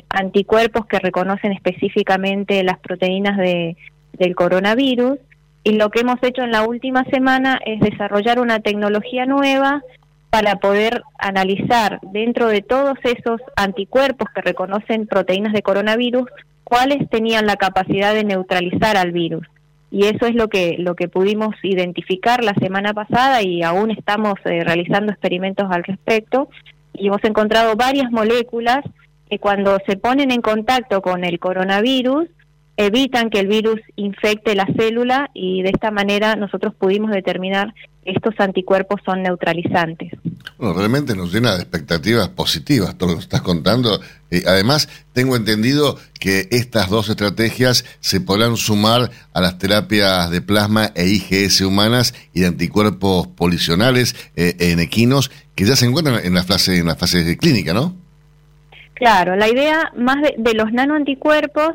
anticuerpos 0.09 0.85
que 0.85 0.99
reconocen 0.99 1.51
específicamente 1.51 2.63
las 2.63 2.79
proteínas 2.79 3.37
de, 3.37 3.75
del 4.13 4.35
coronavirus. 4.35 5.19
Y 5.63 5.73
lo 5.73 5.89
que 5.89 6.01
hemos 6.01 6.21
hecho 6.21 6.43
en 6.43 6.51
la 6.51 6.63
última 6.63 7.03
semana 7.05 7.59
es 7.65 7.79
desarrollar 7.79 8.39
una 8.39 8.59
tecnología 8.59 9.25
nueva 9.25 9.81
para 10.29 10.55
poder 10.55 11.03
analizar 11.19 11.99
dentro 12.01 12.47
de 12.47 12.61
todos 12.61 12.97
esos 13.03 13.39
anticuerpos 13.55 14.27
que 14.33 14.41
reconocen 14.41 15.07
proteínas 15.07 15.53
de 15.53 15.61
coronavirus 15.61 16.27
cuáles 16.63 17.07
tenían 17.09 17.45
la 17.45 17.55
capacidad 17.55 18.13
de 18.13 18.23
neutralizar 18.23 18.97
al 18.97 19.11
virus. 19.11 19.45
Y 19.91 20.05
eso 20.05 20.25
es 20.25 20.33
lo 20.33 20.47
que, 20.47 20.75
lo 20.79 20.95
que 20.95 21.07
pudimos 21.07 21.55
identificar 21.61 22.43
la 22.43 22.55
semana 22.55 22.95
pasada 22.95 23.43
y 23.43 23.61
aún 23.61 23.91
estamos 23.91 24.33
eh, 24.45 24.63
realizando 24.63 25.11
experimentos 25.11 25.67
al 25.69 25.83
respecto. 25.83 26.49
Y 26.93 27.07
hemos 27.07 27.23
encontrado 27.23 27.75
varias 27.75 28.11
moléculas 28.11 28.83
cuando 29.39 29.77
se 29.87 29.97
ponen 29.97 30.31
en 30.31 30.41
contacto 30.41 31.01
con 31.01 31.23
el 31.23 31.39
coronavirus 31.39 32.27
evitan 32.77 33.29
que 33.29 33.39
el 33.39 33.47
virus 33.47 33.79
infecte 33.95 34.55
la 34.55 34.65
célula 34.77 35.29
y 35.33 35.61
de 35.61 35.69
esta 35.69 35.91
manera 35.91 36.35
nosotros 36.35 36.73
pudimos 36.73 37.11
determinar 37.11 37.73
que 38.03 38.11
estos 38.11 38.33
anticuerpos 38.39 38.99
son 39.05 39.21
neutralizantes. 39.21 40.11
Bueno, 40.57 40.73
realmente 40.73 41.15
nos 41.15 41.31
llena 41.31 41.53
de 41.55 41.61
expectativas 41.61 42.29
positivas 42.29 42.97
todo 42.97 43.09
lo 43.09 43.15
que 43.15 43.23
estás 43.23 43.41
contando. 43.41 43.99
Eh, 44.31 44.43
además, 44.45 44.89
tengo 45.13 45.35
entendido 45.35 45.97
que 46.19 46.47
estas 46.51 46.89
dos 46.89 47.09
estrategias 47.09 47.85
se 47.99 48.21
podrán 48.21 48.57
sumar 48.57 49.11
a 49.33 49.41
las 49.41 49.57
terapias 49.57 50.31
de 50.31 50.41
plasma 50.41 50.91
e 50.95 51.07
IGS 51.07 51.61
humanas 51.61 52.13
y 52.33 52.41
de 52.41 52.47
anticuerpos 52.47 53.27
policionales 53.27 54.15
eh, 54.35 54.55
en 54.59 54.79
equinos 54.79 55.31
que 55.55 55.65
ya 55.65 55.75
se 55.75 55.85
encuentran 55.85 56.25
en 56.25 56.33
la 56.33 56.43
fase 56.43 56.79
en 56.79 56.87
la 56.87 56.95
fase 56.95 57.37
clínica, 57.37 57.73
¿no? 57.73 58.02
Claro, 58.93 59.35
la 59.35 59.49
idea 59.49 59.91
más 59.95 60.17
de, 60.21 60.53
los 60.53 60.71
nanoanticuerpos 60.71 61.71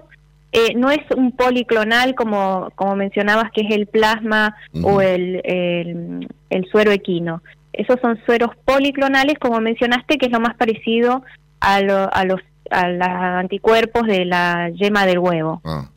eh, 0.53 0.75
no 0.77 0.91
es 0.91 1.01
un 1.17 1.33
policlonal 1.33 2.15
como, 2.15 2.71
como 2.75 2.97
mencionabas 2.97 3.51
que 3.53 3.63
es 3.63 3.71
el 3.71 3.87
plasma 3.87 4.57
o 4.83 5.01
el, 5.01 5.43
el, 5.45 6.71
suero 6.71 6.91
equino. 6.91 7.43
Esos 7.73 8.01
son 8.01 8.19
sueros 8.25 8.51
policlonales, 8.65 9.39
como 9.39 9.61
mencionaste, 9.61 10.17
que 10.17 10.27
es 10.27 10.33
lo 10.33 10.41
más 10.41 10.57
parecido 10.57 11.23
a, 11.61 11.77
a 11.77 12.25
los 12.25 12.41
a 12.71 12.89
los 12.89 13.09
anticuerpos 13.09 14.07
de 14.07 14.25
la 14.25 14.71
yema 14.71 15.07
del 15.07 15.19
huevo. 15.19 15.61
Ah. 15.65 15.89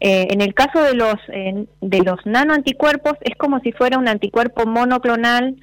Eh, 0.00 0.28
en 0.30 0.40
el 0.40 0.52
caso 0.54 0.82
de 0.82 0.94
los 0.94 1.14
de 1.80 1.98
los 2.00 2.26
nanoanticuerpos 2.26 3.14
es 3.20 3.36
como 3.36 3.60
si 3.60 3.72
fuera 3.72 3.98
un 3.98 4.08
anticuerpo 4.08 4.66
monoclonal 4.66 5.56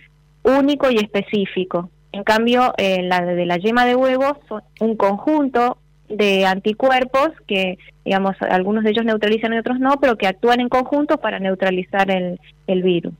único 0.43 0.89
y 0.89 0.97
específico. 0.97 1.89
En 2.11 2.23
cambio, 2.23 2.73
eh, 2.77 3.03
la 3.03 3.23
de 3.23 3.45
la 3.45 3.57
yema 3.57 3.85
de 3.85 3.95
huevos 3.95 4.33
son 4.47 4.63
un 4.79 4.95
conjunto 4.95 5.77
de 6.07 6.45
anticuerpos 6.45 7.29
que, 7.45 7.77
digamos, 8.03 8.35
algunos 8.41 8.83
de 8.83 8.91
ellos 8.91 9.05
neutralizan 9.05 9.53
y 9.53 9.59
otros 9.59 9.79
no, 9.79 9.99
pero 9.99 10.17
que 10.17 10.27
actúan 10.27 10.59
en 10.59 10.69
conjunto 10.69 11.17
para 11.17 11.39
neutralizar 11.39 12.09
el, 12.09 12.39
el 12.65 12.81
virus. 12.81 13.13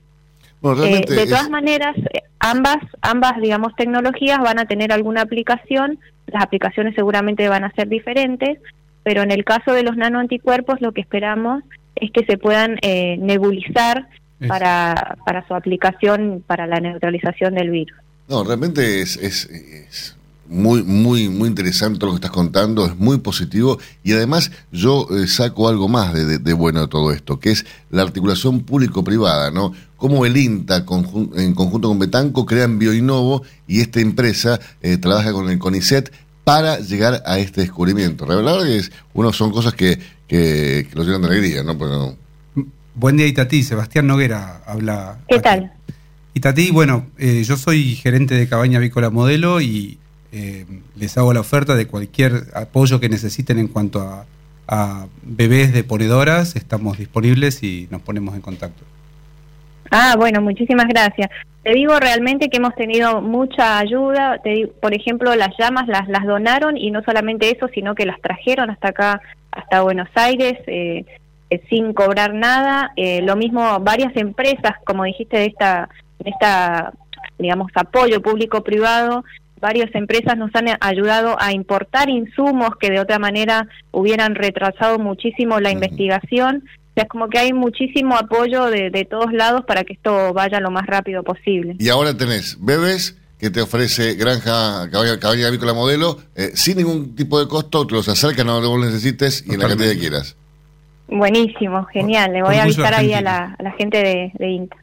Eh, 0.64 1.06
de 1.08 1.26
todas 1.28 1.50
maneras, 1.52 1.96
eh, 1.98 2.22
ambas, 2.40 2.78
ambas, 3.02 3.40
digamos, 3.40 3.76
tecnologías 3.76 4.40
van 4.40 4.58
a 4.58 4.66
tener 4.66 4.92
alguna 4.92 5.22
aplicación, 5.22 6.00
las 6.26 6.44
aplicaciones 6.44 6.96
seguramente 6.96 7.48
van 7.48 7.64
a 7.64 7.72
ser 7.72 7.88
diferentes, 7.88 8.58
pero 9.04 9.22
en 9.22 9.32
el 9.32 9.46
caso 9.46 9.72
de 9.72 9.84
los 9.84 9.96
nanoanticuerpos 9.96 10.82
lo 10.82 10.92
que 10.92 11.02
esperamos 11.02 11.64
es 11.96 12.12
que 12.12 12.26
se 12.26 12.38
puedan 12.38 12.78
nebulizar 13.20 14.08
para, 14.48 15.18
para 15.26 15.48
su 15.48 15.56
aplicación 15.56 16.44
para 16.46 16.68
la 16.68 16.80
neutralización 16.80 17.56
del 17.56 17.70
virus. 17.70 17.98
No, 18.30 18.44
realmente 18.44 19.02
es, 19.02 19.18
es, 19.18 20.16
muy, 20.48 20.84
muy, 20.84 21.30
muy 21.30 21.50
interesante 21.50 22.06
lo 22.06 22.12
que 22.12 22.18
estás 22.18 22.32
contando, 22.32 22.86
es 22.86 22.96
muy 22.96 23.18
positivo 23.20 23.80
y 24.04 24.14
además 24.14 24.52
yo 24.72 25.08
eh, 25.12 25.28
saco 25.28 25.68
algo 25.68 25.88
más 25.88 26.14
de, 26.14 26.38
de, 26.38 26.54
bueno 26.54 26.82
de 26.82 26.88
todo 26.88 27.12
esto, 27.12 27.40
que 27.40 27.52
es 27.52 27.66
la 27.90 28.04
articulación 28.04 28.62
público-privada, 28.62 29.52
¿no? 29.52 29.74
Cómo 29.98 30.26
el 30.26 30.38
INTA 30.38 30.86
en 31.36 31.54
conjunto 31.54 31.88
con 31.88 32.00
Betanco 32.00 32.46
crean 32.46 32.80
Bioinnovo 32.80 33.44
y 33.68 33.82
esta 33.82 34.00
empresa 34.00 34.60
eh, 34.82 34.98
trabaja 34.98 35.32
con 35.34 35.50
el 35.50 35.58
CONICET 35.58 36.12
para 36.44 36.80
llegar 36.80 37.24
a 37.26 37.40
este 37.40 37.62
descubrimiento. 37.62 38.26
La 38.26 38.36
verdad 38.36 38.64
que 38.64 38.78
es, 38.78 38.92
uno 39.14 39.34
son 39.34 39.52
cosas 39.52 39.74
que, 39.74 40.00
que, 40.28 40.88
que 40.90 40.96
los 40.96 41.06
llenan 41.06 41.22
de 41.24 41.28
alegría, 41.28 41.64
¿no? 41.64 42.16
Buen 42.96 43.18
día, 43.18 43.28
Itati. 43.28 43.64
Sebastián 43.64 44.08
Noguera 44.08 44.62
habla. 44.66 45.20
¿Qué 45.28 45.40
tal? 45.40 45.79
Y 46.34 46.42
Tati, 46.42 46.72
bueno, 46.72 47.08
eh, 47.18 47.44
yo 47.44 47.58
soy 47.58 47.96
gerente 47.96 48.36
de 48.36 48.48
Cabaña 48.48 48.78
Avícola 48.78 49.10
Modelo 49.10 49.62
y 49.62 49.98
eh, 50.32 50.66
les 50.96 51.18
hago 51.18 51.34
la 51.34 51.40
oferta 51.40 51.76
de 51.76 51.88
cualquier 51.88 52.44
apoyo 52.54 53.00
que 53.00 53.10
necesiten 53.10 53.58
en 53.58 53.68
cuanto 53.68 54.02
a, 54.02 54.26
bebés 55.24 55.74
de 55.74 55.84
ponedoras. 55.84 56.56
Estamos 56.56 57.00
disponibles 57.00 57.64
y 57.64 57.88
nos 57.90 58.04
ponemos 58.04 58.36
en 58.36 58.42
contacto. 58.42 58.84
Ah, 59.90 60.14
bueno, 60.16 60.42
muchísimas 60.42 60.88
gracias. 60.88 61.32
Te 61.64 61.74
digo 61.74 62.00
realmente 62.00 62.50
que 62.50 62.58
hemos 62.58 62.76
tenido 62.76 63.20
mucha 63.20 63.80
ayuda. 63.80 64.40
por 64.80 64.94
ejemplo, 64.94 65.36
las 65.36 65.58
llamas 65.58 65.88
las, 65.88 66.08
las 66.08 66.24
donaron 66.28 66.78
y 66.78 66.92
no 66.92 67.02
solamente 67.02 67.50
eso, 67.50 67.68
sino 67.74 67.96
que 67.96 68.06
las 68.06 68.22
trajeron 68.22 68.70
hasta 68.70 68.90
acá, 68.90 69.22
hasta 69.52 69.82
Buenos 69.82 70.10
Aires. 70.14 70.60
Eh, 70.68 71.06
sin 71.68 71.94
cobrar 71.94 72.36
nada, 72.36 72.94
lo 73.24 73.36
mismo 73.36 73.80
varias 73.80 74.16
empresas, 74.16 74.76
como 74.86 75.04
dijiste, 75.04 75.36
de 75.38 75.46
esta 75.48 75.90
esta, 76.26 76.94
digamos, 77.38 77.72
apoyo 77.76 78.22
público-privado, 78.22 79.24
varias 79.60 79.94
empresas 79.94 80.38
nos 80.38 80.54
han 80.56 80.68
ayudado 80.80 81.36
a 81.40 81.52
importar 81.52 82.10
insumos 82.10 82.72
que 82.80 82.90
de 82.90 83.00
otra 83.00 83.20
manera 83.20 83.68
hubieran 83.92 84.36
retrasado 84.36 85.00
muchísimo 85.00 85.60
la 85.60 85.72
investigación. 85.72 86.64
O 86.66 86.94
sea, 86.96 87.04
es 87.04 87.10
como 87.10 87.30
que 87.30 87.40
hay 87.40 87.54
muchísimo 87.54 88.16
apoyo 88.16 88.66
de, 88.66 88.90
de 88.90 89.06
todos 89.06 89.32
lados 89.34 89.64
para 89.66 89.84
que 89.84 89.94
esto 89.94 90.34
vaya 90.34 90.60
lo 90.60 90.72
más 90.72 90.86
rápido 90.88 91.24
posible. 91.24 91.76
Y 91.80 91.90
ahora 91.90 92.16
tenés 92.16 92.58
bebés 92.60 93.18
que 93.40 93.50
te 93.50 93.62
ofrece 93.62 94.16
Granja 94.16 94.90
Cabaña, 94.92 95.48
Avícola 95.48 95.74
Modelo, 95.74 96.18
eh, 96.36 96.52
sin 96.56 96.78
ningún 96.78 97.16
tipo 97.16 97.40
de 97.40 97.48
costo, 97.48 97.88
te 97.88 97.96
los 97.96 98.10
acercan 98.10 98.50
a 98.50 98.54
donde 98.54 98.68
vos 98.68 98.86
necesites 98.86 99.46
y 99.48 99.54
en 99.54 99.62
la 99.62 99.70
cantidad 99.70 99.92
que 99.94 100.00
quieras. 100.00 100.36
Buenísimo, 101.08 101.86
genial. 101.86 102.34
Le 102.34 102.44
voy 102.44 102.56
a 102.56 102.64
avisar 102.64 102.94
ahí 102.94 103.14
a 103.14 103.22
la, 103.22 103.56
a 103.58 103.64
la 103.64 103.72
gente 103.72 103.98
de, 103.98 104.32
de 104.38 104.50
INTA. 104.50 104.76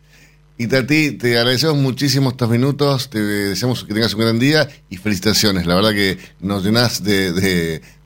Y 0.58 0.68
Tati, 0.68 1.12
te 1.12 1.36
agradecemos 1.36 1.76
muchísimo 1.76 2.30
estos 2.30 2.48
minutos, 2.48 3.10
te 3.10 3.20
deseamos 3.20 3.84
que 3.84 3.92
tengas 3.92 4.14
un 4.14 4.20
gran 4.20 4.38
día 4.38 4.66
y 4.88 4.96
felicitaciones. 4.96 5.66
La 5.66 5.74
verdad 5.74 5.90
que 5.90 6.18
nos 6.40 6.64
llenás 6.64 7.04
de, 7.04 7.32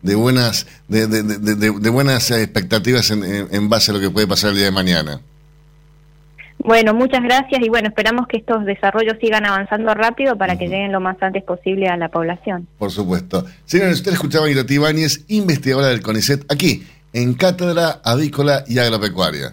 de, 0.03 0.15
buenas 0.17 0.67
de, 0.89 1.07
de, 1.07 1.91
buenas 1.91 2.31
expectativas 2.33 3.13
en, 3.13 3.23
en, 3.25 3.69
base 3.69 3.93
a 3.93 3.95
lo 3.95 4.01
que 4.01 4.11
puede 4.11 4.27
pasar 4.27 4.51
el 4.51 4.57
día 4.57 4.65
de 4.65 4.73
mañana. 4.73 5.21
Bueno, 6.59 6.93
muchas 6.93 7.23
gracias 7.23 7.63
y 7.65 7.69
bueno, 7.69 7.89
esperamos 7.89 8.27
que 8.27 8.39
estos 8.39 8.65
desarrollos 8.65 9.17
sigan 9.21 9.47
avanzando 9.47 9.95
rápido 9.95 10.37
para 10.37 10.59
que 10.59 10.67
lleguen 10.67 10.91
lo 10.91 11.01
más 11.01 11.17
antes 11.23 11.45
posible 11.45 11.87
a 11.87 11.97
la 11.97 12.09
población. 12.09 12.67
Por 12.79 12.91
supuesto. 12.91 13.47
Señores, 13.65 13.95
usted 13.95 14.13
escuchaba 14.13 14.47
a 14.47 14.55
Tati 14.55 14.75
Ibáñez, 14.75 15.25
investigadora 15.29 15.87
del 15.87 16.03
CONICET, 16.03 16.53
aquí 16.53 16.85
en 17.13 17.35
Cátedra 17.35 18.01
Avícola 18.05 18.65
y 18.67 18.79
Agropecuaria. 18.79 19.53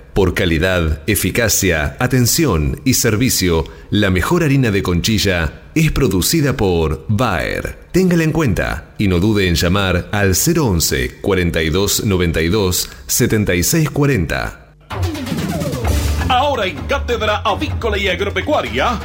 Por 0.13 0.33
calidad, 0.33 1.03
eficacia, 1.07 1.95
atención 1.99 2.81
y 2.83 2.95
servicio, 2.95 3.63
la 3.91 4.09
mejor 4.09 4.43
harina 4.43 4.69
de 4.69 4.83
conchilla 4.83 5.61
es 5.73 5.93
producida 5.93 6.57
por 6.57 7.05
Bayer. 7.07 7.79
Téngala 7.93 8.25
en 8.25 8.33
cuenta 8.33 8.93
y 8.97 9.07
no 9.07 9.21
dude 9.21 9.47
en 9.47 9.55
llamar 9.55 10.09
al 10.11 10.33
011 10.35 11.21
42 11.21 12.03
92 12.03 12.89
76 13.07 13.89
40. 13.89 14.75
Ahora 16.27 16.65
en 16.65 16.75
Cátedra 16.87 17.37
Avícola 17.37 17.97
y 17.97 18.09
Agropecuaria, 18.09 18.99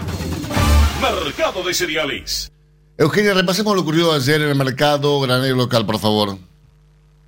Mercado 1.01 1.63
de 1.63 1.73
Cereales. 1.73 2.51
Eugenia, 2.99 3.33
repasemos 3.33 3.77
lo 3.77 3.83
ocurrido 3.83 4.13
ayer 4.13 4.41
en 4.41 4.49
el 4.49 4.57
mercado 4.57 5.21
granero 5.21 5.55
local, 5.55 5.87
por 5.87 6.01
favor. 6.01 6.37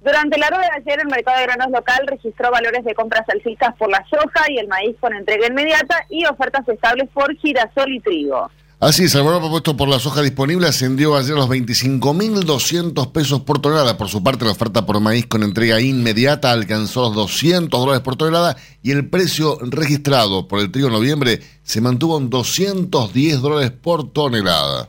Durante 0.08 0.38
la 0.38 0.48
rueda 0.48 0.70
de 0.74 0.90
ayer, 0.90 1.00
el 1.02 1.08
mercado 1.08 1.38
de 1.38 1.44
granos 1.44 1.70
local 1.70 2.06
registró 2.06 2.50
valores 2.50 2.82
de 2.82 2.94
compras 2.94 3.28
alcistas 3.28 3.74
por 3.76 3.90
la 3.90 4.02
soja 4.08 4.40
y 4.48 4.56
el 4.56 4.66
maíz 4.66 4.96
con 4.98 5.12
entrega 5.12 5.46
inmediata 5.46 6.06
y 6.08 6.24
ofertas 6.24 6.66
estables 6.66 7.10
por 7.12 7.36
girasol 7.36 7.92
y 7.92 8.00
trigo. 8.00 8.50
Así 8.80 9.04
es, 9.04 9.14
el 9.14 9.22
valor 9.22 9.42
propuesto 9.42 9.76
por 9.76 9.86
la 9.86 9.98
soja 9.98 10.22
disponible 10.22 10.66
ascendió 10.66 11.14
ayer 11.14 11.34
a 11.34 11.40
los 11.40 11.50
25.200 11.50 13.12
pesos 13.12 13.42
por 13.42 13.60
tonelada. 13.60 13.98
Por 13.98 14.08
su 14.08 14.22
parte, 14.22 14.46
la 14.46 14.52
oferta 14.52 14.86
por 14.86 14.98
maíz 14.98 15.26
con 15.26 15.42
entrega 15.42 15.78
inmediata 15.78 16.52
alcanzó 16.52 17.02
los 17.02 17.14
200 17.14 17.78
dólares 17.78 18.00
por 18.00 18.16
tonelada 18.16 18.56
y 18.82 18.92
el 18.92 19.10
precio 19.10 19.58
registrado 19.60 20.48
por 20.48 20.60
el 20.60 20.72
trigo 20.72 20.86
en 20.86 20.94
noviembre 20.94 21.40
se 21.62 21.82
mantuvo 21.82 22.16
en 22.16 22.30
210 22.30 23.42
dólares 23.42 23.72
por 23.72 24.10
tonelada. 24.10 24.88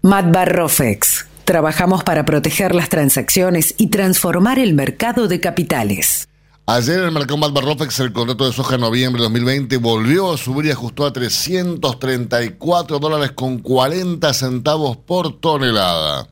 Matbarrofex. 0.00 1.35
Trabajamos 1.46 2.02
para 2.02 2.24
proteger 2.24 2.74
las 2.74 2.88
transacciones 2.88 3.76
y 3.78 3.86
transformar 3.86 4.58
el 4.58 4.74
mercado 4.74 5.28
de 5.28 5.38
capitales. 5.38 6.28
Ayer 6.66 6.98
en 6.98 7.04
el 7.04 7.12
mercado 7.12 7.36
Matbarrofex 7.36 8.00
el 8.00 8.12
contrato 8.12 8.46
de 8.46 8.52
soja 8.52 8.74
en 8.74 8.80
noviembre 8.80 9.20
de 9.22 9.28
2020 9.28 9.76
volvió 9.76 10.32
a 10.32 10.38
subir 10.38 10.66
y 10.66 10.70
ajustó 10.72 11.06
a 11.06 11.12
334 11.12 12.98
dólares 12.98 13.30
con 13.30 13.60
40 13.60 14.34
centavos 14.34 14.96
por 14.96 15.38
tonelada. 15.38 16.26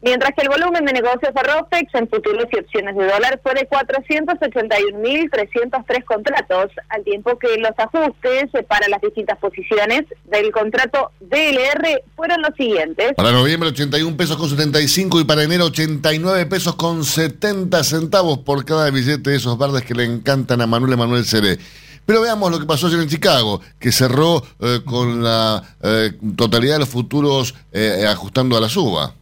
Mientras 0.00 0.30
que 0.36 0.42
el 0.42 0.48
volumen 0.48 0.84
de 0.84 0.92
negocios 0.92 1.34
de 1.34 1.42
ROFEX 1.42 1.92
en 1.94 2.08
futuros 2.08 2.46
y 2.52 2.58
opciones 2.58 2.96
de 2.96 3.04
dólar 3.04 3.40
fue 3.42 3.54
de 3.54 3.68
481.303 3.68 6.04
contratos, 6.04 6.70
al 6.88 7.02
tiempo 7.02 7.36
que 7.36 7.58
los 7.58 7.72
ajustes 7.76 8.48
para 8.68 8.86
las 8.88 9.00
distintas 9.00 9.38
posiciones 9.38 10.04
del 10.24 10.52
contrato 10.52 11.10
DLR 11.18 12.00
fueron 12.14 12.42
los 12.42 12.54
siguientes. 12.56 13.14
Para 13.16 13.32
noviembre 13.32 13.70
81 13.70 14.16
pesos 14.16 14.36
con 14.36 14.48
75 14.48 15.20
y 15.20 15.24
para 15.24 15.42
enero 15.42 15.64
89 15.64 16.46
pesos 16.46 16.76
con 16.76 17.04
70 17.04 17.82
centavos 17.82 18.38
por 18.38 18.64
cada 18.64 18.88
billete 18.90 19.30
de 19.30 19.36
esos 19.36 19.58
verdes 19.58 19.84
que 19.84 19.94
le 19.94 20.04
encantan 20.04 20.60
a 20.60 20.68
Manuel 20.68 20.92
Emanuel 20.92 21.24
Ceré. 21.24 21.58
Pero 22.06 22.22
veamos 22.22 22.50
lo 22.50 22.60
que 22.60 22.66
pasó 22.66 22.86
ayer 22.86 23.00
en 23.00 23.08
Chicago, 23.08 23.60
que 23.78 23.92
cerró 23.92 24.42
eh, 24.60 24.80
con 24.84 25.22
la 25.22 25.62
eh, 25.82 26.12
totalidad 26.36 26.74
de 26.74 26.78
los 26.78 26.88
futuros 26.88 27.54
eh, 27.72 28.06
ajustando 28.08 28.56
a 28.56 28.60
la 28.60 28.70
suba. 28.70 29.14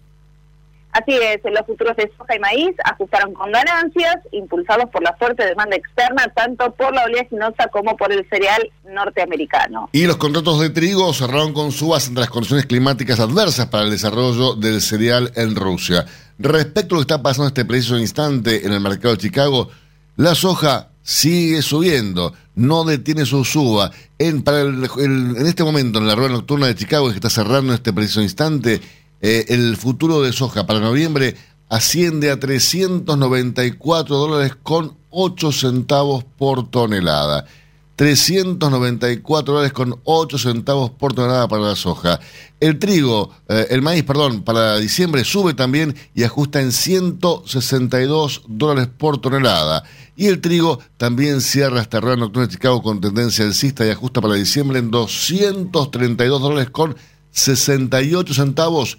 Así 0.99 1.13
es, 1.13 1.41
los 1.45 1.67
futuros 1.67 1.95
de 1.97 2.11
soja 2.17 2.37
y 2.37 2.39
maíz 2.39 2.75
ajustaron 2.85 3.35
con 3.35 3.53
ganancias, 3.53 4.17
impulsados 4.33 4.89
por 4.91 5.03
la 5.03 5.15
fuerte 5.19 5.45
demanda 5.45 5.77
externa, 5.77 6.33
tanto 6.35 6.73
por 6.75 6.95
la 6.95 7.05
oleaginosa 7.05 7.69
como 7.71 7.97
por 7.97 8.13
el 8.13 8.27
cereal 8.31 8.71
norteamericano. 8.89 9.89
Y 9.93 10.07
los 10.07 10.17
contratos 10.17 10.61
de 10.61 10.71
trigo 10.71 11.13
cerraron 11.13 11.53
con 11.53 11.73
subas 11.73 12.07
entre 12.09 12.21
las 12.23 12.31
condiciones 12.31 12.67
climáticas 12.67 13.21
adversas 13.21 13.67
para 13.67 13.85
el 13.85 13.91
desarrollo 13.91 14.55
del 14.55 14.81
cereal 14.81 15.33
en 15.37 15.55
Rusia. 15.57 16.07
Respecto 16.39 16.95
a 16.95 16.99
lo 16.99 17.01
que 17.05 17.13
está 17.13 17.23
pasando 17.23 17.45
en 17.45 17.49
este 17.49 17.65
preciso 17.65 17.99
instante 17.99 18.67
en 18.67 18.73
el 18.73 18.81
mercado 18.81 19.15
de 19.15 19.21
Chicago, 19.21 19.69
la 20.17 20.35
soja 20.35 20.89
sigue 21.03 21.63
subiendo, 21.63 22.33
no 22.55 22.85
detiene 22.85 23.25
su 23.27 23.45
suba. 23.45 23.91
En, 24.19 24.43
para 24.43 24.63
el- 24.63 24.89
en 24.99 25.47
este 25.47 25.63
momento, 25.63 25.99
en 25.99 26.07
la 26.09 26.15
rueda 26.15 26.31
nocturna 26.31 26.67
de 26.67 26.75
Chicago, 26.75 27.09
que 27.11 27.15
está 27.17 27.31
cerrando 27.31 27.73
en 27.73 27.77
este 27.77 27.93
preciso 27.93 28.23
instante, 28.23 28.81
eh, 29.29 29.47
el 29.49 29.77
futuro 29.77 30.23
de 30.23 30.33
soja 30.33 30.69
para 30.69 30.79
noviembre 30.79 31.35
asciende 31.69 32.31
a 32.31 32.39
394 32.39 34.17
dólares 34.17 34.55
con 34.62 34.97
8 35.11 35.51
centavos 35.51 36.23
por 36.23 36.71
tonelada. 36.71 37.45
394 37.97 39.53
dólares 39.53 39.73
con 39.73 39.99
8 40.05 40.39
centavos 40.39 40.91
por 40.93 41.12
tonelada 41.12 41.49
para 41.49 41.62
la 41.62 41.75
soja. 41.75 42.21
El 42.61 42.79
trigo, 42.79 43.33
eh, 43.49 43.67
el 43.71 43.83
maíz, 43.83 44.05
perdón, 44.05 44.43
para 44.43 44.77
diciembre 44.77 45.25
sube 45.25 45.55
también 45.55 45.97
y 46.15 46.23
ajusta 46.23 46.61
en 46.61 46.71
162 46.71 48.43
dólares 48.47 48.89
por 48.97 49.21
tonelada. 49.21 49.83
Y 50.15 50.27
el 50.27 50.41
trigo 50.41 50.79
también 50.99 51.41
cierra 51.41 51.81
esta 51.81 52.01
rueda 52.01 52.15
nocturna 52.15 52.47
de 52.47 52.53
Chicago 52.53 52.81
con 52.81 53.01
tendencia 53.01 53.45
alcista 53.45 53.85
y 53.85 53.91
ajusta 53.91 54.21
para 54.21 54.35
diciembre 54.35 54.79
en 54.79 54.93
232 54.93 56.41
dólares 56.41 56.71
con 56.71 56.95
68 57.33 58.33
centavos, 58.33 58.99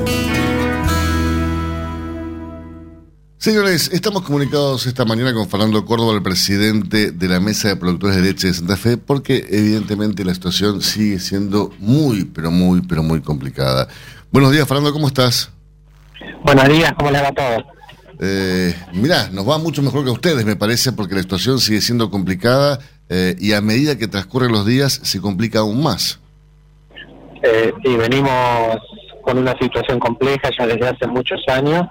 Señores, 3.41 3.89
estamos 3.91 4.21
comunicados 4.21 4.85
esta 4.85 5.03
mañana 5.03 5.33
con 5.33 5.49
Fernando 5.49 5.83
Córdoba, 5.83 6.13
el 6.13 6.21
presidente 6.21 7.09
de 7.09 7.27
la 7.27 7.39
Mesa 7.39 7.69
de 7.69 7.75
Productores 7.75 8.17
de 8.17 8.21
Leche 8.21 8.45
de 8.45 8.53
Santa 8.53 8.77
Fe, 8.77 8.97
porque 8.97 9.43
evidentemente 9.49 10.23
la 10.23 10.35
situación 10.35 10.83
sigue 10.83 11.17
siendo 11.17 11.71
muy, 11.79 12.25
pero 12.25 12.51
muy, 12.51 12.81
pero 12.81 13.01
muy 13.01 13.19
complicada. 13.21 13.87
Buenos 14.31 14.51
días, 14.51 14.67
Fernando, 14.67 14.93
¿cómo 14.93 15.07
estás? 15.07 15.51
Buenos 16.43 16.69
días, 16.69 16.93
¿cómo 16.95 17.09
les 17.09 17.23
va 17.23 17.29
a 17.29 17.31
todos? 17.31 17.63
Eh, 18.19 18.75
mirá, 18.93 19.27
nos 19.31 19.49
va 19.49 19.57
mucho 19.57 19.81
mejor 19.81 20.03
que 20.03 20.11
a 20.11 20.13
ustedes, 20.13 20.45
me 20.45 20.55
parece, 20.55 20.91
porque 20.91 21.15
la 21.15 21.21
situación 21.21 21.57
sigue 21.57 21.81
siendo 21.81 22.11
complicada 22.11 22.77
eh, 23.09 23.35
y 23.39 23.53
a 23.53 23.61
medida 23.61 23.97
que 23.97 24.07
transcurren 24.07 24.51
los 24.51 24.67
días 24.67 25.01
se 25.01 25.19
complica 25.19 25.61
aún 25.61 25.81
más. 25.81 26.19
Eh, 27.41 27.73
sí, 27.83 27.97
venimos 27.97 28.77
con 29.23 29.39
una 29.39 29.57
situación 29.57 29.97
compleja 29.97 30.47
ya 30.59 30.67
desde 30.67 30.89
hace 30.89 31.07
muchos 31.07 31.41
años. 31.47 31.87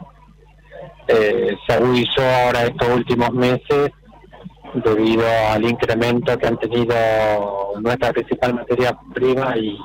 Eh, 1.13 1.57
se 1.67 1.73
agudizó 1.73 2.23
ahora 2.23 2.67
estos 2.67 2.89
últimos 2.89 3.33
meses 3.33 3.91
debido 4.85 5.25
al 5.51 5.65
incremento 5.65 6.39
que 6.39 6.47
han 6.47 6.59
tenido 6.59 6.95
nuestra 7.81 8.13
principal 8.13 8.55
materia 8.55 8.97
prima 9.13 9.57
y 9.57 9.77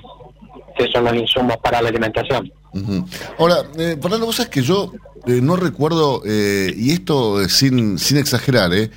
que 0.78 0.88
son 0.92 1.06
los 1.06 1.16
insumos 1.16 1.58
para 1.58 1.82
la 1.82 1.90
alimentación. 1.90 2.52
Ujú. 2.74 3.06
Ahora, 3.40 3.64
eh, 3.78 3.98
Fernando, 4.02 4.26
vos 4.26 4.46
que 4.48 4.62
yo 4.62 4.92
eh, 5.26 5.40
no 5.42 5.56
recuerdo, 5.56 6.22
eh, 6.26 6.74
y 6.76 6.92
esto 6.92 7.42
eh, 7.42 7.50
sin, 7.50 7.98
sin 7.98 8.18
exagerar, 8.18 8.74
eh, 8.74 8.92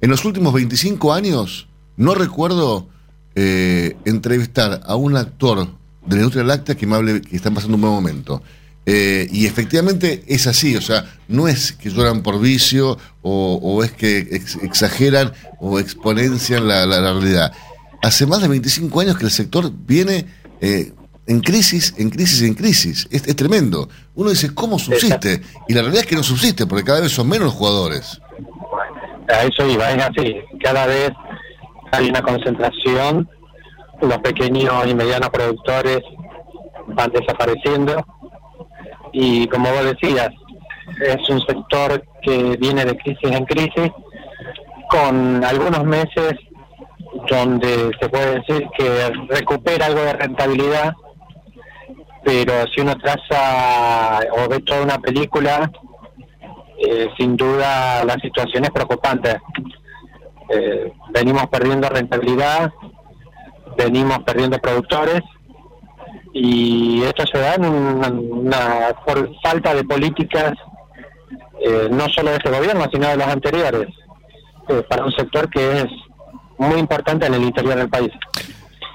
en 0.00 0.10
los 0.10 0.24
últimos 0.24 0.52
25 0.52 1.12
años 1.12 1.68
no 1.96 2.14
recuerdo 2.14 2.88
eh, 3.34 3.96
entrevistar 4.04 4.80
a 4.84 4.96
un 4.96 5.16
actor 5.16 5.66
de 6.04 6.16
la 6.16 6.22
industria 6.22 6.44
láctea 6.44 6.74
que 6.74 6.86
me 6.86 6.96
hable 6.96 7.22
que 7.22 7.36
están 7.36 7.54
pasando 7.54 7.76
un 7.76 7.82
buen 7.82 7.94
momento. 7.94 8.42
Eh, 8.84 9.28
y 9.30 9.46
efectivamente 9.46 10.24
es 10.26 10.46
así, 10.48 10.74
o 10.76 10.80
sea, 10.80 11.04
no 11.28 11.46
es 11.46 11.72
que 11.72 11.88
lloran 11.90 12.22
por 12.22 12.40
vicio 12.40 12.98
o, 13.22 13.58
o 13.62 13.84
es 13.84 13.92
que 13.92 14.18
ex- 14.18 14.56
exageran 14.62 15.32
o 15.60 15.78
exponencian 15.78 16.66
la, 16.66 16.84
la- 16.84 17.00
la 17.00 17.12
realidad. 17.12 17.52
Hace 18.02 18.26
más 18.26 18.42
de 18.42 18.48
25 18.48 19.00
años 19.00 19.16
que 19.16 19.24
el 19.26 19.30
sector 19.30 19.70
viene 19.72 20.26
eh, 20.60 20.92
en 21.28 21.40
crisis, 21.40 21.94
en 21.98 22.10
crisis, 22.10 22.42
en 22.42 22.54
crisis. 22.54 23.06
Es, 23.12 23.24
es 23.28 23.36
tremendo. 23.36 23.88
Uno 24.16 24.30
dice, 24.30 24.52
¿cómo 24.52 24.76
subsiste? 24.80 25.40
Y 25.68 25.74
la 25.74 25.82
realidad 25.82 26.02
es 26.02 26.08
que 26.08 26.16
no 26.16 26.24
subsiste, 26.24 26.66
porque 26.66 26.82
cada 26.84 27.00
vez 27.00 27.12
son 27.12 27.28
menos 27.28 27.44
los 27.46 27.54
jugadores. 27.54 28.20
A 29.28 29.44
eso 29.44 29.64
iba, 29.68 29.92
es 29.92 30.02
así. 30.02 30.34
Cada 30.60 30.86
vez 30.86 31.10
hay 31.92 32.08
una 32.08 32.20
concentración, 32.22 33.28
los 34.00 34.18
pequeños 34.18 34.72
y 34.88 34.94
medianos 34.96 35.30
productores 35.30 36.00
van 36.88 37.12
desapareciendo 37.12 38.04
y 39.12 39.46
como 39.48 39.70
vos 39.70 39.84
decías, 39.84 40.30
es 41.00 41.28
un 41.28 41.40
sector 41.42 42.02
que 42.22 42.56
viene 42.58 42.84
de 42.84 42.96
crisis 42.96 43.30
en 43.30 43.44
crisis, 43.44 43.90
con 44.88 45.44
algunos 45.44 45.84
meses 45.84 46.34
donde 47.28 47.90
se 48.00 48.08
puede 48.08 48.40
decir 48.40 48.66
que 48.76 49.10
recupera 49.28 49.86
algo 49.86 50.00
de 50.02 50.12
rentabilidad, 50.14 50.92
pero 52.24 52.52
si 52.74 52.80
uno 52.80 52.94
traza 52.96 54.20
o 54.32 54.48
ve 54.48 54.60
toda 54.60 54.82
una 54.82 54.98
película, 54.98 55.70
eh, 56.78 57.08
sin 57.18 57.36
duda 57.36 58.04
la 58.04 58.14
situación 58.14 58.64
es 58.64 58.70
preocupante. 58.70 59.40
Eh, 60.48 60.92
venimos 61.10 61.46
perdiendo 61.46 61.88
rentabilidad, 61.88 62.72
venimos 63.76 64.18
perdiendo 64.20 64.58
productores 64.58 65.20
y 66.32 67.02
esto 67.02 67.24
se 67.30 67.38
da 67.38 67.54
en 67.56 68.50
por 69.06 69.30
falta 69.42 69.74
de 69.74 69.84
políticas 69.84 70.54
eh, 71.64 71.88
no 71.90 72.08
solo 72.08 72.30
de 72.30 72.36
este 72.36 72.50
gobierno 72.50 72.86
sino 72.92 73.08
de 73.08 73.16
los 73.16 73.26
anteriores 73.26 73.88
eh, 74.68 74.82
para 74.88 75.04
un 75.04 75.12
sector 75.12 75.48
que 75.50 75.80
es 75.82 75.86
muy 76.58 76.78
importante 76.78 77.26
en 77.26 77.34
el 77.34 77.42
interior 77.42 77.76
del 77.76 77.88
país. 77.88 78.10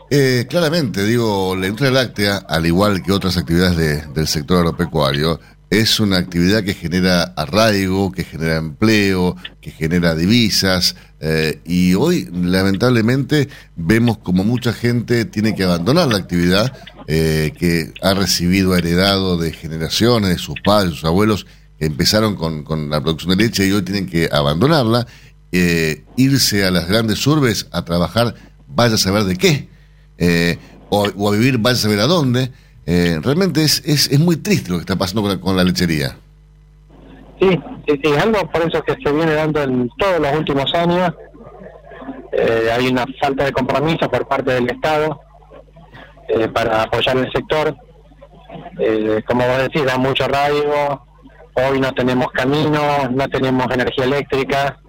Eh, 0.10 0.46
claramente, 0.50 1.04
digo, 1.04 1.54
la 1.56 1.66
industria 1.68 1.92
láctea, 1.92 2.38
al 2.48 2.66
igual 2.66 3.04
que 3.04 3.12
otras 3.12 3.36
actividades 3.38 3.76
de- 3.76 4.02
del 4.14 4.28
sector 4.28 4.58
agropecuario, 4.60 5.40
es 5.70 6.00
una 6.00 6.18
actividad 6.18 6.64
que 6.64 6.74
genera 6.74 7.24
arraigo, 7.36 8.10
que 8.14 8.24
genera 8.24 8.56
empleo, 8.56 9.36
que 9.60 9.72
genera 9.72 10.16
divisas, 10.16 10.96
eh, 11.20 11.60
y 11.66 11.94
hoy, 11.96 12.30
lamentablemente, 12.32 13.50
vemos 13.76 14.18
como 14.20 14.46
mucha 14.46 14.72
gente 14.72 15.26
tiene 15.26 15.54
que 15.56 15.66
abandonar 15.66 16.08
la 16.08 16.18
actividad 16.20 16.72
eh, 17.08 17.54
que 17.58 17.94
ha 18.02 18.14
recibido, 18.14 18.76
heredado 18.76 19.38
de 19.38 19.54
generaciones, 19.54 20.30
de 20.30 20.38
sus 20.38 20.60
padres, 20.62 20.92
sus 20.92 21.06
abuelos, 21.06 21.48
empezaron 21.80 22.36
con, 22.36 22.64
con 22.64 22.90
la 22.90 23.02
producción 23.02 23.38
de 23.38 23.44
leche 23.44 23.66
y 23.66 23.72
hoy 23.72 23.82
tienen 23.84 24.08
que 24.08 24.30
abandonarla, 24.32 25.08
eh, 25.52 26.04
irse 26.18 26.66
a 26.66 26.72
las 26.72 26.88
grandes 26.88 27.26
urbes 27.26 27.68
a 27.72 27.86
trabajar, 27.86 28.36
vaya 28.68 28.96
a 28.96 28.98
saber 28.98 29.24
de 29.24 29.38
qué, 29.38 29.70
eh, 30.18 30.58
o, 30.90 31.06
a 31.06 31.32
vivir, 31.32 31.58
vaya 31.60 31.76
a 31.76 31.80
saber 31.80 32.00
a 32.00 32.08
dónde. 32.08 32.52
Eh, 32.86 33.20
realmente 33.22 33.64
es, 33.64 33.84
es, 33.86 34.12
es 34.12 34.20
muy 34.20 34.38
triste 34.38 34.72
lo 34.72 34.78
que 34.78 34.82
está 34.82 34.96
pasando 34.96 35.22
con 35.22 35.32
la, 35.32 35.40
con 35.40 35.56
la 35.58 35.64
lechería. 35.64 36.18
Sí, 37.40 37.60
sí, 37.88 38.14
algo 38.20 38.50
por 38.52 38.62
eso 38.64 38.82
que 38.84 38.96
se 39.04 39.12
viene 39.12 39.34
dando 39.34 39.62
en 39.62 39.90
todos 39.98 40.20
los 40.20 40.36
últimos 40.36 40.74
años. 40.74 41.14
Hay 42.72 42.88
una 42.88 43.06
falta 43.20 43.46
de 43.46 43.52
compromiso 43.52 44.10
por 44.12 44.28
parte 44.28 44.54
del 44.54 44.70
Estado 44.70 45.20
eh, 46.28 46.48
para 46.48 46.84
apoyar 46.84 47.18
el 47.18 47.32
sector. 47.32 47.76
Eh, 48.80 49.22
como 49.28 49.48
vos 49.48 49.58
decís, 49.60 49.86
da 49.86 49.98
mucho 49.98 50.28
radio. 50.28 51.02
Hoy 51.54 51.80
no 51.80 51.92
tenemos 51.94 52.28
caminos, 52.32 53.12
no 53.12 53.28
tenemos 53.30 53.66
energía 53.72 54.06
eléctrica. 54.06 54.80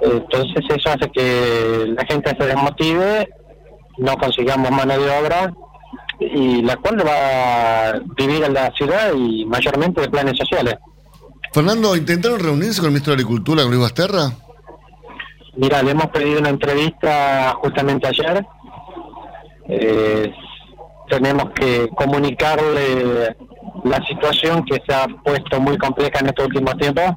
Entonces 0.00 0.64
eso 0.68 0.90
hace 0.90 1.10
que 1.10 1.86
la 1.96 2.04
gente 2.04 2.36
se 2.38 2.46
desmotive, 2.46 3.28
no 3.98 4.16
consigamos 4.16 4.70
mano 4.70 4.98
de 4.98 5.10
obra 5.10 5.52
y 6.20 6.62
la 6.62 6.76
cual 6.76 6.98
va 7.06 7.88
a 7.88 8.00
vivir 8.16 8.44
en 8.44 8.54
la 8.54 8.70
ciudad 8.72 9.12
y 9.14 9.44
mayormente 9.46 10.00
de 10.00 10.08
planes 10.08 10.36
sociales. 10.36 10.76
Fernando, 11.52 11.96
¿intentaron 11.96 12.38
reunirse 12.38 12.80
con 12.80 12.86
el 12.86 12.92
ministro 12.92 13.12
de 13.12 13.22
Agricultura, 13.22 13.62
con 13.62 13.70
Luis 13.70 13.82
Basterra? 13.82 14.32
Mira, 15.56 15.82
le 15.82 15.92
hemos 15.92 16.08
pedido 16.08 16.40
una 16.40 16.50
entrevista 16.50 17.54
justamente 17.62 18.06
ayer. 18.06 18.44
Eh, 19.68 20.32
tenemos 21.08 21.50
que 21.50 21.88
comunicarle 21.94 23.36
la 23.84 24.04
situación 24.06 24.64
que 24.64 24.82
se 24.86 24.94
ha 24.94 25.06
puesto 25.24 25.60
muy 25.60 25.76
compleja 25.78 26.20
en 26.20 26.26
estos 26.26 26.46
últimos 26.46 26.76
tiempos. 26.76 27.12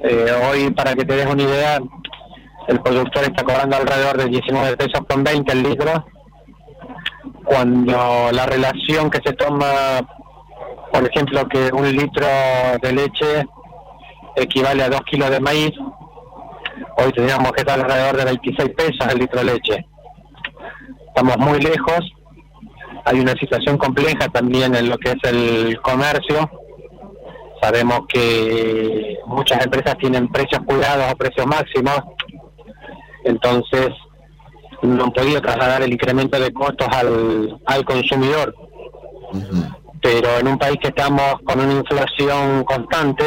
Eh, 0.00 0.32
hoy, 0.48 0.70
para 0.70 0.94
que 0.94 1.04
te 1.04 1.16
des 1.16 1.26
una 1.26 1.42
idea, 1.42 1.78
el 2.68 2.80
productor 2.80 3.24
está 3.24 3.42
cobrando 3.42 3.76
alrededor 3.76 4.16
de 4.18 4.26
19 4.26 4.76
pesos 4.76 5.00
con 5.08 5.24
20 5.24 5.52
el 5.52 5.62
litro, 5.62 6.04
cuando 7.44 8.30
la 8.32 8.46
relación 8.46 9.10
que 9.10 9.20
se 9.24 9.32
toma, 9.32 10.00
por 10.92 11.06
ejemplo, 11.06 11.48
que 11.48 11.70
un 11.72 11.90
litro 11.90 12.26
de 12.82 12.92
leche 12.92 13.46
equivale 14.36 14.82
a 14.82 14.90
2 14.90 15.00
kilos 15.02 15.30
de 15.30 15.40
maíz, 15.40 15.72
hoy 16.98 17.12
tendríamos 17.12 17.52
que 17.52 17.60
estar 17.62 17.80
alrededor 17.80 18.16
de 18.18 18.24
26 18.26 18.70
pesos 18.76 19.12
el 19.12 19.18
litro 19.18 19.40
de 19.40 19.46
leche. 19.46 19.86
Estamos 21.18 21.36
muy 21.38 21.58
lejos, 21.58 21.98
hay 23.04 23.18
una 23.18 23.32
situación 23.32 23.76
compleja 23.76 24.28
también 24.28 24.72
en 24.76 24.88
lo 24.88 24.96
que 24.98 25.08
es 25.10 25.16
el 25.24 25.76
comercio. 25.80 26.48
Sabemos 27.60 28.02
que 28.08 29.18
muchas 29.26 29.64
empresas 29.64 29.98
tienen 29.98 30.28
precios 30.28 30.62
cuidados 30.64 31.12
o 31.12 31.16
precios 31.16 31.44
máximos, 31.44 31.98
entonces 33.24 33.88
no 34.82 35.06
han 35.06 35.10
podido 35.10 35.40
trasladar 35.40 35.82
el 35.82 35.92
incremento 35.92 36.38
de 36.38 36.52
costos 36.52 36.86
al, 36.92 37.58
al 37.66 37.84
consumidor. 37.84 38.54
Pero 40.00 40.38
en 40.38 40.46
un 40.46 40.56
país 40.56 40.76
que 40.80 40.86
estamos 40.86 41.34
con 41.44 41.58
una 41.58 41.80
inflación 41.80 42.62
constante, 42.62 43.24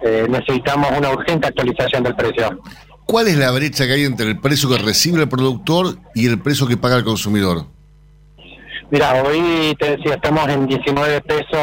eh, 0.00 0.26
necesitamos 0.30 0.92
una 0.96 1.10
urgente 1.10 1.46
actualización 1.46 2.04
del 2.04 2.16
precio. 2.16 2.58
¿Cuál 3.06 3.28
es 3.28 3.36
la 3.36 3.50
brecha 3.50 3.86
que 3.86 3.92
hay 3.92 4.04
entre 4.04 4.26
el 4.26 4.40
precio 4.40 4.68
que 4.68 4.78
recibe 4.78 5.22
el 5.22 5.28
productor 5.28 5.96
y 6.14 6.26
el 6.26 6.40
precio 6.40 6.66
que 6.66 6.76
paga 6.76 6.96
el 6.96 7.04
consumidor? 7.04 7.66
Mira, 8.90 9.22
hoy 9.22 9.74
te 9.78 9.96
decía, 9.96 10.14
estamos 10.14 10.48
en 10.48 10.66
19 10.66 11.20
pesos 11.22 11.58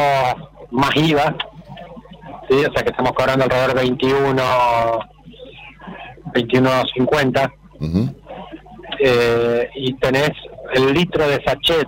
más 0.71 0.95
IVA, 0.95 1.35
¿sí? 2.49 2.55
o 2.55 2.73
sea 2.73 2.83
que 2.83 2.89
estamos 2.89 3.13
cobrando 3.13 3.45
alrededor 3.45 3.73
de 3.73 3.81
21, 3.81 4.43
21.50. 6.33 7.51
Eh, 9.03 9.69
y 9.75 9.93
tenés 9.95 10.31
el 10.73 10.93
litro 10.93 11.27
de 11.27 11.41
sachet, 11.43 11.87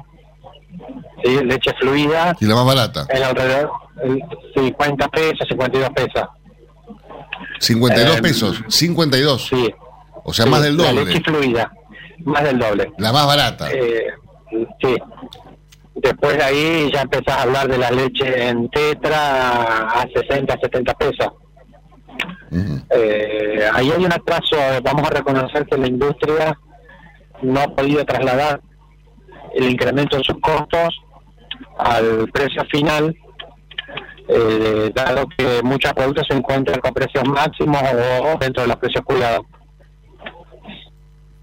¿sí? 1.23 1.43
leche 1.43 1.73
fluida, 1.79 2.35
Y 2.39 2.45
la 2.45 2.55
más 2.55 2.65
barata, 2.65 3.05
en 3.09 3.23
alrededor 3.23 3.71
el 4.03 4.19
50 4.55 5.07
pesos, 5.09 5.47
52 5.47 5.89
pesos. 5.91 6.23
52 7.59 8.17
Eh, 8.17 8.21
pesos, 8.21 8.61
52. 8.67 9.47
Sí. 9.47 9.73
O 10.23 10.33
sea, 10.33 10.45
Sí, 10.45 10.51
más 10.51 10.61
del 10.63 10.77
La 10.77 10.91
doble. 10.91 11.05
leche 11.05 11.21
fluida, 11.23 11.71
más 12.25 12.43
del 12.43 12.59
doble. 12.59 12.91
La 12.97 13.11
más 13.11 13.25
barata. 13.27 13.69
Eh, 13.71 14.07
sí. 14.81 14.95
Después 15.95 16.37
de 16.37 16.43
ahí 16.43 16.91
ya 16.93 17.01
empezás 17.01 17.37
a 17.37 17.41
hablar 17.43 17.67
de 17.67 17.77
la 17.77 17.91
leche 17.91 18.47
en 18.49 18.67
tetra 18.69 19.87
a 20.01 20.07
60, 20.13 20.57
70 20.61 20.93
pesos. 20.95 21.27
Eh, 22.89 23.67
ahí 23.73 23.91
hay 23.91 24.03
un 24.05 24.11
atraso, 24.13 24.55
vamos 24.83 25.07
a 25.07 25.13
reconocer 25.13 25.65
que 25.65 25.77
la 25.77 25.87
industria 25.87 26.57
no 27.41 27.59
ha 27.61 27.67
podido 27.75 28.05
trasladar 28.05 28.61
el 29.55 29.69
incremento 29.69 30.17
de 30.17 30.23
sus 30.23 30.39
costos 30.39 30.89
al 31.77 32.29
precio 32.31 32.63
final, 32.71 33.15
eh, 34.27 34.91
dado 34.93 35.27
que 35.37 35.61
muchos 35.63 35.93
productos 35.93 36.27
se 36.27 36.35
encuentran 36.35 36.79
con 36.79 36.93
precios 36.93 37.27
máximos 37.27 37.81
o 38.21 38.37
dentro 38.39 38.63
de 38.63 38.67
los 38.69 38.77
precios 38.77 39.03
cuidados. 39.03 39.45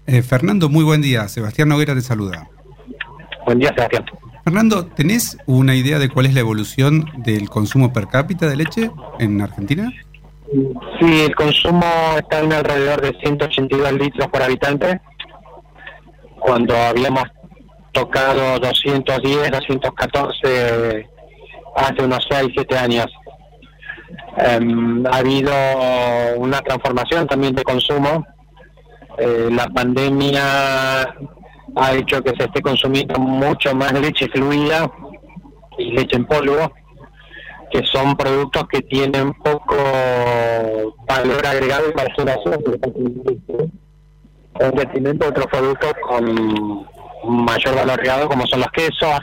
Eh, 0.07 0.21
Fernando, 0.21 0.69
muy 0.69 0.83
buen 0.83 1.01
día. 1.01 1.27
Sebastián 1.27 1.69
Noguera 1.69 1.93
te 1.93 2.01
saluda. 2.01 2.49
Buen 3.45 3.59
día, 3.59 3.69
Sebastián. 3.75 4.05
Fernando, 4.43 4.87
¿tenés 4.87 5.37
una 5.45 5.75
idea 5.75 5.99
de 5.99 6.09
cuál 6.09 6.25
es 6.25 6.33
la 6.33 6.39
evolución 6.39 7.05
del 7.17 7.49
consumo 7.49 7.93
per 7.93 8.07
cápita 8.07 8.47
de 8.47 8.55
leche 8.55 8.91
en 9.19 9.39
Argentina? 9.39 9.91
Sí, 10.99 11.21
el 11.21 11.35
consumo 11.35 11.85
está 12.17 12.39
en 12.39 12.51
alrededor 12.51 13.01
de 13.01 13.17
182 13.19 13.93
litros 13.93 14.27
por 14.27 14.41
habitante, 14.41 14.99
cuando 16.39 16.75
habíamos 16.75 17.23
tocado 17.93 18.59
210, 18.59 19.51
214 19.51 21.10
hace 21.75 22.03
unos 22.03 22.25
6, 22.29 22.49
7 22.53 22.77
años. 22.77 23.07
Em, 24.37 25.05
ha 25.05 25.17
habido 25.17 25.51
una 26.37 26.61
transformación 26.61 27.27
también 27.27 27.55
de 27.55 27.63
consumo. 27.63 28.25
Eh, 29.17 29.49
la 29.51 29.67
pandemia 29.67 30.43
ha 31.75 31.93
hecho 31.93 32.21
que 32.21 32.31
se 32.37 32.45
esté 32.45 32.61
consumiendo 32.61 33.19
mucho 33.19 33.73
más 33.75 33.93
leche 33.93 34.27
fluida 34.29 34.91
y 35.77 35.91
leche 35.91 36.17
en 36.17 36.25
polvo, 36.25 36.71
que 37.71 37.83
son 37.85 38.15
productos 38.15 38.67
que 38.69 38.81
tienen 38.81 39.33
poco 39.33 39.75
valor 41.07 41.45
agregado 41.45 41.87
en 41.87 41.95
maceración, 41.95 42.63
en 44.59 44.71
detrimento 44.71 45.25
de 45.25 45.29
otros 45.29 45.47
productos 45.47 45.93
con 46.07 46.85
mayor 47.23 47.75
valor 47.75 47.91
agregado 47.91 48.27
como 48.27 48.45
son 48.47 48.59
los 48.59 48.71
quesos 48.71 49.19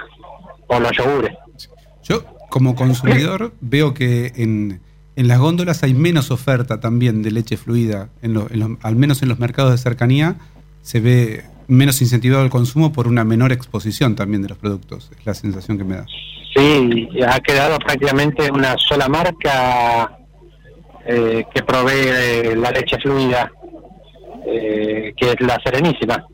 o 0.68 0.80
los 0.80 0.92
yogures. 0.92 1.36
Yo, 2.02 2.22
como 2.48 2.74
consumidor, 2.74 3.52
veo 3.60 3.94
que 3.94 4.32
en, 4.36 4.80
en 5.16 5.28
las 5.28 5.38
góndolas 5.38 5.82
hay 5.82 5.94
menos 5.94 6.30
oferta 6.30 6.80
también 6.80 7.22
de 7.22 7.30
leche 7.30 7.56
fluida, 7.56 8.08
en 8.22 8.34
lo- 8.34 8.46
en 8.50 8.60
los- 8.60 8.70
al 8.82 8.96
menos 8.96 9.22
en 9.22 9.28
los 9.28 9.38
mercados 9.38 9.72
de 9.72 9.78
cercanía 9.78 10.36
se 10.82 11.00
ve 11.00 11.44
menos 11.66 12.00
incentivado 12.00 12.42
el 12.44 12.50
consumo 12.50 12.92
por 12.92 13.06
una 13.06 13.24
menor 13.24 13.52
exposición 13.52 14.14
también 14.16 14.40
de 14.42 14.48
los 14.48 14.58
productos, 14.58 15.10
es 15.18 15.26
la 15.26 15.34
sensación 15.34 15.76
que 15.76 15.84
me 15.84 15.96
da. 15.96 16.06
Sí, 16.56 17.08
ha 17.28 17.38
quedado 17.40 17.78
prácticamente 17.78 18.50
una 18.50 18.74
sola 18.78 19.06
marca 19.08 20.16
eh, 21.06 21.44
que 21.54 21.62
provee 21.62 21.92
eh, 21.94 22.56
la 22.56 22.70
leche 22.70 22.96
fluida, 23.02 23.50
eh, 24.46 25.12
que 25.16 25.30
es 25.32 25.40
la 25.40 25.58
Serenísima. 25.62 26.24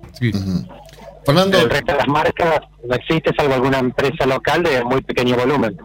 Fernando. 1.26 1.58
El 1.58 1.70
resto 1.70 1.92
de 1.92 1.98
las 1.98 2.08
marcas 2.08 2.60
no 2.88 2.94
existe, 2.94 3.32
salvo 3.36 3.54
alguna 3.54 3.78
empresa 3.78 4.26
local 4.26 4.62
de 4.62 4.84
muy 4.84 5.00
pequeño 5.02 5.36
volumen. 5.36 5.76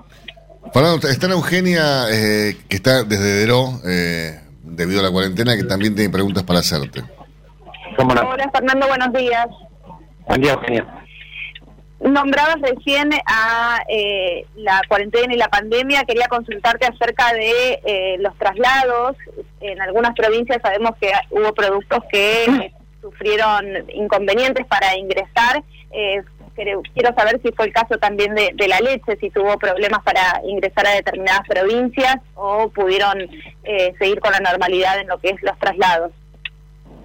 Fernando, 0.74 1.08
está 1.08 1.26
en 1.26 1.32
Eugenia, 1.34 2.10
eh, 2.12 2.58
que 2.68 2.76
está 2.76 3.04
desde 3.04 3.24
Deró, 3.24 3.80
eh, 3.86 4.40
debido 4.64 5.00
a 5.00 5.04
la 5.04 5.12
cuarentena, 5.12 5.56
que 5.56 5.64
también 5.64 5.96
tiene 5.96 6.10
preguntas 6.10 6.44
para 6.44 6.60
hacerte. 6.60 7.04
Hola 7.98 8.50
Fernando, 8.54 8.88
buenos 8.88 9.14
días. 9.14 9.48
Buen 10.28 10.42
día, 10.42 10.54
Eugenia. 10.54 11.00
Nombrabas 12.00 12.62
recién 12.62 13.10
a 13.26 13.80
eh, 13.90 14.46
la 14.56 14.82
cuarentena 14.88 15.34
y 15.34 15.38
la 15.38 15.50
pandemia. 15.50 16.06
Quería 16.06 16.28
consultarte 16.28 16.88
acerca 16.88 17.34
de 17.34 17.82
eh, 17.86 18.18
los 18.20 18.38
traslados. 18.38 19.18
En 19.60 19.82
algunas 19.82 20.16
provincias 20.16 20.62
sabemos 20.62 20.92
que 21.02 21.12
hubo 21.32 21.54
productos 21.54 22.00
que 22.10 22.46
eh, 22.46 22.74
sufrieron 23.02 23.66
inconvenientes 23.94 24.66
para 24.68 24.96
ingresar. 24.96 25.62
Quiero 26.94 27.16
saber 27.16 27.40
si 27.42 27.54
fue 27.54 27.68
el 27.68 27.74
caso 27.74 27.98
también 27.98 28.36
de, 28.36 28.68
la 28.68 28.80
leche, 28.82 29.18
si 29.20 29.30
tuvo 29.30 29.58
problemas 29.58 30.04
para 30.04 30.42
ingresar 30.46 30.86
a 30.88 30.92
determinadas 30.92 31.48
provincias 31.48 32.18
o 32.36 32.70
pudieron 32.70 33.18
eh, 33.64 33.94
seguir 33.98 34.20
con 34.20 34.34
la 34.34 34.40
normalidad 34.40 35.00
en 35.00 35.08
lo 35.08 35.18
que 35.20 35.30
es 35.30 35.42
los 35.42 35.58
traslados. 35.58 36.12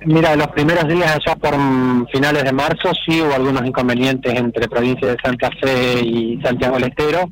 Mira, 0.06 0.34
los 0.34 0.48
primeros 0.48 0.88
días 0.88 1.16
allá 1.16 1.36
por 1.36 1.56
mm, 1.56 2.08
finales 2.08 2.42
de 2.42 2.52
marzo 2.52 2.90
sí 3.06 3.22
hubo 3.22 3.32
algunos 3.32 3.64
inconvenientes 3.64 4.34
entre 4.34 4.68
provincias 4.68 5.12
de 5.12 5.22
Santa 5.22 5.50
Fe 5.62 6.00
y 6.00 6.40
Santiago 6.42 6.76
del 6.76 6.90
Estero 6.90 7.30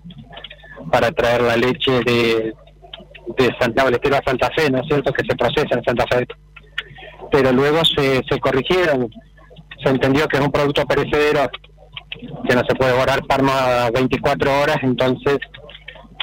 para 0.91 1.11
traer 1.11 1.43
la 1.43 1.57
leche 1.57 1.91
de, 2.05 2.55
de 3.37 3.57
Santiago 3.59 3.91
del 3.91 3.97
Estero 3.97 4.17
a 4.17 4.23
Santa 4.25 4.49
Fe, 4.57 4.71
¿no 4.71 4.81
es 4.81 4.87
cierto? 4.87 5.13
Que 5.13 5.25
se 5.25 5.35
procesa 5.35 5.75
en 5.75 5.85
Santa 5.85 6.05
Fe. 6.07 6.27
Pero 7.33 7.51
luego 7.51 7.85
se, 7.85 8.23
se 8.29 8.39
corrigieron, 8.39 9.11
se 9.83 9.91
entendió 9.91 10.29
que 10.29 10.37
es 10.37 10.43
un 10.43 10.53
producto 10.53 10.87
perecedero 10.87 11.51
que 12.49 12.55
no 12.55 12.63
se 12.69 12.75
puede 12.75 12.95
guardar 12.95 13.25
para 13.27 13.43
más 13.43 13.93
24 13.93 14.61
horas, 14.61 14.77
entonces 14.83 15.39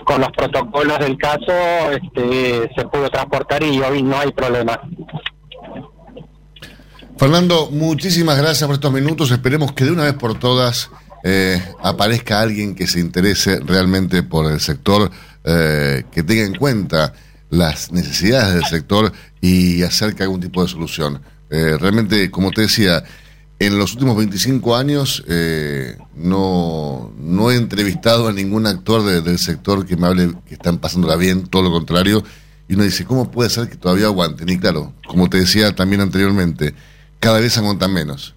con 0.05 0.21
los 0.21 0.31
protocolos 0.31 0.99
del 0.99 1.17
caso 1.17 1.51
este, 1.91 2.69
se 2.75 2.85
pudo 2.85 3.09
transportar 3.09 3.63
y 3.63 3.79
hoy 3.81 4.01
no 4.01 4.17
hay 4.17 4.31
problema. 4.31 4.79
Fernando, 7.17 7.69
muchísimas 7.71 8.37
gracias 8.37 8.65
por 8.65 8.75
estos 8.75 8.93
minutos. 8.93 9.29
Esperemos 9.29 9.73
que 9.73 9.83
de 9.83 9.91
una 9.91 10.05
vez 10.05 10.13
por 10.13 10.39
todas 10.39 10.89
eh, 11.23 11.61
aparezca 11.83 12.39
alguien 12.39 12.75
que 12.75 12.87
se 12.87 12.99
interese 12.99 13.59
realmente 13.59 14.23
por 14.23 14.51
el 14.51 14.61
sector, 14.61 15.11
eh, 15.43 16.05
que 16.11 16.23
tenga 16.23 16.43
en 16.43 16.55
cuenta 16.55 17.13
las 17.49 17.91
necesidades 17.91 18.53
del 18.53 18.65
sector 18.65 19.11
y 19.41 19.83
acerque 19.83 20.23
algún 20.23 20.39
tipo 20.39 20.63
de 20.63 20.69
solución. 20.69 21.21
Eh, 21.49 21.77
realmente, 21.79 22.31
como 22.31 22.51
te 22.51 22.61
decía, 22.61 23.03
en 23.59 23.77
los 23.77 23.93
últimos 23.93 24.15
25 24.17 24.75
años 24.75 25.23
eh, 25.27 25.97
no, 26.15 27.11
no 27.17 27.51
he 27.51 27.55
entrevistado 27.55 28.27
a 28.29 28.33
ningún 28.33 28.65
actor 28.67 29.03
de- 29.03 29.21
del 29.21 29.37
sector 29.37 29.85
que 29.85 29.97
me 29.97 30.07
hable 30.07 30.31
que 30.47 30.53
están 30.53 30.77
pasándola 30.77 31.15
bien, 31.17 31.47
todo 31.47 31.63
lo 31.63 31.71
contrario. 31.71 32.23
Y 32.69 32.75
uno 32.75 32.83
dice, 32.83 33.03
¿cómo 33.05 33.31
puede 33.31 33.49
ser 33.49 33.67
que 33.69 33.75
todavía 33.75 34.05
aguanten? 34.05 34.47
Y 34.47 34.57
claro, 34.59 34.93
como 35.07 35.29
te 35.29 35.37
decía 35.39 35.75
también 35.75 36.01
anteriormente, 36.01 36.73
cada 37.19 37.39
vez 37.39 37.57
aguantan 37.57 37.91
menos. 37.93 38.35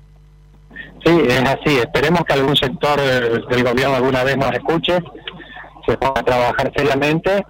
Sí, 1.04 1.12
es 1.28 1.40
así. 1.42 1.76
Esperemos 1.78 2.22
que 2.24 2.32
algún 2.32 2.56
sector 2.56 2.98
del 3.00 3.62
gobierno 3.64 3.96
alguna 3.96 4.24
vez 4.24 4.36
nos 4.36 4.52
escuche, 4.52 4.98
se 5.86 5.96
ponga 5.98 6.20
a 6.20 6.24
trabajar 6.24 6.72
seriamente. 6.74 7.44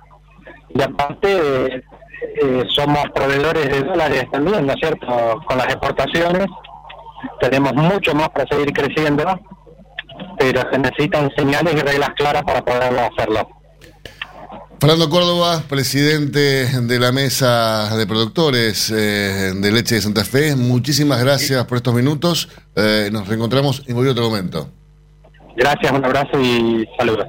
Y 0.75 0.83
aparte, 0.83 1.29
eh, 1.77 1.83
eh, 2.43 2.65
somos 2.75 3.05
proveedores 3.15 3.69
de 3.71 3.83
dólares 3.83 4.25
también, 4.33 4.67
¿no 4.67 4.73
es 4.73 4.79
cierto? 4.81 5.41
Con 5.47 5.59
las 5.59 5.67
exportaciones. 5.67 6.47
Tenemos 7.41 7.75
mucho 7.75 8.15
más 8.15 8.29
para 8.31 8.47
seguir 8.47 8.73
creciendo, 8.73 9.25
pero 10.39 10.63
se 10.71 10.79
necesitan 10.79 11.31
señales 11.37 11.75
y 11.75 11.79
reglas 11.79 12.11
claras 12.17 12.43
para 12.43 12.65
poder 12.65 12.99
hacerlo. 12.99 13.49
Fernando 14.83 15.09
Córdoba, 15.11 15.63
presidente 15.69 16.67
de 16.67 16.99
la 16.99 17.13
mesa 17.13 17.97
de 17.97 18.05
productores 18.05 18.91
eh, 18.91 19.53
de 19.55 19.71
leche 19.71 19.95
de 19.95 20.01
Santa 20.01 20.25
Fe, 20.25 20.57
muchísimas 20.57 21.23
gracias 21.23 21.65
por 21.67 21.77
estos 21.77 21.95
minutos. 21.95 22.49
Eh, 22.75 23.09
nos 23.13 23.29
reencontramos 23.29 23.85
en 23.87 23.97
otro 23.97 24.29
momento. 24.29 24.69
Gracias, 25.57 25.93
un 25.93 26.05
abrazo 26.05 26.41
y 26.41 26.85
saludos. 26.99 27.29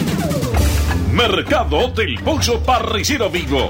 Mercado 1.13 1.89
del 1.89 2.17
Pollo 2.23 2.63
Parricero 2.63 3.29
Vigo. 3.29 3.67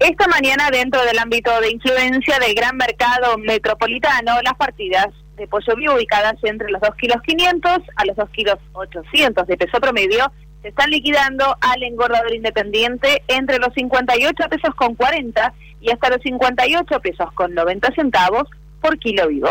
Esta 0.00 0.26
mañana, 0.26 0.68
dentro 0.72 1.00
del 1.04 1.16
ámbito 1.16 1.60
de 1.60 1.70
influencia 1.70 2.40
del 2.40 2.56
gran 2.56 2.76
mercado 2.76 3.38
metropolitano, 3.38 4.42
las 4.42 4.54
partidas 4.54 5.06
de 5.36 5.46
pollo 5.46 5.76
vivo 5.76 5.94
ubicadas 5.94 6.34
entre 6.42 6.70
los 6.72 6.80
2 6.80 6.90
kilos 6.96 7.22
500 7.24 7.78
a 7.94 8.04
los 8.04 8.16
2 8.16 8.30
kilos 8.30 8.56
800 8.72 9.46
de 9.46 9.56
peso 9.56 9.78
promedio 9.80 10.32
se 10.62 10.68
están 10.68 10.90
liquidando 10.90 11.56
al 11.60 11.82
engordador 11.84 12.34
independiente 12.34 13.22
entre 13.28 13.58
los 13.58 13.72
58 13.74 14.48
pesos 14.50 14.74
con 14.74 14.96
40 14.96 15.54
y 15.80 15.90
hasta 15.92 16.10
los 16.10 16.20
58 16.22 17.00
pesos 17.00 17.32
con 17.34 17.54
90 17.54 17.92
centavos 17.94 18.48
por 18.80 18.98
kilo 18.98 19.28
vivo. 19.28 19.50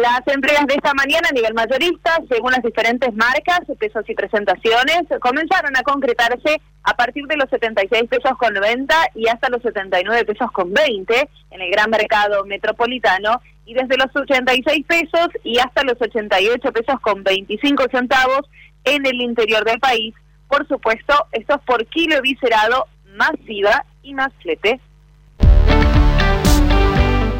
Las 0.00 0.22
entregas 0.28 0.66
de 0.66 0.76
esta 0.76 0.94
mañana 0.94 1.28
a 1.28 1.34
nivel 1.34 1.52
mayorista, 1.52 2.22
según 2.30 2.52
las 2.52 2.62
diferentes 2.62 3.12
marcas, 3.14 3.60
pesos 3.78 4.02
y 4.08 4.14
presentaciones, 4.14 5.02
comenzaron 5.20 5.76
a 5.76 5.82
concretarse 5.82 6.58
a 6.84 6.94
partir 6.94 7.26
de 7.26 7.36
los 7.36 7.50
76 7.50 8.08
pesos 8.08 8.32
con 8.38 8.54
90 8.54 8.94
y 9.14 9.28
hasta 9.28 9.50
los 9.50 9.60
79 9.60 10.24
pesos 10.24 10.50
con 10.52 10.72
20 10.72 11.28
en 11.50 11.60
el 11.60 11.70
gran 11.70 11.90
mercado 11.90 12.46
metropolitano 12.46 13.42
y 13.66 13.74
desde 13.74 13.98
los 13.98 14.08
86 14.16 14.86
pesos 14.86 15.28
y 15.44 15.58
hasta 15.58 15.84
los 15.84 16.00
88 16.00 16.72
pesos 16.72 16.98
con 17.02 17.22
25 17.22 17.84
centavos 17.90 18.48
en 18.84 19.04
el 19.04 19.20
interior 19.20 19.66
del 19.66 19.80
país. 19.80 20.14
Por 20.48 20.66
supuesto, 20.66 21.26
esto 21.32 21.56
es 21.56 21.60
por 21.66 21.84
kilo 21.88 22.22
viscerado, 22.22 22.86
más 23.16 23.32
IVA 23.46 23.84
y 24.02 24.14
más 24.14 24.32
flete. 24.40 24.80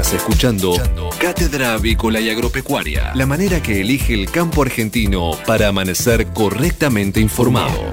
Escuchando 0.00 0.72
Cátedra 1.20 1.74
Avícola 1.74 2.20
y 2.20 2.30
Agropecuaria, 2.30 3.12
la 3.14 3.26
manera 3.26 3.62
que 3.62 3.82
elige 3.82 4.14
el 4.14 4.30
campo 4.30 4.62
argentino 4.62 5.32
para 5.46 5.68
amanecer 5.68 6.28
correctamente 6.28 7.20
informado. 7.20 7.92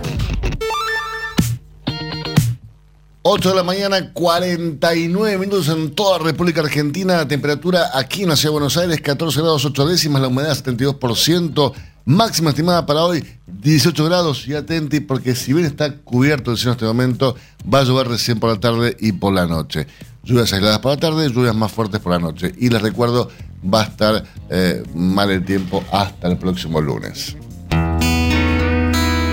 8 3.24 3.50
de 3.50 3.56
la 3.56 3.64
mañana, 3.64 4.14
49 4.14 5.38
minutos 5.38 5.68
en 5.68 5.92
toda 5.92 6.20
República 6.20 6.62
Argentina. 6.62 7.18
La 7.18 7.28
temperatura 7.28 7.92
aquí 7.94 8.24
en 8.24 8.30
la 8.30 8.38
Ciudad 8.38 8.52
de 8.52 8.60
Buenos 8.60 8.78
Aires, 8.78 9.02
14 9.02 9.42
grados 9.42 9.66
8 9.66 9.86
décimas, 9.86 10.22
la 10.22 10.30
humedad 10.30 10.58
72%. 10.58 11.74
Máxima 12.06 12.52
estimada 12.52 12.86
para 12.86 13.04
hoy, 13.04 13.22
18 13.48 14.06
grados. 14.06 14.48
Y 14.48 14.56
atenti, 14.56 15.02
porque 15.02 15.36
si 15.36 15.52
bien 15.52 15.66
está 15.66 15.98
cubierto 15.98 16.52
el 16.52 16.58
cielo 16.58 16.72
en 16.72 16.76
este 16.78 16.86
momento, 16.86 17.36
va 17.72 17.82
a 17.82 17.84
llover 17.84 18.08
recién 18.08 18.40
por 18.40 18.50
la 18.50 18.62
tarde 18.62 18.96
y 18.98 19.12
por 19.12 19.34
la 19.34 19.46
noche. 19.46 19.88
Lluvias 20.28 20.52
aisladas 20.52 20.80
por 20.80 20.92
la 20.92 20.98
tarde, 20.98 21.32
lluvias 21.32 21.56
más 21.56 21.72
fuertes 21.72 22.02
por 22.02 22.12
la 22.12 22.20
noche. 22.20 22.54
Y 22.58 22.68
les 22.70 22.82
recuerdo, 22.82 23.30
va 23.74 23.80
a 23.82 23.86
estar 23.86 24.26
eh, 24.50 24.84
mal 24.94 25.32
el 25.32 25.46
tiempo 25.46 25.86
hasta 25.90 26.28
el 26.28 26.38
próximo 26.38 26.82
lunes. 26.82 27.38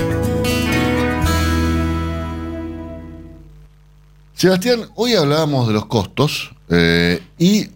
Sebastián, 4.40 4.86
hoy 4.96 5.16
hablábamos 5.16 5.68
de 5.68 5.74
los 5.74 5.88
costos 5.88 6.56
eh, 6.70 7.22
y 7.38 7.72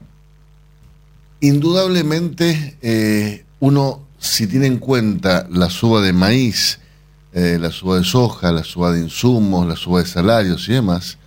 indudablemente 1.41 2.77
eh, 2.81 3.43
uno, 3.59 4.07
si 4.17 4.47
tiene 4.47 4.67
en 4.67 4.77
cuenta 4.77 5.45
la 5.51 5.69
suba 5.69 5.99
de 5.99 6.13
maíz, 6.13 6.79
eh, 7.33 7.57
la 7.59 7.69
suba 7.69 7.97
de 7.97 8.05
soja, 8.05 8.53
la 8.53 8.63
suba 8.63 8.93
de 8.93 9.01
insumos, 9.01 9.67
la 9.67 9.75
suba 9.75 9.99
de 9.99 10.05
salarios 10.05 10.69
y 10.69 10.71
demás, 10.71 11.17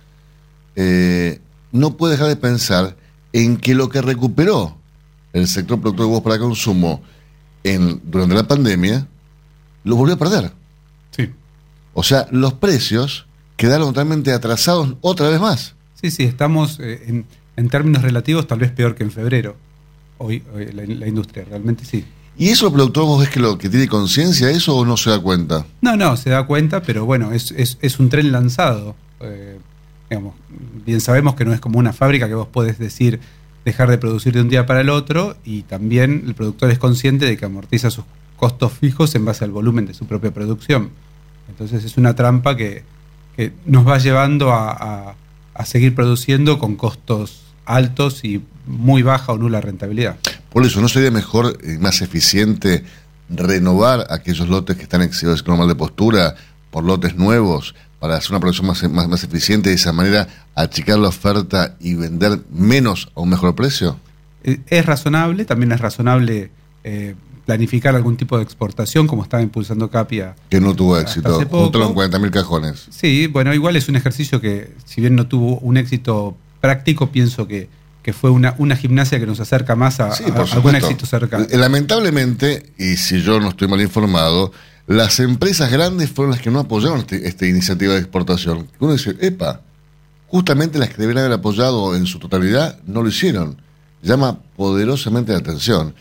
no 1.71 1.97
puede 1.97 2.13
dejar 2.13 2.29
de 2.29 2.35
pensar 2.35 2.97
en 3.31 3.57
que 3.57 3.75
lo 3.75 3.89
que 3.89 4.01
recuperó 4.01 4.75
el 5.33 5.47
sector 5.47 5.79
productor 5.79 6.07
de 6.07 6.09
huevos 6.09 6.23
para 6.23 6.39
consumo 6.39 7.03
en, 7.63 8.01
durante 8.05 8.33
la 8.33 8.47
pandemia, 8.47 9.07
lo 9.83 9.97
volvió 9.97 10.15
a 10.15 10.17
perder. 10.17 10.51
Sí. 11.11 11.29
O 11.93 12.01
sea, 12.01 12.27
los 12.31 12.53
precios 12.53 13.26
quedaron 13.57 13.89
totalmente 13.89 14.31
atrasados 14.31 14.95
otra 15.01 15.27
vez 15.29 15.41
más. 15.41 15.75
Sí, 16.01 16.11
sí, 16.11 16.23
estamos 16.23 16.79
eh, 16.79 17.03
en, 17.07 17.25
en 17.57 17.69
términos 17.69 18.03
relativos 18.03 18.47
tal 18.47 18.59
vez 18.59 18.71
peor 18.71 18.95
que 18.95 19.03
en 19.03 19.11
febrero. 19.11 19.57
Hoy, 20.19 20.43
hoy 20.55 20.71
la, 20.71 20.85
la 20.85 21.07
industria, 21.07 21.43
realmente 21.43 21.83
sí. 21.83 22.05
¿Y 22.37 22.49
eso 22.49 22.67
el 22.67 22.73
productor 22.73 23.05
vos 23.05 23.19
ves 23.19 23.29
que 23.29 23.39
lo 23.39 23.57
que 23.57 23.67
tiene 23.67 23.87
conciencia 23.87 24.47
de 24.47 24.53
eso 24.53 24.75
o 24.75 24.85
no 24.85 24.95
se 24.95 25.09
da 25.09 25.19
cuenta? 25.19 25.65
No, 25.81 25.97
no, 25.97 26.15
se 26.17 26.29
da 26.29 26.45
cuenta, 26.45 26.83
pero 26.83 27.03
bueno, 27.05 27.33
es, 27.33 27.51
es, 27.51 27.79
es 27.81 27.99
un 27.99 28.09
tren 28.09 28.31
lanzado. 28.31 28.95
Eh, 29.21 29.57
digamos, 30.07 30.35
bien 30.85 31.01
sabemos 31.01 31.33
que 31.33 31.45
no 31.45 31.53
es 31.53 31.59
como 31.59 31.79
una 31.79 31.93
fábrica 31.93 32.27
que 32.27 32.35
vos 32.35 32.47
podés 32.47 32.77
decir 32.77 33.19
dejar 33.65 33.89
de 33.89 33.97
producir 33.97 34.33
de 34.33 34.41
un 34.41 34.49
día 34.49 34.65
para 34.65 34.81
el 34.81 34.89
otro 34.89 35.35
y 35.43 35.63
también 35.63 36.23
el 36.27 36.35
productor 36.35 36.69
es 36.69 36.79
consciente 36.79 37.25
de 37.25 37.35
que 37.37 37.45
amortiza 37.45 37.89
sus 37.89 38.05
costos 38.37 38.71
fijos 38.71 39.13
en 39.15 39.25
base 39.25 39.43
al 39.43 39.51
volumen 39.51 39.87
de 39.87 39.95
su 39.95 40.05
propia 40.05 40.31
producción. 40.31 40.91
Entonces 41.49 41.83
es 41.83 41.97
una 41.97 42.15
trampa 42.15 42.55
que, 42.55 42.83
que 43.37 43.53
nos 43.65 43.87
va 43.87 43.97
llevando 43.99 44.51
a, 44.51 44.71
a, 44.71 45.15
a 45.53 45.65
seguir 45.65 45.95
produciendo 45.95 46.59
con 46.59 46.75
costos 46.75 47.43
altos 47.65 48.23
y 48.25 48.43
muy 48.65 49.03
baja 49.03 49.31
o 49.31 49.37
nula 49.37 49.61
rentabilidad. 49.61 50.17
Por 50.49 50.65
eso, 50.65 50.81
¿no 50.81 50.89
sería 50.89 51.11
mejor 51.11 51.57
y 51.63 51.77
más 51.77 52.01
eficiente 52.01 52.83
renovar 53.29 54.07
aquellos 54.09 54.49
lotes 54.49 54.75
que 54.75 54.83
están 54.83 55.01
en 55.01 55.07
exceso 55.07 55.35
normal 55.45 55.67
de 55.67 55.75
postura 55.75 56.35
por 56.71 56.83
lotes 56.83 57.15
nuevos 57.15 57.75
para 57.99 58.15
hacer 58.15 58.31
una 58.31 58.39
producción 58.39 58.67
más, 58.67 58.83
más, 58.89 59.07
más 59.07 59.23
eficiente 59.23 59.69
y 59.69 59.73
de 59.73 59.75
esa 59.77 59.91
manera 59.93 60.27
achicar 60.55 60.97
la 60.97 61.09
oferta 61.09 61.75
y 61.79 61.93
vender 61.95 62.39
menos 62.51 63.09
a 63.15 63.21
un 63.21 63.29
mejor 63.29 63.53
precio? 63.55 63.99
Eh, 64.43 64.59
Es 64.67 64.85
razonable, 64.85 65.45
también 65.45 65.71
es 65.71 65.79
razonable 65.81 66.51
eh, 66.83 67.15
planificar 67.47 67.95
algún 67.95 68.17
tipo 68.17 68.37
de 68.37 68.43
exportación, 68.43 69.07
como 69.07 69.23
estaba 69.23 69.41
impulsando 69.41 69.89
Capia. 69.89 70.35
Que 70.49 70.59
no 70.59 70.75
tuvo 70.75 70.99
éxito. 70.99 71.39
en 71.41 71.47
40.000 71.47 72.29
cajones. 72.29 72.87
Sí, 72.91 73.27
bueno, 73.27 73.53
igual 73.53 73.77
es 73.77 73.87
un 73.87 73.95
ejercicio 73.95 74.41
que, 74.41 74.73
si 74.85 74.99
bien 74.99 75.15
no 75.15 75.27
tuvo 75.27 75.57
un 75.59 75.77
éxito 75.77 76.35
práctico, 76.59 77.09
pienso 77.09 77.47
que, 77.47 77.69
que 78.03 78.11
fue 78.11 78.31
una, 78.31 78.53
una 78.57 78.75
gimnasia 78.75 79.17
que 79.17 79.25
nos 79.25 79.39
acerca 79.39 79.77
más 79.77 80.01
a, 80.01 80.11
Sí, 80.13 80.25
a 80.29 80.35
por 80.35 80.51
algún 80.51 80.75
éxito 80.75 81.05
cercano. 81.05 81.45
Eh, 81.49 81.57
Lamentablemente, 81.57 82.73
y 82.77 82.97
si 82.97 83.21
yo 83.21 83.39
no 83.39 83.47
estoy 83.49 83.69
mal 83.69 83.79
informado, 83.79 84.51
las 84.85 85.21
empresas 85.21 85.71
grandes 85.71 86.09
fueron 86.11 86.31
las 86.33 86.41
que 86.41 86.51
no 86.51 86.59
apoyaron 86.59 86.99
este- 86.99 87.29
esta 87.29 87.45
iniciativa 87.47 87.93
de 87.93 87.99
exportación. 87.99 88.67
Uno 88.79 88.91
dice, 88.91 89.15
epa, 89.21 89.61
justamente 90.27 90.79
las 90.79 90.89
que 90.89 90.97
deberían 90.97 91.25
haber 91.25 91.39
apoyado 91.39 91.95
en 91.95 92.05
su 92.07 92.19
totalidad 92.19 92.77
no 92.85 93.03
lo 93.03 93.07
hicieron. 93.07 93.61
Llama 94.03 94.39
poderosamente 94.57 95.31
la 95.31 95.39
atención. 95.39 95.95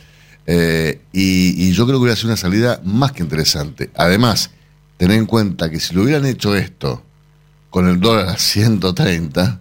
Eh, 0.47 1.01
y, 1.13 1.67
y 1.67 1.73
yo 1.73 1.87
creo 1.87 1.99
que 1.99 2.03
hubiera 2.03 2.17
sido 2.17 2.29
una 2.29 2.37
salida 2.37 2.81
más 2.85 3.13
que 3.13 3.23
interesante. 3.23 3.91
Además, 3.95 4.51
tener 4.97 5.19
en 5.19 5.27
cuenta 5.27 5.71
que 5.71 5.81
si 5.81 5.95
lo 5.95 6.03
hubieran 6.03 6.27
hecho 6.27 6.55
esto 6.55 7.03
con 7.71 7.89
el 7.89 8.01
dólar 8.01 8.29
a 8.29 8.39
130, 8.39 9.61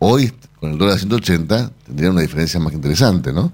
hoy 0.00 0.32
con 0.60 0.72
el 0.72 0.78
dólar 0.78 0.96
a 0.96 0.98
180 0.98 1.70
tendría 1.86 2.10
una 2.10 2.20
diferencia 2.20 2.60
más 2.60 2.70
que 2.70 2.76
interesante, 2.76 3.32
¿no? 3.32 3.52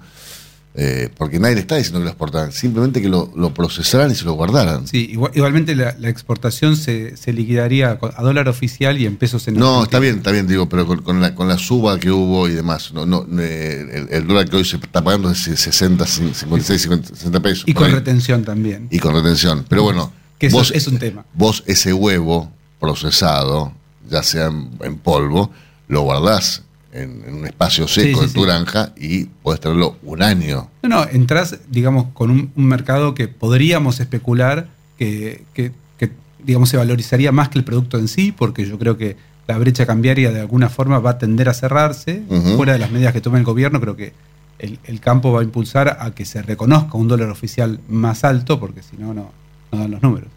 Eh, 0.72 1.08
porque 1.18 1.40
nadie 1.40 1.56
le 1.56 1.62
está 1.62 1.74
diciendo 1.76 1.98
que 1.98 2.04
lo 2.04 2.10
exportaran, 2.10 2.52
simplemente 2.52 3.02
que 3.02 3.08
lo, 3.08 3.32
lo 3.34 3.52
procesaran 3.52 4.12
y 4.12 4.14
se 4.14 4.24
lo 4.24 4.34
guardaran. 4.34 4.86
Sí, 4.86 5.08
igual- 5.10 5.32
igualmente 5.34 5.74
la, 5.74 5.96
la 5.98 6.08
exportación 6.08 6.76
se, 6.76 7.16
se 7.16 7.32
liquidaría 7.32 7.98
a 8.16 8.22
dólar 8.22 8.48
oficial 8.48 8.96
y 8.96 9.04
en 9.04 9.16
pesos 9.16 9.48
en 9.48 9.54
No, 9.54 9.82
está 9.82 9.98
bien, 9.98 10.18
está 10.18 10.30
bien, 10.30 10.46
digo, 10.46 10.68
pero 10.68 10.86
con, 10.86 11.02
con 11.02 11.20
la, 11.20 11.34
con 11.34 11.48
la 11.48 11.58
suba 11.58 11.98
que 11.98 12.12
hubo 12.12 12.48
y 12.48 12.52
demás, 12.52 12.92
no, 12.92 13.04
no, 13.04 13.26
eh, 13.40 14.06
el, 14.10 14.14
el 14.14 14.26
dólar 14.28 14.48
que 14.48 14.58
hoy 14.58 14.64
se 14.64 14.76
está 14.76 15.02
pagando 15.02 15.28
es 15.32 15.44
de 15.44 15.56
60, 15.56 16.06
56, 16.06 16.82
50, 16.82 17.08
60 17.16 17.40
pesos. 17.40 17.64
Y 17.66 17.74
con 17.74 17.86
ahí. 17.86 17.92
retención 17.92 18.44
también. 18.44 18.86
Y 18.92 19.00
con 19.00 19.12
retención. 19.12 19.64
Pero 19.68 19.82
bueno, 19.82 20.12
Que 20.38 20.46
eso 20.46 20.56
vos, 20.58 20.70
es 20.72 20.86
un 20.86 20.98
tema. 20.98 21.24
vos 21.34 21.64
ese 21.66 21.92
huevo 21.92 22.52
procesado, 22.78 23.72
ya 24.08 24.22
sea 24.22 24.46
en, 24.46 24.70
en 24.82 24.98
polvo, 24.98 25.50
lo 25.88 26.02
guardás 26.02 26.62
en, 26.92 27.22
en 27.26 27.34
un 27.34 27.46
espacio 27.46 27.86
seco 27.88 28.18
Sí, 28.20 28.24
sí, 28.24 28.24
en 28.24 28.32
tu 28.32 28.42
granja 28.42 28.92
y 28.96 29.24
podés 29.26 29.60
tenerlo 29.60 29.96
un 30.02 30.22
año. 30.22 30.68
No, 30.82 30.88
no, 30.88 31.06
entras, 31.10 31.58
digamos, 31.70 32.06
con 32.12 32.30
un, 32.30 32.52
un 32.56 32.64
mercado 32.66 33.14
que 33.14 33.28
podríamos 33.28 34.00
especular 34.00 34.68
que, 34.98 35.44
que- 35.54 35.72
que, 35.98 36.10
digamos, 36.44 36.68
se 36.68 36.76
valorizaría 36.76 37.32
más 37.32 37.48
que 37.48 37.58
el 37.58 37.64
producto 37.64 37.98
en 37.98 38.08
sí, 38.08 38.32
porque 38.32 38.66
yo 38.66 38.78
creo 38.78 38.96
que 38.96 39.16
la 39.46 39.58
brecha 39.58 39.84
cambiaria 39.86 40.30
de 40.32 40.40
alguna 40.40 40.68
forma 40.68 40.98
va 40.98 41.10
a 41.10 41.18
tender 41.18 41.48
a 41.48 41.54
cerrarse. 41.54 42.22
Fuera 42.56 42.72
de 42.74 42.78
las 42.78 42.90
medidas 42.90 43.12
que 43.12 43.20
tome 43.20 43.38
el 43.38 43.44
gobierno, 43.44 43.80
creo 43.80 43.96
que 43.96 44.12
el, 44.58 44.78
el 44.84 45.00
campo 45.00 45.32
va 45.32 45.40
a 45.40 45.42
impulsar 45.44 45.96
a 46.00 46.10
que 46.14 46.24
se 46.24 46.40
reconozca 46.42 46.96
un 46.98 47.08
dólar 47.08 47.30
oficial 47.30 47.80
más 47.88 48.24
alto, 48.24 48.60
porque 48.60 48.82
si 48.82 48.96
no, 48.96 49.12
no 49.14 49.32
no 49.72 49.78
dan 49.78 49.90
los 49.92 50.02
números. 50.02 50.28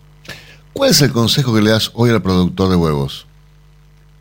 ¿Cuál 0.74 0.92
es 0.92 1.02
el 1.02 1.12
consejo 1.12 1.54
que 1.54 1.62
le 1.62 1.70
das 1.72 1.92
hoy 1.96 2.10
al 2.12 2.22
productor 2.22 2.70
de 2.70 2.76
huevos? 2.76 3.26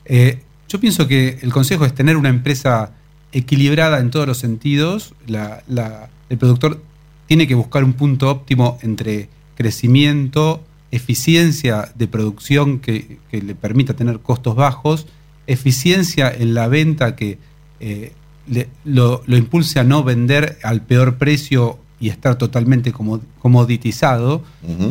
Eh, 0.05 0.43
yo 0.73 0.81
pienso 0.81 1.07
que 1.07 1.39
el 1.43 1.53
consejo 1.53 1.85
es 1.85 1.95
tener 1.95 2.17
una 2.17 2.29
empresa 2.31 2.93
equilibrada 3.33 4.01
en 4.01 4.11
todos 4.11 4.27
los 4.27 4.39
sentidos. 4.39 5.15
La- 5.27 5.63
la- 5.69 6.09
el 6.29 6.39
productor 6.39 6.83
tiene 7.27 7.47
que 7.47 7.55
buscar 7.55 7.85
un 7.85 7.93
punto 7.93 8.31
óptimo 8.31 8.79
entre 8.83 9.29
crecimiento, 9.55 10.63
eficiencia 10.91 11.93
de 11.95 12.07
producción 12.09 12.79
que, 12.79 13.19
que 13.31 13.41
le 13.43 13.55
permita 13.55 13.95
tener 13.95 14.19
costos 14.21 14.55
bajos, 14.57 15.07
eficiencia 15.47 16.31
en 16.33 16.55
la 16.55 16.69
venta 16.69 17.17
que 17.17 17.39
eh, 17.81 18.13
le- 18.49 18.69
lo, 18.85 19.23
lo 19.27 19.37
impulse 19.37 19.79
a 19.81 19.85
no 19.85 20.03
vender 20.05 20.59
al 20.63 20.83
peor 20.83 21.17
precio 21.17 21.79
y 22.01 22.09
estar 22.09 22.37
totalmente 22.37 22.93
como- 22.93 23.21
comoditizado. 23.41 24.43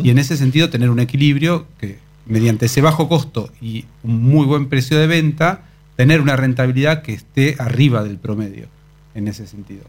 Y 0.04 0.10
en 0.10 0.18
ese 0.18 0.36
sentido 0.36 0.70
tener 0.70 0.90
un 0.90 1.00
equilibrio 1.00 1.66
que 1.78 1.98
mediante 2.26 2.66
ese 2.66 2.80
bajo 2.80 3.08
costo 3.08 3.50
y 3.60 3.84
un 4.02 4.22
muy 4.22 4.46
buen 4.46 4.68
precio 4.68 4.98
de 4.98 5.06
venta, 5.06 5.64
tener 5.96 6.20
una 6.20 6.36
rentabilidad 6.36 7.02
que 7.02 7.12
esté 7.12 7.56
arriba 7.58 8.02
del 8.02 8.18
promedio 8.18 8.66
en 9.14 9.28
ese 9.28 9.46
sentido. 9.46 9.84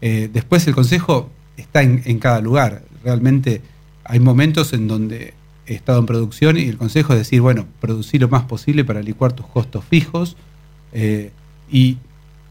Eh, 0.00 0.28
después 0.32 0.66
el 0.66 0.74
consejo 0.74 1.30
está 1.56 1.82
en, 1.82 2.18
cada 2.18 2.40
lugar. 2.40 2.82
Realmente 3.02 3.62
hay 4.04 4.20
momentos 4.20 4.72
en 4.72 4.88
donde 4.88 5.34
he 5.66 5.74
estado 5.74 5.98
en 6.00 6.06
producción 6.06 6.58
y 6.58 6.64
el 6.64 6.76
consejo 6.76 7.12
es 7.12 7.20
decir, 7.20 7.40
bueno, 7.40 7.66
producir 7.80 8.20
lo 8.20 8.28
más 8.28 8.44
posible 8.44 8.84
para 8.84 9.00
licuar 9.00 9.32
tus 9.32 9.46
costos 9.46 9.84
fijos 9.84 10.36
eh, 10.92 11.30
y, 11.70 11.98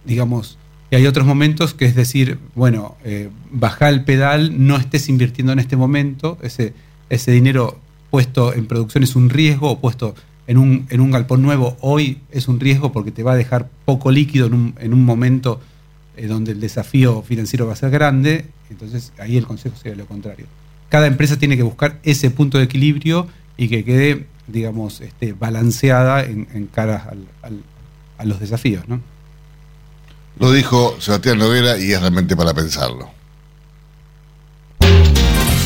digamos, 0.05 0.57
y 0.89 0.95
hay 0.95 1.07
otros 1.07 1.25
momentos 1.25 1.73
que 1.73 1.85
es 1.85 1.95
decir, 1.95 2.39
bueno, 2.55 2.95
eh, 3.03 3.29
baja 3.51 3.89
el 3.89 4.03
pedal, 4.03 4.65
no 4.65 4.77
estés 4.77 5.09
invirtiendo 5.09 5.51
en 5.51 5.59
este 5.59 5.75
momento, 5.75 6.37
ese, 6.41 6.73
ese 7.09 7.31
dinero 7.31 7.79
puesto 8.11 8.53
en 8.53 8.67
producción 8.67 9.03
es 9.03 9.15
un 9.15 9.31
riesgo, 9.31 9.71
o 9.71 9.79
puesto 9.79 10.13
en 10.47 10.57
un, 10.57 10.85
en 10.89 10.99
un 11.01 11.11
galpón 11.11 11.41
nuevo 11.41 11.77
hoy 11.81 12.19
es 12.31 12.47
un 12.47 12.59
riesgo 12.59 12.91
porque 12.91 13.11
te 13.11 13.23
va 13.23 13.33
a 13.33 13.35
dejar 13.35 13.69
poco 13.85 14.11
líquido 14.11 14.47
en 14.47 14.53
un, 14.53 14.75
en 14.79 14.93
un 14.93 15.05
momento 15.05 15.61
eh, 16.17 16.27
donde 16.27 16.51
el 16.51 16.59
desafío 16.59 17.21
financiero 17.21 17.65
va 17.67 17.73
a 17.73 17.77
ser 17.77 17.89
grande, 17.91 18.45
entonces 18.69 19.13
ahí 19.19 19.37
el 19.37 19.45
consejo 19.47 19.75
sería 19.77 19.95
lo 19.97 20.05
contrario. 20.05 20.45
Cada 20.89 21.07
empresa 21.07 21.37
tiene 21.39 21.57
que 21.57 21.63
buscar 21.63 21.99
ese 22.03 22.29
punto 22.29 22.57
de 22.57 22.65
equilibrio 22.65 23.27
y 23.57 23.67
que 23.69 23.83
quede, 23.83 24.27
digamos, 24.47 25.01
este, 25.01 25.33
balanceada 25.33 26.23
en, 26.23 26.47
en 26.53 26.67
cara 26.67 27.07
al- 27.09 27.27
al- 27.41 27.63
a 28.17 28.25
los 28.25 28.39
desafíos, 28.39 28.87
¿no? 28.87 29.01
Lo 30.39 30.51
dijo 30.51 30.95
Sebastián 30.99 31.37
Noguera 31.37 31.77
y 31.79 31.91
es 31.91 31.99
realmente 32.01 32.35
para 32.35 32.53
pensarlo. 32.53 33.09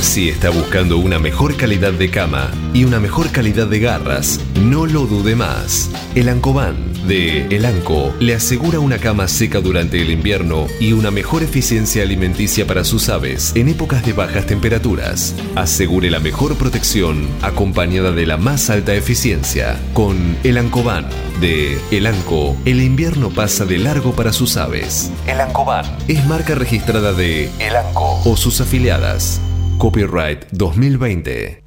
Si 0.07 0.29
está 0.29 0.49
buscando 0.49 0.97
una 0.97 1.19
mejor 1.19 1.57
calidad 1.57 1.91
de 1.91 2.09
cama 2.09 2.49
y 2.73 2.85
una 2.85 2.99
mejor 2.99 3.29
calidad 3.29 3.67
de 3.67 3.81
garras, 3.81 4.39
no 4.61 4.85
lo 4.85 5.05
dude 5.05 5.35
más. 5.35 5.91
El 6.15 6.29
Ancoban 6.29 6.75
de 7.07 7.45
El 7.47 7.65
Anco 7.65 8.15
le 8.19 8.33
asegura 8.33 8.79
una 8.79 8.99
cama 8.99 9.27
seca 9.27 9.59
durante 9.59 10.01
el 10.01 10.09
invierno 10.09 10.67
y 10.79 10.93
una 10.93 11.11
mejor 11.11 11.43
eficiencia 11.43 12.03
alimenticia 12.03 12.65
para 12.65 12.85
sus 12.85 13.09
aves 13.09 13.51
en 13.55 13.67
épocas 13.67 14.03
de 14.05 14.13
bajas 14.13 14.45
temperaturas. 14.47 15.35
Asegure 15.55 16.09
la 16.09 16.19
mejor 16.19 16.55
protección 16.55 17.27
acompañada 17.41 18.13
de 18.13 18.25
la 18.25 18.37
más 18.37 18.69
alta 18.69 18.95
eficiencia. 18.95 19.77
Con 19.93 20.37
El 20.45 20.57
Ancoban 20.57 21.05
de 21.41 21.77
El 21.91 22.07
Anco, 22.07 22.55
el 22.63 22.81
invierno 22.81 23.29
pasa 23.29 23.65
de 23.65 23.77
largo 23.77 24.13
para 24.13 24.31
sus 24.31 24.55
aves. 24.55 25.11
El 25.27 25.41
Ancoban 25.41 25.85
es 26.07 26.25
marca 26.25 26.55
registrada 26.55 27.11
de 27.11 27.51
El 27.59 27.75
Anco 27.75 28.21
o 28.23 28.37
sus 28.37 28.61
afiliadas. 28.61 29.41
Copyright 29.77 30.45
2020. 30.53 31.63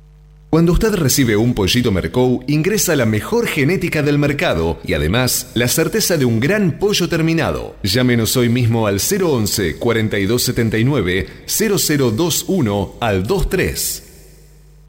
Cuando 0.50 0.72
usted 0.72 0.94
recibe 0.94 1.36
un 1.36 1.54
pollito 1.54 1.92
Mercou, 1.92 2.42
ingresa 2.48 2.96
la 2.96 3.06
mejor 3.06 3.46
genética 3.46 4.02
del 4.02 4.18
mercado 4.18 4.80
y 4.84 4.94
además 4.94 5.52
la 5.54 5.68
certeza 5.68 6.16
de 6.16 6.24
un 6.24 6.40
gran 6.40 6.80
pollo 6.80 7.08
terminado. 7.08 7.76
Llámenos 7.84 8.36
hoy 8.36 8.48
mismo 8.48 8.88
al 8.88 8.98
011 8.98 9.76
4279 9.76 11.26
0021 11.46 12.94
al 13.00 13.22
23. 13.22 14.02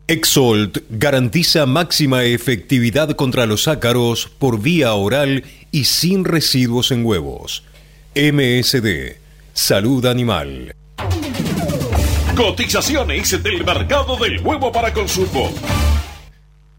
Exolt 0.07 0.79
garantiza 0.89 1.67
máxima 1.67 2.23
efectividad 2.23 3.11
contra 3.11 3.45
los 3.45 3.67
ácaros 3.67 4.31
por 4.39 4.59
vía 4.59 4.93
oral 4.93 5.43
y 5.71 5.83
sin 5.83 6.25
residuos 6.25 6.91
en 6.91 7.05
huevos. 7.05 7.63
MSD, 8.15 9.17
Salud 9.53 10.07
Animal. 10.07 10.73
Cotizaciones 12.35 13.43
del 13.43 13.65
mercado 13.65 14.15
del 14.15 14.39
huevo 14.39 14.71
para 14.71 14.93
consumo. 14.93 15.51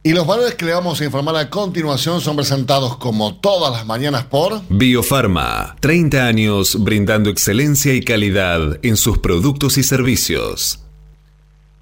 Y 0.02 0.12
los 0.12 0.26
valores 0.26 0.54
que 0.54 0.64
le 0.64 0.72
vamos 0.72 1.00
a 1.00 1.04
informar 1.04 1.36
a 1.36 1.50
continuación 1.50 2.20
son 2.20 2.36
presentados 2.36 2.96
como 2.96 3.36
todas 3.36 3.70
las 3.70 3.86
mañanas 3.86 4.24
por 4.24 4.62
Biofarma, 4.70 5.76
30 5.80 6.26
años 6.26 6.82
brindando 6.82 7.28
excelencia 7.28 7.92
y 7.92 8.00
calidad 8.00 8.78
en 8.82 8.96
sus 8.96 9.18
productos 9.18 9.76
y 9.76 9.82
servicios. 9.82 10.82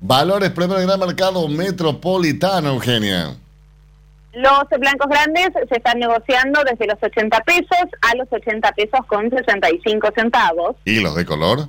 Valores 0.01 0.51
Premio 0.51 0.77
del 0.77 0.87
Gran 0.87 1.01
Mercado 1.01 1.47
Metropolitano, 1.49 2.71
Eugenia. 2.71 3.37
Los 4.33 4.65
blancos 4.79 5.09
grandes 5.09 5.49
se 5.69 5.77
están 5.77 5.99
negociando 6.01 6.61
desde 6.65 6.87
los 6.87 7.03
80 7.03 7.41
pesos 7.41 7.89
a 8.03 8.17
los 8.17 8.29
80 8.31 8.73
pesos 8.73 9.01
con 9.07 9.31
65 9.31 10.09
centavos. 10.15 10.77
¿Y 10.85 11.01
los 11.01 11.15
de 11.15 11.25
color? 11.25 11.69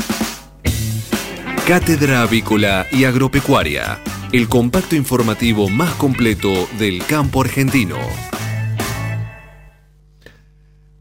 Cátedra 1.67 2.23
Avícola 2.23 2.87
y 2.91 3.05
Agropecuaria, 3.05 3.99
el 4.33 4.49
compacto 4.49 4.95
informativo 4.95 5.69
más 5.69 5.93
completo 5.93 6.67
del 6.79 7.05
campo 7.05 7.41
argentino. 7.41 7.97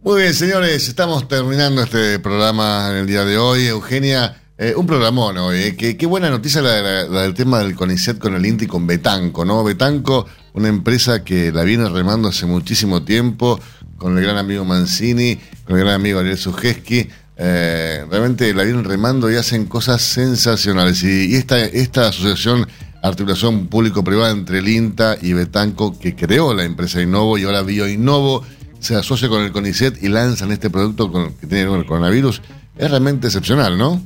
Muy 0.03 0.23
bien, 0.23 0.35
señores, 0.35 0.87
estamos 0.87 1.27
terminando 1.29 1.83
este 1.83 2.19
programa 2.19 2.89
en 2.91 2.97
el 2.99 3.07
día 3.07 3.25
de 3.25 3.39
hoy. 3.39 3.67
Eugenia, 3.67 4.43
eh, 4.59 4.75
un 4.77 4.87
programón 4.87 5.39
hoy. 5.39 5.59
eh. 5.59 5.77
Qué, 5.77 6.07
buena 6.07 6.29
noticia 6.31 6.61
la 6.61 7.05
del 7.23 7.35
tema 7.35 7.61
del 7.61 7.75
CONICET 7.75 8.19
con 8.19 8.35
el 8.35 8.45
INTI 8.45 8.67
con 8.67 8.87
Betanco, 8.87 9.45
¿no? 9.45 9.65
Betanco, 9.65 10.27
una 10.53 10.69
empresa 10.69 11.25
que 11.25 11.53
la 11.53 11.65
viene 11.65 11.89
remando 11.89 12.29
hace 12.29 12.47
muchísimo 12.47 13.03
tiempo, 13.03 13.59
con 13.97 14.17
el 14.17 14.23
gran 14.23 14.37
amigo 14.37 14.65
Mancini, 14.65 15.39
con 15.65 15.77
el 15.77 15.85
gran 15.85 15.97
amigo 15.97 16.21
Ariel 16.21 16.39
Sujeski. 16.39 17.09
Eh, 17.43 18.05
realmente 18.11 18.53
la 18.53 18.65
vienen 18.65 18.85
remando 18.85 19.31
y 19.31 19.37
hacen 19.37 19.65
cosas 19.65 20.03
sensacionales. 20.03 21.03
Y, 21.03 21.35
esta, 21.37 21.59
esta 21.59 22.09
asociación, 22.09 22.69
articulación 23.03 23.69
público-privada 23.69 24.31
entre 24.31 24.59
el 24.59 24.69
INTA 24.69 25.17
y 25.23 25.33
Betanco, 25.33 25.99
que 25.99 26.15
creó 26.15 26.53
la 26.53 26.65
empresa 26.65 27.01
Innovo 27.01 27.39
y 27.39 27.45
ahora 27.45 27.63
BioInnovo, 27.63 28.45
se 28.79 28.95
asocia 28.95 29.29
con 29.31 29.43
el 29.43 29.53
CONICET 29.53 30.03
y 30.03 30.09
lanzan 30.09 30.53
este 30.53 30.69
producto 30.69 31.11
con- 31.11 31.33
que 31.35 31.47
tiene 31.47 31.49
que 31.49 31.57
ver 31.65 31.69
con 31.69 31.81
el 31.81 31.87
coronavirus, 31.87 32.43
es 32.77 32.91
realmente 32.91 33.29
excepcional, 33.29 33.79
¿no? 33.79 34.03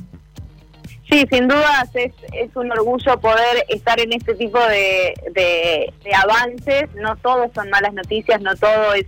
Sí, 1.09 1.23
sin 1.31 1.47
dudas 1.47 1.87
es, 1.93 2.11
es 2.33 2.49
un 2.55 2.71
orgullo 2.71 3.19
poder 3.19 3.63
estar 3.69 3.99
en 3.99 4.11
este 4.13 4.33
tipo 4.35 4.57
de, 4.59 5.13
de, 5.35 5.93
de 6.03 6.15
avances. 6.15 6.89
No 6.99 7.15
todos 7.17 7.51
son 7.53 7.69
malas 7.69 7.93
noticias, 7.93 8.41
no 8.41 8.55
todo 8.55 8.93
es, 8.95 9.05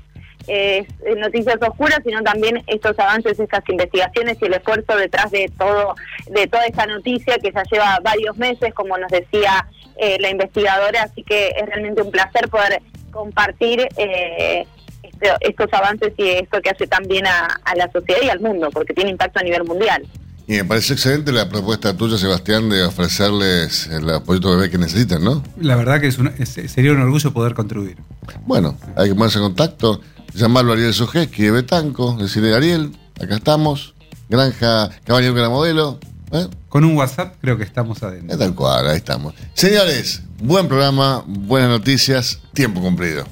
es 0.47 0.87
noticias 1.17 1.57
oscuras, 1.61 1.99
sino 2.05 2.21
también 2.23 2.63
estos 2.67 2.97
avances, 2.99 3.39
estas 3.39 3.63
investigaciones 3.69 4.37
y 4.41 4.45
el 4.45 4.53
esfuerzo 4.53 4.95
detrás 4.95 5.29
de 5.31 5.51
todo, 5.57 5.93
de 6.29 6.47
toda 6.47 6.65
esta 6.65 6.85
noticia 6.85 7.37
que 7.39 7.51
ya 7.51 7.63
lleva 7.71 7.99
varios 8.03 8.37
meses, 8.37 8.73
como 8.73 8.97
nos 8.97 9.11
decía 9.11 9.67
eh, 9.97 10.17
la 10.19 10.29
investigadora. 10.29 11.03
Así 11.03 11.23
que 11.23 11.49
es 11.49 11.65
realmente 11.65 12.01
un 12.01 12.11
placer 12.11 12.49
poder 12.49 12.81
compartir 13.11 13.87
eh, 13.97 14.65
este- 15.03 15.31
estos 15.41 15.67
avances 15.73 16.13
y 16.17 16.29
esto 16.29 16.61
que 16.61 16.69
hace 16.69 16.87
también 16.87 17.25
a, 17.27 17.47
a 17.65 17.75
la 17.75 17.91
sociedad 17.91 18.19
y 18.23 18.29
al 18.29 18.39
mundo, 18.39 18.69
porque 18.71 18.93
tiene 18.93 19.09
impacto 19.11 19.39
a 19.39 19.43
nivel 19.43 19.63
mundial. 19.63 20.05
Y 20.49 20.53
me 20.53 20.63
parece 20.63 20.93
excelente 20.93 21.33
la 21.33 21.49
propuesta 21.49 21.97
tuya, 21.97 22.17
Sebastián, 22.17 22.69
de 22.69 22.83
ofrecerles 22.85 23.87
el 23.87 24.09
apoyo 24.09 24.51
bebé 24.55 24.69
que 24.69 24.77
necesitan, 24.77 25.21
¿no? 25.23 25.43
La 25.59 25.75
verdad 25.75 25.99
que 25.99 26.07
es 26.07 26.17
un- 26.19 26.33
es- 26.39 26.53
sería 26.71 26.91
un 26.93 27.01
orgullo 27.01 27.33
poder 27.33 27.53
contribuir. 27.53 27.97
Bueno, 28.45 28.77
hay 28.95 29.09
que 29.09 29.15
ponerse 29.15 29.39
en 29.39 29.43
contacto, 29.43 29.99
llamarlo 30.33 30.71
a 30.71 30.75
Ariel 30.75 30.93
Sojeski 30.93 31.43
de 31.43 31.51
Betanco, 31.51 32.15
decirle, 32.19 32.55
Ariel, 32.55 32.95
acá 33.21 33.35
estamos, 33.35 33.93
Granja 34.29 34.89
Caballo 35.05 35.33
Gran 35.33 35.51
Modelo. 35.51 35.99
¿eh? 36.31 36.47
Con 36.69 36.83
un 36.83 36.97
WhatsApp 36.97 37.35
creo 37.41 37.57
que 37.57 37.63
estamos 37.63 38.03
adentro. 38.03 38.33
Es 38.33 38.39
tal 38.39 38.53
cual, 38.53 38.87
ahí 38.87 38.97
estamos. 38.97 39.33
Señores, 39.53 40.21
buen 40.39 40.67
programa, 40.67 41.23
buenas 41.25 41.69
noticias, 41.69 42.39
tiempo 42.53 42.81
cumplido. 42.81 43.25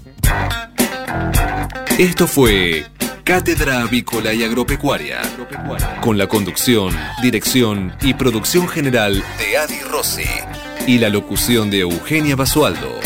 Esto 1.98 2.28
fue 2.28 2.86
Cátedra 3.24 3.82
Avícola 3.82 4.34
y 4.34 4.44
Agropecuaria, 4.44 5.22
con 6.02 6.18
la 6.18 6.28
conducción, 6.28 6.96
dirección 7.22 7.96
y 8.02 8.14
producción 8.14 8.68
general 8.68 9.24
de 9.40 9.58
Adi 9.58 9.80
Rossi 9.90 10.30
y 10.86 11.00
la 11.00 11.10
locución 11.10 11.72
de 11.72 11.80
Eugenia 11.80 12.36
Basualdo. 12.36 13.00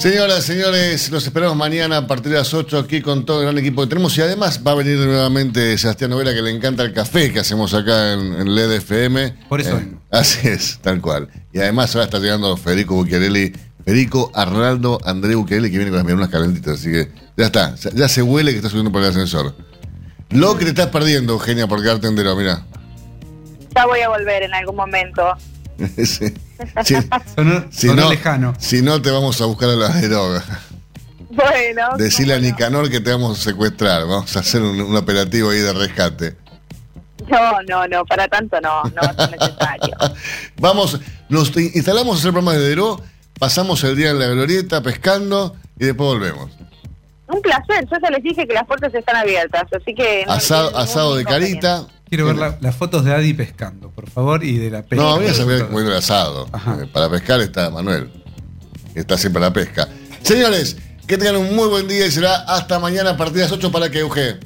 Señoras, 0.00 0.44
señores, 0.44 1.10
los 1.10 1.26
esperamos 1.26 1.54
mañana 1.56 1.98
a 1.98 2.06
partir 2.06 2.32
de 2.32 2.38
las 2.38 2.54
8 2.54 2.78
aquí 2.78 3.02
con 3.02 3.26
todo 3.26 3.40
el 3.40 3.46
gran 3.46 3.58
equipo 3.58 3.82
que 3.82 3.88
tenemos 3.88 4.16
y 4.16 4.22
además 4.22 4.62
va 4.66 4.72
a 4.72 4.74
venir 4.76 4.96
nuevamente 4.98 5.76
Sebastián 5.76 6.08
Novela 6.10 6.32
que 6.32 6.40
le 6.40 6.50
encanta 6.50 6.82
el 6.84 6.94
café 6.94 7.30
que 7.30 7.40
hacemos 7.40 7.74
acá 7.74 8.14
en, 8.14 8.32
en 8.32 8.54
LED 8.54 8.72
FM. 8.76 9.34
Por 9.46 9.60
eso 9.60 9.76
Eh, 9.76 9.92
así 10.10 10.48
es, 10.48 10.78
tal 10.80 11.02
cual. 11.02 11.28
Y 11.52 11.58
además 11.58 11.94
ahora 11.94 12.06
está 12.06 12.18
llegando 12.18 12.56
Federico 12.56 12.94
Bucchiarelli, 12.94 13.52
Federico 13.84 14.32
Arnaldo 14.34 14.98
André 15.04 15.34
Bucchiarelli 15.34 15.70
que 15.70 15.76
viene 15.76 15.90
con 15.90 15.98
las 15.98 16.04
medialunas 16.04 16.30
calentitas, 16.30 16.80
así 16.80 16.90
que 16.90 17.10
ya 17.36 17.44
está, 17.46 17.74
ya, 17.74 17.90
ya 17.90 18.08
se 18.08 18.22
huele 18.22 18.52
que 18.52 18.56
está 18.56 18.70
subiendo 18.70 18.90
por 18.90 19.02
el 19.02 19.10
ascensor. 19.10 19.54
Lo 20.30 20.56
que 20.56 20.64
te 20.64 20.70
estás 20.70 20.86
perdiendo, 20.86 21.34
Eugenia, 21.34 21.66
por 21.66 21.82
quedarte 21.82 22.06
entero, 22.06 22.34
mira. 22.36 22.64
Ya 23.76 23.84
voy 23.84 24.00
a 24.00 24.08
volver 24.08 24.44
en 24.44 24.54
algún 24.54 24.76
momento. 24.76 25.22
Sí. 26.04 26.32
Si, 26.84 26.94
Sonó, 27.34 27.64
si 27.70 27.86
sonó 27.88 28.02
no, 28.02 28.10
lejano. 28.10 28.54
si 28.58 28.82
no, 28.82 29.00
te 29.00 29.10
vamos 29.10 29.40
a 29.40 29.46
buscar 29.46 29.70
a 29.70 29.74
la 29.76 29.88
droga. 30.00 30.44
Bueno, 31.30 31.96
Decirle 31.96 32.34
a 32.34 32.38
Nicanor 32.38 32.90
que 32.90 33.00
te 33.00 33.10
vamos 33.12 33.38
a 33.38 33.42
secuestrar. 33.42 34.02
Vamos 34.06 34.36
a 34.36 34.40
hacer 34.40 34.62
un, 34.62 34.80
un 34.80 34.96
operativo 34.96 35.50
ahí 35.50 35.60
de 35.60 35.72
rescate. 35.72 36.36
no, 37.30 37.62
no, 37.68 37.86
no, 37.86 38.04
para 38.04 38.26
tanto 38.28 38.60
no, 38.60 38.82
no 38.84 39.02
va 39.02 39.08
a 39.10 39.28
ser 39.28 39.38
necesario. 39.38 39.96
Vamos, 40.56 40.98
nos 41.28 41.56
in- 41.56 41.70
instalamos 41.74 42.16
a 42.16 42.18
hacer 42.18 42.32
programas 42.32 42.54
de 42.56 42.68
Deró, 42.68 43.00
pasamos 43.38 43.84
el 43.84 43.94
día 43.96 44.10
en 44.10 44.18
la 44.18 44.26
glorieta 44.26 44.82
pescando 44.82 45.54
y 45.78 45.84
después 45.86 46.08
volvemos. 46.08 46.50
Un 47.28 47.40
placer, 47.42 47.86
yo 47.88 47.96
ya 48.02 48.10
les 48.10 48.22
dije 48.24 48.44
que 48.48 48.52
las 48.54 48.66
puertas 48.66 48.92
están 48.92 49.14
abiertas, 49.16 49.62
así 49.72 49.94
que... 49.94 50.24
no 50.26 50.32
Asado, 50.32 51.14
de 51.14 51.24
carita. 51.24 51.86
Quiero 52.10 52.26
ver 52.26 52.36
la- 52.36 52.58
las 52.60 52.74
fotos 52.76 53.04
de 53.04 53.14
Adi 53.14 53.32
pescando, 53.34 53.88
por 53.90 54.10
favor, 54.10 54.42
y 54.44 54.58
de 54.58 54.68
la 54.70 54.82
pesca. 54.82 55.02
No, 55.04 55.16
voy 55.16 55.26
a 55.28 55.34
saber 55.34 55.66
comiendo 55.66 55.92
el 55.92 55.96
asado. 55.98 56.48
Eh, 56.82 56.86
Para 56.92 57.08
pescar 57.08 57.40
está 57.40 57.70
Manuel. 57.70 58.10
que 58.92 59.00
Está 59.00 59.16
siempre 59.16 59.42
a 59.42 59.46
la 59.46 59.52
pesca. 59.52 59.88
Señores, 60.22 60.76
que 61.06 61.16
tengan 61.16 61.36
un 61.36 61.54
muy 61.54 61.68
buen 61.68 61.86
día 61.86 62.06
y 62.06 62.10
será 62.10 62.34
hasta 62.42 62.78
mañana 62.80 63.10
a 63.10 63.16
partir 63.16 63.36
de 63.36 63.42
las 63.42 63.52
8 63.52 63.70
para 63.70 63.88
que 63.90 64.00
Euge. 64.00 64.38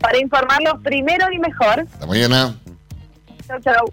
Para 0.00 0.18
informarlos 0.18 0.82
primero 0.82 1.26
y 1.32 1.38
mejor. 1.38 1.86
Hasta 1.92 2.06
mañana. 2.06 2.56
Chau, 3.46 3.60
chau. 3.60 3.92